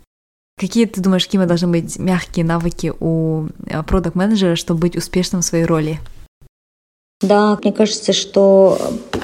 Какие, 0.58 0.86
ты 0.86 1.02
думаешь, 1.02 1.26
какими 1.26 1.46
должны 1.46 1.68
быть 1.68 1.98
мягкие 1.98 2.46
навыки 2.46 2.94
у 3.00 3.48
продукт-менеджера, 3.88 4.56
чтобы 4.56 4.82
быть 4.82 4.96
успешным 4.96 5.42
в 5.42 5.46
своей 5.46 5.66
роли? 5.66 6.00
Да, 7.24 7.58
мне 7.64 7.72
кажется, 7.72 8.12
что 8.12 8.78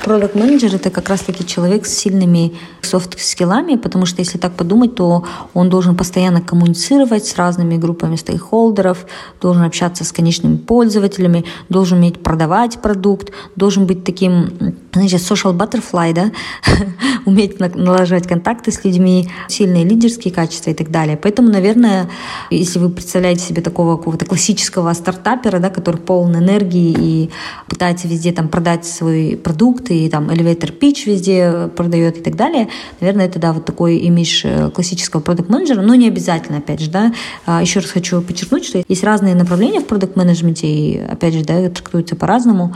продукт 0.06 0.34
менеджер 0.34 0.74
это 0.74 0.90
как 0.90 1.10
раз-таки 1.10 1.46
человек 1.46 1.86
с 1.86 1.94
сильными 1.94 2.54
софт-скиллами, 2.82 3.76
потому 3.76 4.06
что 4.06 4.22
если 4.22 4.38
так 4.38 4.54
подумать, 4.54 4.96
то 4.96 5.26
он 5.54 5.70
должен 5.70 5.98
постоянно 5.98 6.42
коммуницировать 6.42 7.26
с 7.26 7.36
разными 7.36 7.76
группами 7.76 8.16
стейкхолдеров, 8.16 9.06
должен 9.42 9.64
общаться 9.64 10.06
с 10.06 10.14
конечными 10.14 10.56
пользователями, 10.56 11.44
должен 11.68 12.00
уметь 12.00 12.24
продавать 12.24 12.82
продукт, 12.82 13.32
должен 13.58 13.86
быть 13.86 14.06
таким, 14.06 14.76
значит, 14.94 15.20
social 15.20 15.54
butterfly, 15.56 16.14
да, 16.14 16.32
уметь 17.26 17.60
налаживать 17.60 18.28
контакты 18.28 18.72
с 18.72 18.86
людьми, 18.86 19.30
сильные 19.50 19.84
лидерские 19.84 20.34
качества 20.34 20.70
и 20.72 20.74
так 20.74 20.90
далее. 20.90 21.18
Поэтому, 21.22 21.50
наверное, 21.50 22.10
если 22.50 22.80
вы 22.80 22.90
представляете 22.90 23.44
себе 23.44 23.62
такого 23.62 23.98
какого-то 23.98 24.26
классического 24.26 24.94
стартапера, 24.94 25.60
да, 25.60 25.70
который 25.70 25.98
полон 25.98 26.36
энергии 26.38 26.96
и 26.98 27.30
пытается 27.68 27.89
пытается 27.90 28.08
везде 28.08 28.32
там 28.32 28.50
продать 28.50 28.86
свой 28.86 29.40
продукт 29.44 29.90
и 29.90 30.10
там 30.10 30.30
elevator 30.30 30.78
pitch 30.78 31.06
везде 31.06 31.70
продает 31.76 32.18
и 32.18 32.22
так 32.22 32.36
далее. 32.36 32.68
Наверное, 33.02 33.26
это, 33.26 33.40
да, 33.40 33.52
вот 33.52 33.66
такой 33.66 33.98
имидж 33.98 34.42
э, 34.44 34.70
классического 34.70 35.22
продукт-менеджера, 35.22 35.82
но 35.82 35.96
не 35.96 36.08
обязательно, 36.08 36.60
опять 36.60 36.82
же, 36.82 36.92
да. 36.92 37.12
А, 37.48 37.62
Еще 37.62 37.80
раз 37.80 37.90
хочу 37.90 38.22
подчеркнуть, 38.22 38.66
что 38.66 38.84
есть 38.88 39.04
разные 39.04 39.34
направления 39.34 39.80
в 39.80 39.88
продукт-менеджменте, 39.88 40.68
и, 40.68 41.00
опять 41.00 41.34
же, 41.34 41.44
да, 41.44 41.68
трактуются 41.70 42.16
по-разному. 42.16 42.76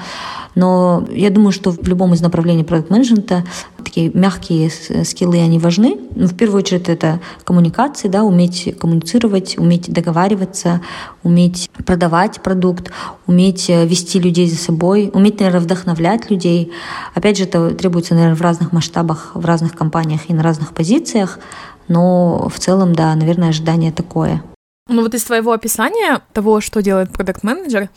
Но 0.55 1.07
я 1.11 1.29
думаю, 1.29 1.51
что 1.51 1.71
в 1.71 1.87
любом 1.87 2.13
из 2.13 2.21
направлений 2.21 2.63
продукт-менеджмента 2.63 3.43
такие 3.83 4.11
мягкие 4.13 4.71
скиллы, 5.03 5.39
они 5.39 5.59
важны. 5.59 5.97
Ну, 6.15 6.27
в 6.27 6.35
первую 6.35 6.59
очередь 6.59 6.89
это 6.89 7.19
коммуникации, 7.43 8.07
да, 8.07 8.23
уметь 8.23 8.75
коммуницировать, 8.79 9.57
уметь 9.57 9.91
договариваться, 9.91 10.81
уметь 11.23 11.69
продавать 11.85 12.41
продукт, 12.41 12.91
уметь 13.27 13.69
э, 13.69 13.85
вести 13.85 14.19
людей 14.19 14.47
за 14.49 14.57
собой, 14.57 14.92
уметь, 14.93 15.39
наверное, 15.39 15.61
вдохновлять 15.61 16.29
людей. 16.29 16.71
Опять 17.13 17.37
же, 17.37 17.43
это 17.43 17.71
требуется, 17.71 18.13
наверное, 18.13 18.35
в 18.35 18.41
разных 18.41 18.71
масштабах, 18.71 19.31
в 19.33 19.45
разных 19.45 19.75
компаниях 19.75 20.29
и 20.29 20.33
на 20.33 20.43
разных 20.43 20.73
позициях, 20.73 21.39
но 21.87 22.49
в 22.49 22.59
целом, 22.59 22.93
да, 22.93 23.13
наверное, 23.15 23.49
ожидание 23.49 23.91
такое. 23.91 24.43
Ну 24.89 25.01
вот 25.01 25.13
из 25.13 25.23
твоего 25.23 25.53
описания 25.53 26.21
того, 26.33 26.61
что 26.61 26.81
делает 26.81 27.11
продукт-менеджер, 27.11 27.89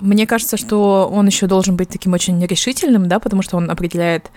мне 0.00 0.26
кажется, 0.26 0.56
что 0.56 1.10
он 1.12 1.26
еще 1.26 1.46
должен 1.46 1.76
быть 1.76 1.88
таким 1.88 2.12
очень 2.12 2.44
решительным, 2.44 3.08
да, 3.08 3.18
потому 3.18 3.42
что 3.42 3.56
он 3.56 3.70
определяет 3.70 4.30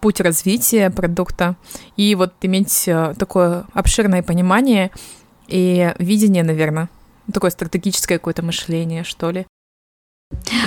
путь 0.00 0.20
развития 0.20 0.90
продукта 0.90 1.56
и 1.96 2.14
вот 2.14 2.34
иметь 2.42 2.86
э, 2.86 3.14
такое 3.18 3.64
обширное 3.72 4.22
понимание 4.22 4.90
и 5.48 5.94
видение, 5.98 6.44
наверное, 6.44 6.90
такое 7.32 7.50
стратегическое 7.50 8.18
какое-то 8.18 8.42
мышление, 8.42 9.04
что 9.04 9.30
ли. 9.30 9.46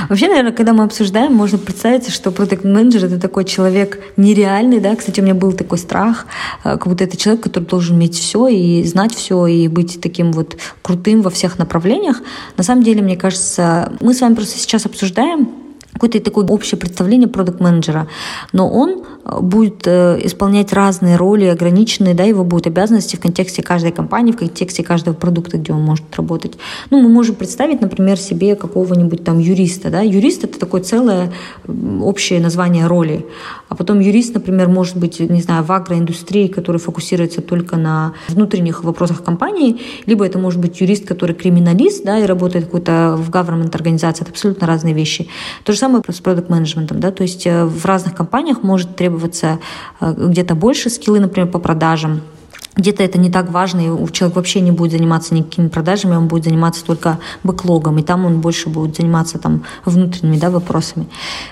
Вообще, 0.07 0.28
наверное, 0.28 0.53
когда 0.53 0.72
мы 0.72 0.86
обсуждаем, 0.86 1.34
можно 1.34 1.57
представить, 1.57 2.10
что 2.10 2.32
продукт 2.32 2.64
менеджер 2.64 3.05
это 3.05 3.20
такой 3.20 3.43
человек 3.43 3.99
нереальный, 4.16 4.80
да. 4.80 4.95
Кстати, 4.95 5.20
у 5.20 5.24
меня 5.24 5.36
был 5.36 5.51
такой 5.51 5.78
страх, 5.78 6.28
э, 6.64 6.78
как 6.78 6.88
будто 6.88 7.03
это 7.03 7.18
человек, 7.18 7.43
который 7.43 7.66
должен 7.66 7.97
иметь 7.97 8.16
все 8.16 8.47
и 8.47 8.84
знать 8.86 9.14
все 9.14 9.45
и 9.47 9.68
быть 9.68 9.99
таким 10.01 10.32
вот 10.32 10.57
крутым 10.82 11.22
во 11.22 11.30
всех 11.30 11.60
направлениях. 11.60 12.22
На 12.55 12.64
самом 12.64 12.84
деле, 12.84 13.01
мне 13.01 13.18
кажется, 13.18 13.91
мы 13.99 14.14
с 14.14 14.22
вами 14.22 14.36
просто 14.36 14.57
сейчас 14.57 14.86
обсуждаем 14.86 15.49
какое-то 15.93 16.22
такое 16.22 16.45
общее 16.45 16.80
представление 16.80 17.28
продукт-менеджера, 17.28 18.07
но 18.53 18.70
он 18.70 19.03
будет 19.41 19.86
э, 19.86 20.19
исполнять 20.23 20.73
разные 20.73 21.15
роли, 21.15 21.45
ограниченные, 21.45 22.13
да, 22.13 22.23
его 22.23 22.43
будут 22.43 22.67
обязанности 22.67 23.15
в 23.15 23.19
контексте 23.19 23.61
каждой 23.61 23.91
компании, 23.91 24.32
в 24.32 24.38
контексте 24.38 24.84
каждого 24.84 25.13
продукта, 25.13 25.57
где 25.57 25.73
он 25.73 25.82
может 25.82 26.05
работать. 26.15 26.57
Ну, 26.89 27.01
мы 27.01 27.09
можем 27.09 27.36
представить, 27.36 27.82
например, 27.82 28.17
себе 28.17 28.55
какого-нибудь 28.55 29.23
там 29.23 29.39
юриста, 29.39 29.89
да, 29.89 30.01
юрист 30.01 30.43
это 30.43 30.59
такое 30.59 30.82
целое 30.82 31.32
общее 32.01 32.39
название 32.39 32.88
роли, 32.88 33.25
а 33.69 33.75
потом 33.75 33.99
юрист, 33.99 34.34
например, 34.34 34.67
может 34.67 34.97
быть, 34.97 35.19
не 35.19 35.41
знаю, 35.41 35.63
в 35.63 35.71
агроиндустрии, 35.71 36.47
который 36.47 36.77
фокусируется 36.77 37.41
только 37.41 37.77
на 37.77 38.13
внутренних 38.27 38.84
вопросах 38.84 39.23
компании, 39.23 39.80
либо 40.05 40.25
это 40.25 40.39
может 40.39 40.59
быть 40.59 40.82
юрист, 40.82 41.05
который 41.05 41.36
криминалист, 41.36 42.03
да, 42.03 42.19
и 42.19 42.25
работает 42.25 42.65
какой-то 42.65 43.15
в 43.17 43.30
government 43.30 43.75
организации, 43.75 44.23
это 44.23 44.32
абсолютно 44.32 44.67
разные 44.67 44.93
вещи. 44.93 45.27
То 45.63 45.73
же 45.73 45.77
самое 45.77 46.03
с 46.09 46.19
продукт-менеджментом, 46.19 46.99
да, 46.99 47.11
то 47.11 47.23
есть 47.23 47.45
э, 47.45 47.65
в 47.65 47.86
разных 47.86 48.15
компаниях 48.15 48.63
может 48.63 48.95
требоваться 49.20 49.59
э, 49.99 50.13
где-то 50.17 50.55
больше 50.55 50.89
скиллы, 50.89 51.20
например, 51.20 51.49
по 51.49 51.59
продажам, 51.59 52.22
где-то 52.76 53.03
это 53.03 53.20
не 53.20 53.30
так 53.30 53.51
важно, 53.51 53.82
и 53.82 54.11
человек 54.13 54.36
вообще 54.36 54.61
не 54.61 54.72
будет 54.72 54.91
заниматься 54.91 55.36
никакими 55.36 55.67
продажами, 55.67 56.15
он 56.15 56.28
будет 56.28 56.45
заниматься 56.45 56.86
только 56.86 57.20
бэклогом, 57.43 57.97
и 57.97 58.03
там 58.03 58.26
он 58.26 58.39
больше 58.39 58.70
будет 58.70 58.95
заниматься 58.95 59.38
там 59.38 59.65
внутренними 59.86 60.38
да, 60.38 60.49
вопросами. 60.49 61.07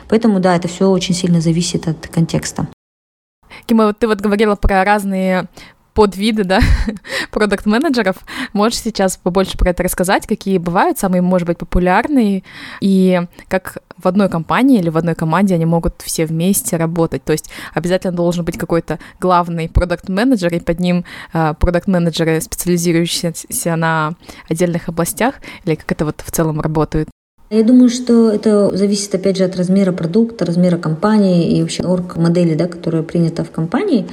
Поэтому, 0.08 0.40
да, 0.40 0.56
это 0.56 0.68
все 0.68 0.90
очень 0.90 1.16
сильно 1.16 1.42
зависит 1.42 1.88
от 1.88 2.08
контекста. 2.08 2.68
Кима, 3.66 3.88
вот 3.88 4.00
ты 4.00 4.08
вот 4.08 4.22
говорила 4.22 4.56
про 4.56 4.86
разные 4.86 5.48
подвиды, 5.94 6.44
да, 6.44 6.60
продукт-менеджеров. 7.32 8.18
Можешь 8.54 8.80
сейчас 8.80 9.18
побольше 9.18 9.58
про 9.58 9.72
это 9.72 9.84
рассказать, 9.84 10.28
какие 10.28 10.60
бывают 10.60 11.00
самые, 11.00 11.22
может 11.22 11.48
быть, 11.48 11.58
популярные, 11.58 12.44
и 12.82 13.22
как 13.50 13.80
в 14.02 14.08
одной 14.08 14.30
компании 14.30 14.80
или 14.80 14.90
в 14.90 14.98
одной 14.98 15.16
команде 15.16 15.56
они 15.56 15.66
могут 15.66 16.02
все 16.02 16.26
вместе 16.26 16.78
работать. 16.78 17.24
То 17.24 17.32
есть 17.32 17.50
обязательно 17.74 18.14
должен 18.14 18.46
быть 18.46 18.58
какой-то 18.58 19.00
главный 19.20 19.70
продукт-менеджер, 19.70 20.54
и 20.54 20.60
под 20.60 20.80
ним 20.80 21.06
э, 21.34 21.54
продукт-менеджеры, 21.60 22.42
специализирующиеся 22.42 23.76
на 23.76 24.14
отдельных 24.50 24.90
областях, 24.90 25.36
или 25.66 25.76
как 25.76 25.92
это 25.92 26.06
вот 26.06 26.22
в 26.26 26.32
целом 26.32 26.62
работает? 26.62 27.10
Я 27.50 27.64
думаю, 27.64 27.88
что 27.90 28.30
это 28.30 28.76
зависит, 28.76 29.16
опять 29.16 29.38
же, 29.38 29.46
от 29.46 29.56
размера 29.56 29.94
продукта, 29.94 30.46
размера 30.46 30.78
компании 30.78 31.58
и 31.58 31.62
вообще 31.62 31.84
орг-модели, 31.84 32.56
да, 32.56 32.68
которая 32.68 33.04
принята 33.04 33.46
в 33.46 33.52
компании. 33.52 34.06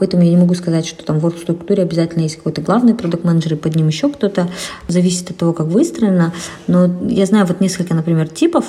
Поэтому 0.00 0.24
я 0.24 0.30
не 0.30 0.36
могу 0.36 0.54
сказать, 0.54 0.86
что 0.86 1.04
там 1.04 1.20
в 1.20 1.26
орг-структуре 1.26 1.84
обязательно 1.84 2.22
есть 2.22 2.36
какой-то 2.36 2.62
главный 2.62 2.96
продукт-менеджер, 2.96 3.52
и 3.52 3.56
под 3.56 3.76
ним 3.76 3.86
еще 3.86 4.08
кто-то. 4.08 4.48
Зависит 4.88 5.30
от 5.30 5.36
того, 5.36 5.52
как 5.52 5.66
выстроено. 5.66 6.32
Но 6.66 6.90
я 7.06 7.26
знаю 7.26 7.46
вот 7.46 7.60
несколько, 7.60 7.94
например, 7.94 8.26
типов 8.26 8.64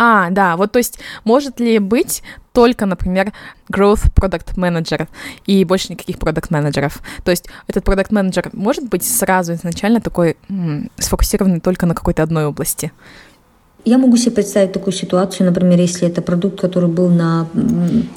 а, 0.00 0.30
да, 0.30 0.56
вот 0.56 0.70
то 0.72 0.78
есть 0.78 1.00
может 1.24 1.58
ли 1.58 1.80
быть 1.80 2.22
только, 2.52 2.86
например, 2.86 3.32
growth 3.72 4.12
product 4.14 4.54
manager 4.56 5.08
и 5.44 5.64
больше 5.64 5.92
никаких 5.92 6.18
продукт 6.18 6.50
менеджеров. 6.50 7.00
То 7.24 7.32
есть 7.32 7.48
этот 7.66 7.84
продукт 7.84 8.12
менеджер 8.12 8.50
может 8.52 8.88
быть 8.88 9.04
сразу 9.04 9.54
изначально 9.54 10.00
такой 10.00 10.36
м- 10.48 10.90
сфокусированный 10.98 11.60
только 11.60 11.86
на 11.86 11.94
какой-то 11.94 12.22
одной 12.22 12.46
области. 12.46 12.92
Я 13.88 13.96
могу 13.96 14.18
себе 14.18 14.32
представить 14.32 14.72
такую 14.72 14.92
ситуацию, 14.92 15.46
например, 15.46 15.80
если 15.80 16.06
это 16.06 16.20
продукт, 16.20 16.60
который 16.60 16.90
был 16.90 17.08
на 17.08 17.48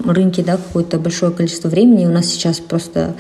рынке 0.06 0.44
да, 0.44 0.58
какое-то 0.58 1.00
большое 1.00 1.32
количество 1.32 1.70
времени, 1.70 2.06
у 2.06 2.10
нас 2.10 2.26
сейчас 2.26 2.60
просто 2.60 3.16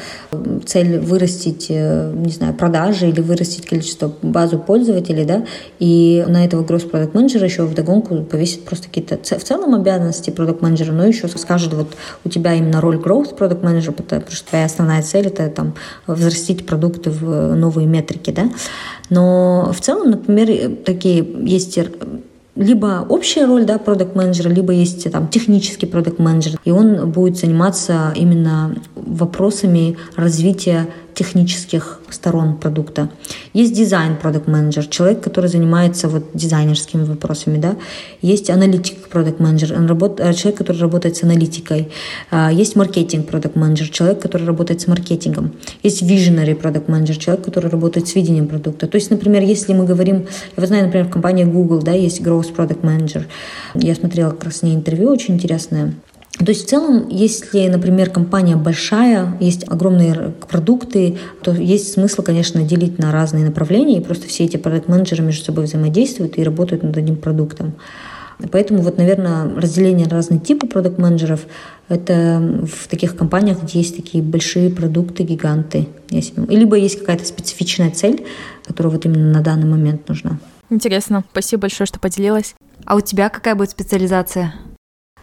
цель 0.65 0.99
вырастить, 0.99 1.67
э, 1.69 2.11
не 2.13 2.33
знаю, 2.33 2.53
продажи 2.53 3.07
или 3.07 3.21
вырастить 3.21 3.65
количество 3.65 4.11
базу 4.21 4.59
пользователей, 4.59 5.23
да, 5.23 5.45
и 5.79 6.25
на 6.27 6.43
этого 6.43 6.65
gross 6.65 6.89
продукт 6.89 7.15
менеджера 7.15 7.45
еще 7.45 7.63
вдогонку 7.63 8.21
повесит 8.23 8.65
просто 8.65 8.89
какие-то 8.89 9.17
в 9.39 9.43
целом 9.45 9.73
обязанности 9.73 10.29
продукт 10.29 10.61
менеджера, 10.61 10.91
но 10.91 11.05
еще 11.05 11.29
скажет, 11.29 11.73
вот 11.73 11.95
у 12.25 12.29
тебя 12.29 12.53
именно 12.53 12.81
роль 12.81 12.97
growth 12.97 13.33
продукт 13.33 13.63
менеджера, 13.63 13.93
потому 13.93 14.23
что 14.29 14.49
твоя 14.49 14.65
основная 14.65 15.03
цель 15.03 15.27
это 15.27 15.47
там 15.47 15.73
взрастить 16.05 16.65
продукты 16.65 17.11
в 17.11 17.55
новые 17.55 17.87
метрики, 17.87 18.31
да, 18.31 18.49
но 19.09 19.71
в 19.73 19.79
целом, 19.79 20.11
например, 20.11 20.75
такие 20.83 21.25
есть 21.45 21.77
либо 22.55 23.05
общая 23.07 23.45
роль 23.45 23.65
да, 23.65 23.77
продукт 23.77 24.15
менеджера 24.15 24.49
либо 24.49 24.73
есть 24.73 25.09
там 25.11 25.27
технический 25.27 25.85
продукт 25.85 26.19
менеджер 26.19 26.59
и 26.65 26.71
он 26.71 27.09
будет 27.09 27.37
заниматься 27.37 28.13
именно 28.15 28.75
вопросами 28.95 29.97
развития 30.15 30.87
технических 31.13 31.99
сторон 32.09 32.57
продукта. 32.57 33.09
Есть 33.53 33.73
дизайн 33.73 34.15
продукт 34.15 34.47
менеджер 34.47 34.85
человек, 34.87 35.21
который 35.21 35.49
занимается 35.49 36.07
вот 36.07 36.23
дизайнерскими 36.33 37.03
вопросами, 37.03 37.57
да. 37.57 37.75
Есть 38.21 38.49
аналитик 38.49 39.09
продукт 39.09 39.39
менеджер 39.39 39.71
э, 39.71 40.33
человек, 40.33 40.57
который 40.57 40.77
работает 40.77 41.17
с 41.17 41.23
аналитикой. 41.23 41.89
А, 42.29 42.51
есть 42.51 42.75
маркетинг 42.75 43.27
продукт 43.27 43.55
менеджер 43.55 43.89
человек, 43.89 44.21
который 44.21 44.45
работает 44.45 44.81
с 44.81 44.87
маркетингом. 44.87 45.51
Есть 45.83 46.01
visionary 46.03 46.55
продукт 46.55 46.87
менеджер 46.87 47.17
человек, 47.17 47.45
который 47.45 47.69
работает 47.69 48.07
с 48.07 48.15
видением 48.15 48.47
продукта. 48.47 48.87
То 48.87 48.95
есть, 48.95 49.11
например, 49.11 49.43
если 49.43 49.73
мы 49.73 49.85
говорим, 49.85 50.27
я 50.57 50.67
знаю, 50.67 50.85
например, 50.85 51.07
в 51.07 51.11
компании 51.11 51.43
Google, 51.43 51.81
да, 51.81 51.91
есть 51.91 52.21
growth 52.21 52.53
продукт 52.53 52.83
менеджер 52.83 53.27
Я 53.75 53.95
смотрела 53.95 54.31
как 54.31 54.45
раз 54.45 54.57
с 54.57 54.61
ней 54.63 54.75
интервью 54.75 55.09
очень 55.09 55.35
интересное. 55.35 55.93
То 56.43 56.51
есть 56.51 56.65
в 56.65 56.69
целом, 56.69 57.07
если, 57.09 57.67
например, 57.67 58.09
компания 58.09 58.55
большая, 58.55 59.37
есть 59.39 59.63
огромные 59.67 60.33
продукты, 60.49 61.17
то 61.43 61.51
есть 61.51 61.93
смысл, 61.93 62.23
конечно, 62.23 62.63
делить 62.63 62.97
на 62.97 63.11
разные 63.11 63.45
направления, 63.45 63.97
и 63.97 64.03
просто 64.03 64.27
все 64.27 64.45
эти 64.45 64.57
продукт-менеджеры 64.57 65.23
между 65.23 65.45
собой 65.45 65.65
взаимодействуют 65.65 66.37
и 66.37 66.43
работают 66.43 66.83
над 66.83 66.97
одним 66.97 67.17
продуктом. 67.17 67.73
Поэтому 68.51 68.81
вот, 68.81 68.97
наверное, 68.97 69.53
разделение 69.55 70.07
на 70.07 70.15
разные 70.15 70.39
типы 70.39 70.65
продукт-менеджеров– 70.65 71.41
это 71.89 72.65
в 72.65 72.87
таких 72.87 73.15
компаниях, 73.15 73.61
где 73.61 73.77
есть 73.79 73.95
такие 73.95 74.23
большие 74.23 74.71
продукты, 74.71 75.21
гиганты. 75.21 75.87
Либо 76.09 76.75
есть 76.75 76.99
какая-то 76.99 77.23
специфичная 77.23 77.91
цель, 77.91 78.25
которая 78.65 78.93
вот 78.93 79.05
именно 79.05 79.31
на 79.31 79.41
данный 79.41 79.69
момент 79.69 80.09
нужна. 80.09 80.39
Интересно. 80.71 81.23
Спасибо 81.31 81.61
большое, 81.61 81.85
что 81.85 81.99
поделилась. 81.99 82.55
А 82.85 82.95
у 82.95 83.01
тебя 83.01 83.29
какая 83.29 83.53
будет 83.53 83.69
специализация? 83.69 84.55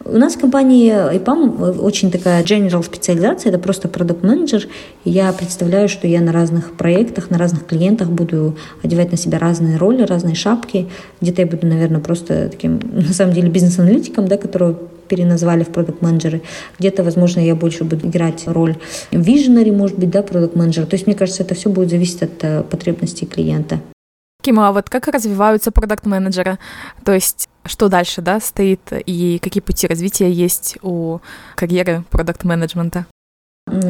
У 0.05 0.17
нас 0.17 0.35
в 0.35 0.39
компании 0.39 0.91
IPAM 0.91 1.79
очень 1.79 2.09
такая 2.09 2.43
general 2.43 2.83
специализация, 2.83 3.49
это 3.49 3.59
просто 3.59 3.89
продукт 3.89 4.23
менеджер 4.23 4.67
Я 5.03 5.31
представляю, 5.33 5.89
что 5.89 6.07
я 6.07 6.21
на 6.21 6.31
разных 6.31 6.73
проектах, 6.73 7.29
на 7.29 7.37
разных 7.37 7.65
клиентах 7.65 8.09
буду 8.09 8.57
одевать 8.81 9.11
на 9.11 9.17
себя 9.17 9.39
разные 9.39 9.77
роли, 9.77 10.03
разные 10.03 10.35
шапки. 10.35 10.87
Где-то 11.19 11.41
я 11.41 11.47
буду, 11.47 11.67
наверное, 11.67 11.99
просто 11.99 12.49
таким, 12.49 12.79
на 12.93 13.13
самом 13.13 13.33
деле, 13.33 13.49
бизнес-аналитиком, 13.49 14.27
да, 14.27 14.37
которого 14.37 14.77
переназвали 15.09 15.63
в 15.63 15.69
продукт 15.69 16.03
менеджеры 16.03 16.43
Где-то, 16.77 17.03
возможно, 17.03 17.39
я 17.39 17.55
больше 17.55 17.83
буду 17.83 18.07
играть 18.07 18.43
роль 18.45 18.77
visionary, 19.11 19.75
может 19.75 19.97
быть, 19.97 20.11
да, 20.11 20.21
продукт 20.21 20.55
менеджера 20.55 20.85
То 20.85 20.95
есть, 20.95 21.07
мне 21.07 21.15
кажется, 21.15 21.43
это 21.43 21.55
все 21.55 21.69
будет 21.69 21.89
зависеть 21.89 22.23
от 22.23 22.43
э, 22.43 22.63
потребностей 22.63 23.25
клиента. 23.25 23.81
Кима, 24.41 24.69
а 24.69 24.71
вот 24.71 24.89
как 24.89 25.07
развиваются 25.07 25.71
продукт-менеджеры? 25.71 26.59
То 27.03 27.13
есть 27.13 27.48
что 27.65 27.89
дальше, 27.89 28.21
да, 28.21 28.39
стоит 28.39 28.81
и 29.05 29.39
какие 29.41 29.61
пути 29.61 29.87
развития 29.87 30.31
есть 30.31 30.77
у 30.81 31.19
карьеры 31.55 32.03
продукт-менеджмента? 32.09 33.05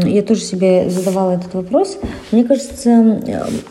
Я 0.03 0.23
тоже 0.23 0.41
себе 0.41 0.89
задавала 0.89 1.31
этот 1.31 1.53
вопрос. 1.53 1.97
Мне 2.31 2.43
кажется, 2.43 3.21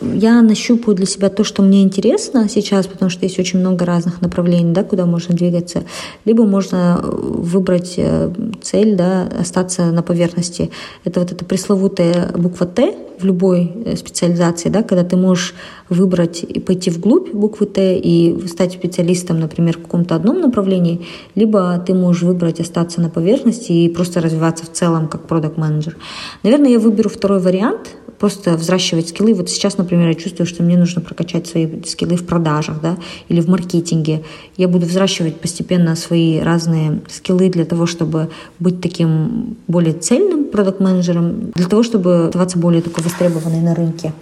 я 0.01 0.41
нащупаю 0.41 0.95
для 0.95 1.05
себя 1.05 1.29
то, 1.29 1.43
что 1.43 1.61
мне 1.61 1.83
интересно 1.83 2.49
сейчас, 2.49 2.87
потому 2.87 3.11
что 3.11 3.25
есть 3.25 3.37
очень 3.37 3.59
много 3.59 3.85
разных 3.85 4.21
направлений, 4.21 4.73
да, 4.73 4.83
куда 4.83 5.05
можно 5.05 5.35
двигаться. 5.35 5.83
Либо 6.25 6.45
можно 6.45 6.99
выбрать 7.03 7.93
э, 7.97 8.31
цель, 8.61 8.95
да, 8.95 9.27
остаться 9.39 9.91
на 9.91 10.01
поверхности. 10.01 10.71
Это 11.03 11.19
вот 11.19 11.31
эта 11.31 11.45
пресловутая 11.45 12.31
буква 12.35 12.65
Т 12.65 12.95
в 13.19 13.25
любой 13.25 13.71
э, 13.85 13.95
специализации, 13.95 14.69
да, 14.69 14.81
когда 14.81 15.03
ты 15.03 15.15
можешь 15.15 15.53
выбрать 15.89 16.43
и 16.43 16.59
пойти 16.59 16.89
вглубь 16.89 17.31
буквы 17.33 17.65
Т 17.65 17.97
и 17.97 18.47
стать 18.47 18.73
специалистом, 18.73 19.39
например, 19.39 19.77
в 19.77 19.81
каком-то 19.81 20.15
одном 20.15 20.41
направлении, 20.41 21.05
либо 21.35 21.83
ты 21.85 21.93
можешь 21.93 22.23
выбрать 22.23 22.59
остаться 22.59 23.01
на 23.01 23.09
поверхности 23.09 23.71
и 23.71 23.89
просто 23.89 24.21
развиваться 24.21 24.65
в 24.65 24.71
целом 24.71 25.07
как 25.07 25.27
продукт 25.27 25.57
менеджер 25.57 25.97
Наверное, 26.43 26.71
я 26.71 26.79
выберу 26.79 27.09
второй 27.09 27.39
вариант, 27.39 27.95
просто 28.19 28.55
взращивать 28.55 29.09
скиллы. 29.09 29.33
Вот 29.33 29.49
сейчас, 29.49 29.77
например, 29.77 30.09
я 30.09 30.13
чувствую, 30.13 30.45
что 30.45 30.61
мне 30.61 30.77
нужно 30.77 31.01
прокачать 31.01 31.47
свои 31.47 31.67
скиллы 31.83 32.17
в 32.17 32.25
продажах, 32.25 32.81
да, 32.81 32.97
или 33.29 33.39
в 33.39 33.47
маркетинге. 33.47 34.23
Я 34.57 34.67
буду 34.67 34.85
взращивать 34.85 35.39
постепенно 35.39 35.95
свои 35.95 36.39
разные 36.39 37.01
скиллы 37.07 37.49
для 37.49 37.65
того, 37.65 37.85
чтобы 37.85 38.29
быть 38.59 38.81
таким 38.81 39.57
более 39.67 39.93
цельным 39.93 40.45
продукт-менеджером, 40.45 41.51
для 41.55 41.67
того, 41.67 41.83
чтобы 41.83 42.27
оставаться 42.27 42.59
более 42.59 42.81
такой 42.81 43.03
востребованной 43.03 43.61
на 43.61 43.73
рынке 43.73 44.13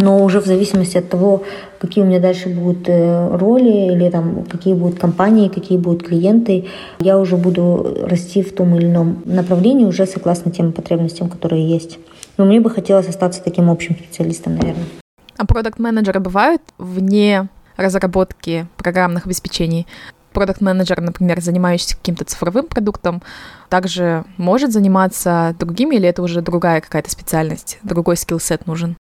но 0.00 0.24
уже 0.24 0.40
в 0.40 0.46
зависимости 0.46 0.96
от 0.96 1.08
того, 1.08 1.42
какие 1.78 2.02
у 2.02 2.06
меня 2.06 2.20
дальше 2.20 2.48
будут 2.48 2.88
э, 2.88 3.36
роли 3.36 3.92
или 3.92 4.10
там 4.10 4.44
какие 4.44 4.74
будут 4.74 4.98
компании, 4.98 5.48
какие 5.48 5.78
будут 5.78 6.06
клиенты, 6.06 6.66
я 7.00 7.18
уже 7.18 7.36
буду 7.36 7.98
расти 8.02 8.42
в 8.42 8.54
том 8.54 8.74
или 8.76 8.86
ином 8.86 9.22
направлении 9.24 9.84
уже 9.84 10.06
согласно 10.06 10.50
тем 10.50 10.72
потребностям, 10.72 11.28
которые 11.28 11.68
есть. 11.68 11.98
Но 12.38 12.44
мне 12.44 12.60
бы 12.60 12.70
хотелось 12.70 13.08
остаться 13.08 13.42
таким 13.42 13.70
общим 13.70 13.94
специалистом, 13.94 14.56
наверное. 14.56 14.86
А 15.36 15.46
продукт-менеджеры 15.46 16.20
бывают 16.20 16.62
вне 16.78 17.48
разработки 17.76 18.66
программных 18.76 19.26
обеспечений? 19.26 19.86
Продукт-менеджер, 20.32 21.00
например, 21.00 21.40
занимающийся 21.40 21.96
каким-то 21.96 22.24
цифровым 22.24 22.66
продуктом, 22.66 23.20
также 23.68 24.24
может 24.36 24.72
заниматься 24.72 25.56
другими, 25.58 25.96
или 25.96 26.08
это 26.08 26.22
уже 26.22 26.40
другая 26.40 26.80
какая-то 26.80 27.10
специальность, 27.10 27.78
другой 27.82 28.16
скилл-сет 28.16 28.66
нужен? 28.66 28.96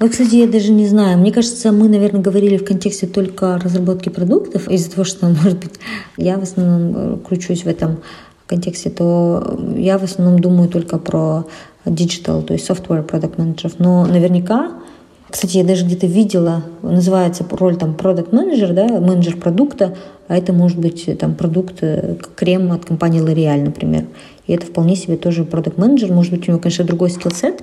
Ну, 0.00 0.08
кстати, 0.08 0.36
я 0.36 0.46
даже 0.46 0.72
не 0.72 0.86
знаю. 0.86 1.18
Мне 1.18 1.30
кажется, 1.30 1.72
мы, 1.72 1.86
наверное, 1.86 2.22
говорили 2.22 2.56
в 2.56 2.64
контексте 2.64 3.06
только 3.06 3.58
разработки 3.58 4.08
продуктов. 4.08 4.66
Из-за 4.66 4.90
того, 4.90 5.04
что, 5.04 5.26
может 5.42 5.58
быть, 5.58 5.74
я 6.16 6.38
в 6.38 6.42
основном 6.42 6.96
э, 6.96 7.16
кручусь 7.18 7.64
в 7.64 7.68
этом 7.68 7.98
контексте, 8.46 8.88
то 8.88 9.58
я 9.76 9.98
в 9.98 10.04
основном 10.04 10.40
думаю 10.40 10.70
только 10.70 10.98
про 10.98 11.44
digital, 11.84 12.42
то 12.42 12.54
есть 12.54 12.68
software 12.68 13.06
product 13.06 13.34
менеджеров. 13.36 13.74
Но 13.78 14.06
наверняка 14.06 14.72
кстати, 15.30 15.58
я 15.58 15.64
даже 15.64 15.84
где-то 15.84 16.06
видела, 16.06 16.64
называется 16.82 17.44
роль 17.50 17.76
там 17.76 17.94
продукт 17.94 18.32
менеджер, 18.32 18.72
да, 18.72 18.86
менеджер 18.88 19.36
продукта, 19.36 19.96
а 20.26 20.36
это 20.36 20.52
может 20.52 20.78
быть 20.78 21.08
там 21.18 21.34
продукт, 21.34 21.76
э, 21.82 22.16
крем 22.34 22.72
от 22.72 22.84
компании 22.84 23.22
L'Oreal, 23.22 23.64
например. 23.64 24.06
И 24.46 24.52
это 24.52 24.66
вполне 24.66 24.96
себе 24.96 25.16
тоже 25.16 25.44
продукт 25.44 25.78
менеджер 25.78 26.12
может 26.12 26.32
быть 26.32 26.48
у 26.48 26.52
него, 26.52 26.60
конечно, 26.60 26.84
другой 26.84 27.10
скиллсет, 27.10 27.62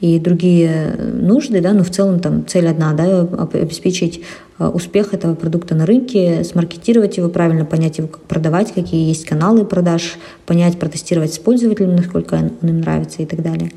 и 0.00 0.18
другие 0.18 0.94
нужды, 0.98 1.60
да, 1.60 1.72
но 1.72 1.82
в 1.82 1.90
целом 1.90 2.20
там 2.20 2.46
цель 2.46 2.68
одна, 2.68 2.92
да, 2.92 3.20
обеспечить 3.54 4.22
а, 4.58 4.68
успех 4.68 5.14
этого 5.14 5.34
продукта 5.34 5.74
на 5.74 5.86
рынке, 5.86 6.44
смаркетировать 6.44 7.16
его 7.16 7.30
правильно, 7.30 7.64
понять 7.64 7.98
его, 7.98 8.08
как 8.08 8.20
продавать, 8.22 8.74
какие 8.74 9.08
есть 9.08 9.24
каналы 9.24 9.64
продаж, 9.64 10.16
понять, 10.44 10.78
протестировать 10.78 11.32
с 11.32 11.38
пользователем, 11.38 11.96
насколько 11.96 12.34
он 12.34 12.68
им 12.68 12.80
нравится 12.80 13.22
и 13.22 13.26
так 13.26 13.42
далее. 13.42 13.70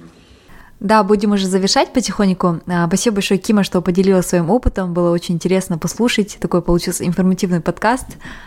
Да, 0.80 1.04
будем 1.04 1.34
уже 1.34 1.46
завершать 1.46 1.92
потихоньку. 1.92 2.62
А, 2.66 2.88
спасибо 2.88 3.16
большое, 3.16 3.38
Кима, 3.38 3.64
что 3.64 3.82
поделилась 3.82 4.28
своим 4.28 4.50
опытом. 4.50 4.94
Было 4.94 5.12
очень 5.12 5.36
интересно 5.36 5.78
послушать. 5.78 6.38
Такой 6.40 6.62
получился 6.62 7.06
информативный 7.06 7.60
подкаст. 7.60 8.06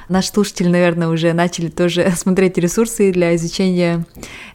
Наши 0.08 0.28
слушатели, 0.28 0.68
наверное, 0.68 1.08
уже 1.08 1.34
начали 1.34 1.68
тоже 1.68 2.10
смотреть 2.16 2.56
ресурсы 2.56 3.12
для 3.12 3.36
изучения 3.36 4.06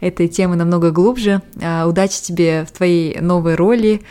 этой 0.01 0.27
темы 0.27 0.55
намного 0.55 0.89
глубже. 0.89 1.43
А, 1.61 1.87
удачи 1.87 2.21
тебе 2.21 2.65
в 2.65 2.71
твоей 2.71 3.19
новой 3.19 3.53
роли. 3.53 4.01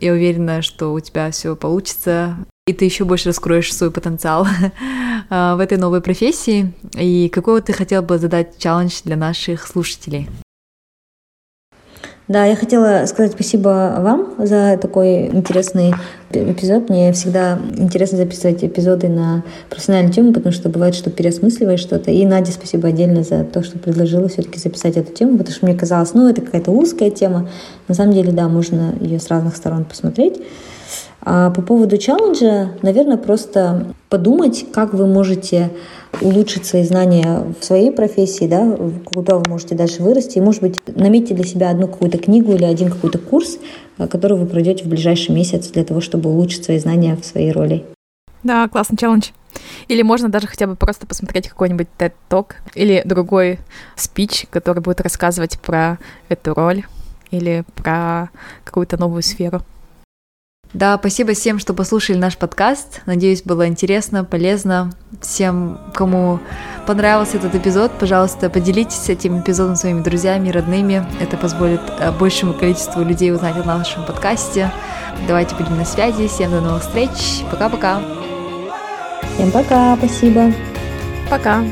Я 0.00 0.12
уверена, 0.12 0.60
что 0.60 0.92
у 0.92 0.98
тебя 0.98 1.30
все 1.30 1.54
получится, 1.54 2.36
и 2.66 2.72
ты 2.72 2.84
еще 2.84 3.04
больше 3.04 3.28
раскроешь 3.28 3.72
свой 3.72 3.92
потенциал 3.92 4.48
а, 5.30 5.54
в 5.54 5.60
этой 5.60 5.78
новой 5.78 6.00
профессии. 6.00 6.72
И 6.98 7.28
какой 7.28 7.62
ты 7.62 7.72
хотел 7.72 8.02
бы 8.02 8.18
задать 8.18 8.58
челлендж 8.58 9.02
для 9.04 9.14
наших 9.14 9.68
слушателей? 9.68 10.28
Да, 12.26 12.46
я 12.46 12.56
хотела 12.56 13.04
сказать 13.04 13.32
спасибо 13.32 13.96
вам 13.98 14.34
за 14.38 14.78
такой 14.80 15.26
интересный 15.26 15.92
эпизод. 16.30 16.88
Мне 16.88 17.12
всегда 17.12 17.58
интересно 17.76 18.16
записывать 18.16 18.64
эпизоды 18.64 19.08
на 19.08 19.44
профессиональную 19.68 20.14
тему, 20.14 20.32
потому 20.32 20.54
что 20.54 20.70
бывает, 20.70 20.94
что 20.94 21.10
переосмысливаешь 21.10 21.80
что-то. 21.80 22.10
И 22.10 22.24
Наде 22.24 22.50
спасибо 22.50 22.88
отдельно 22.88 23.24
за 23.24 23.44
то, 23.44 23.62
что 23.62 23.78
предложила 23.78 24.26
все-таки 24.28 24.58
записать 24.58 24.96
эту 24.96 25.12
тему, 25.12 25.36
потому 25.36 25.54
что 25.54 25.66
мне 25.66 25.76
казалось, 25.76 26.14
ну, 26.14 26.26
это 26.26 26.40
какая-то 26.40 26.70
узкая 26.70 27.10
тема. 27.10 27.50
На 27.88 27.94
самом 27.94 28.14
деле, 28.14 28.32
да, 28.32 28.48
можно 28.48 28.94
ее 29.00 29.20
с 29.20 29.28
разных 29.28 29.54
сторон 29.54 29.84
посмотреть. 29.84 30.40
А 31.26 31.50
по 31.50 31.62
поводу 31.62 31.96
челленджа, 31.96 32.72
наверное, 32.82 33.16
просто 33.16 33.94
подумать, 34.10 34.66
как 34.72 34.92
вы 34.92 35.06
можете 35.06 35.70
улучшить 36.20 36.66
свои 36.66 36.84
знания 36.84 37.44
в 37.58 37.64
своей 37.64 37.90
профессии, 37.90 38.46
да, 38.46 38.76
куда 39.04 39.36
вы 39.36 39.42
можете 39.48 39.74
дальше 39.74 40.02
вырасти. 40.02 40.38
И, 40.38 40.40
может 40.40 40.60
быть, 40.60 40.80
наметьте 40.86 41.34
для 41.34 41.44
себя 41.44 41.70
одну 41.70 41.88
какую-то 41.88 42.18
книгу 42.18 42.52
или 42.52 42.64
один 42.64 42.90
какой-то 42.90 43.18
курс, 43.18 43.58
э, 43.98 44.06
который 44.06 44.38
вы 44.38 44.46
пройдете 44.46 44.84
в 44.84 44.88
ближайший 44.88 45.34
месяц 45.34 45.68
для 45.68 45.84
того, 45.84 46.00
чтобы 46.00 46.30
улучшить 46.30 46.64
свои 46.64 46.78
знания 46.78 47.16
в 47.16 47.24
своей 47.24 47.52
роли. 47.52 47.84
Да, 48.42 48.68
классный 48.68 48.98
челлендж. 48.98 49.30
Или 49.88 50.02
можно 50.02 50.28
даже 50.28 50.46
хотя 50.46 50.66
бы 50.66 50.76
просто 50.76 51.06
посмотреть 51.06 51.48
какой-нибудь 51.48 51.88
TED 51.98 52.12
Talk 52.28 52.52
или 52.74 53.02
другой 53.04 53.60
спич, 53.96 54.46
который 54.50 54.82
будет 54.82 55.00
рассказывать 55.00 55.58
про 55.60 55.98
эту 56.28 56.52
роль 56.54 56.84
или 57.30 57.64
про 57.76 58.30
какую-то 58.64 58.98
новую 58.98 59.22
сферу. 59.22 59.62
Да, 60.74 60.98
спасибо 60.98 61.34
всем, 61.34 61.60
что 61.60 61.72
послушали 61.72 62.18
наш 62.18 62.36
подкаст. 62.36 63.02
Надеюсь, 63.06 63.42
было 63.44 63.68
интересно, 63.68 64.24
полезно. 64.24 64.92
Всем, 65.20 65.78
кому 65.94 66.40
понравился 66.84 67.36
этот 67.36 67.54
эпизод, 67.54 67.92
пожалуйста, 67.98 68.50
поделитесь 68.50 69.08
этим 69.08 69.40
эпизодом 69.40 69.76
своими 69.76 70.02
друзьями, 70.02 70.50
родными. 70.50 71.06
Это 71.20 71.36
позволит 71.36 71.80
э, 72.00 72.10
большему 72.10 72.54
количеству 72.54 73.02
людей 73.02 73.32
узнать 73.32 73.56
о 73.56 73.62
нашем 73.62 74.04
подкасте. 74.04 74.72
Давайте 75.28 75.54
будем 75.54 75.76
на 75.76 75.84
связи. 75.84 76.26
Всем 76.26 76.50
до 76.50 76.60
новых 76.60 76.82
встреч. 76.82 77.44
Пока-пока. 77.52 78.02
Всем 79.34 79.52
пока. 79.52 79.96
Спасибо. 79.96 80.52
Пока. 81.30 81.62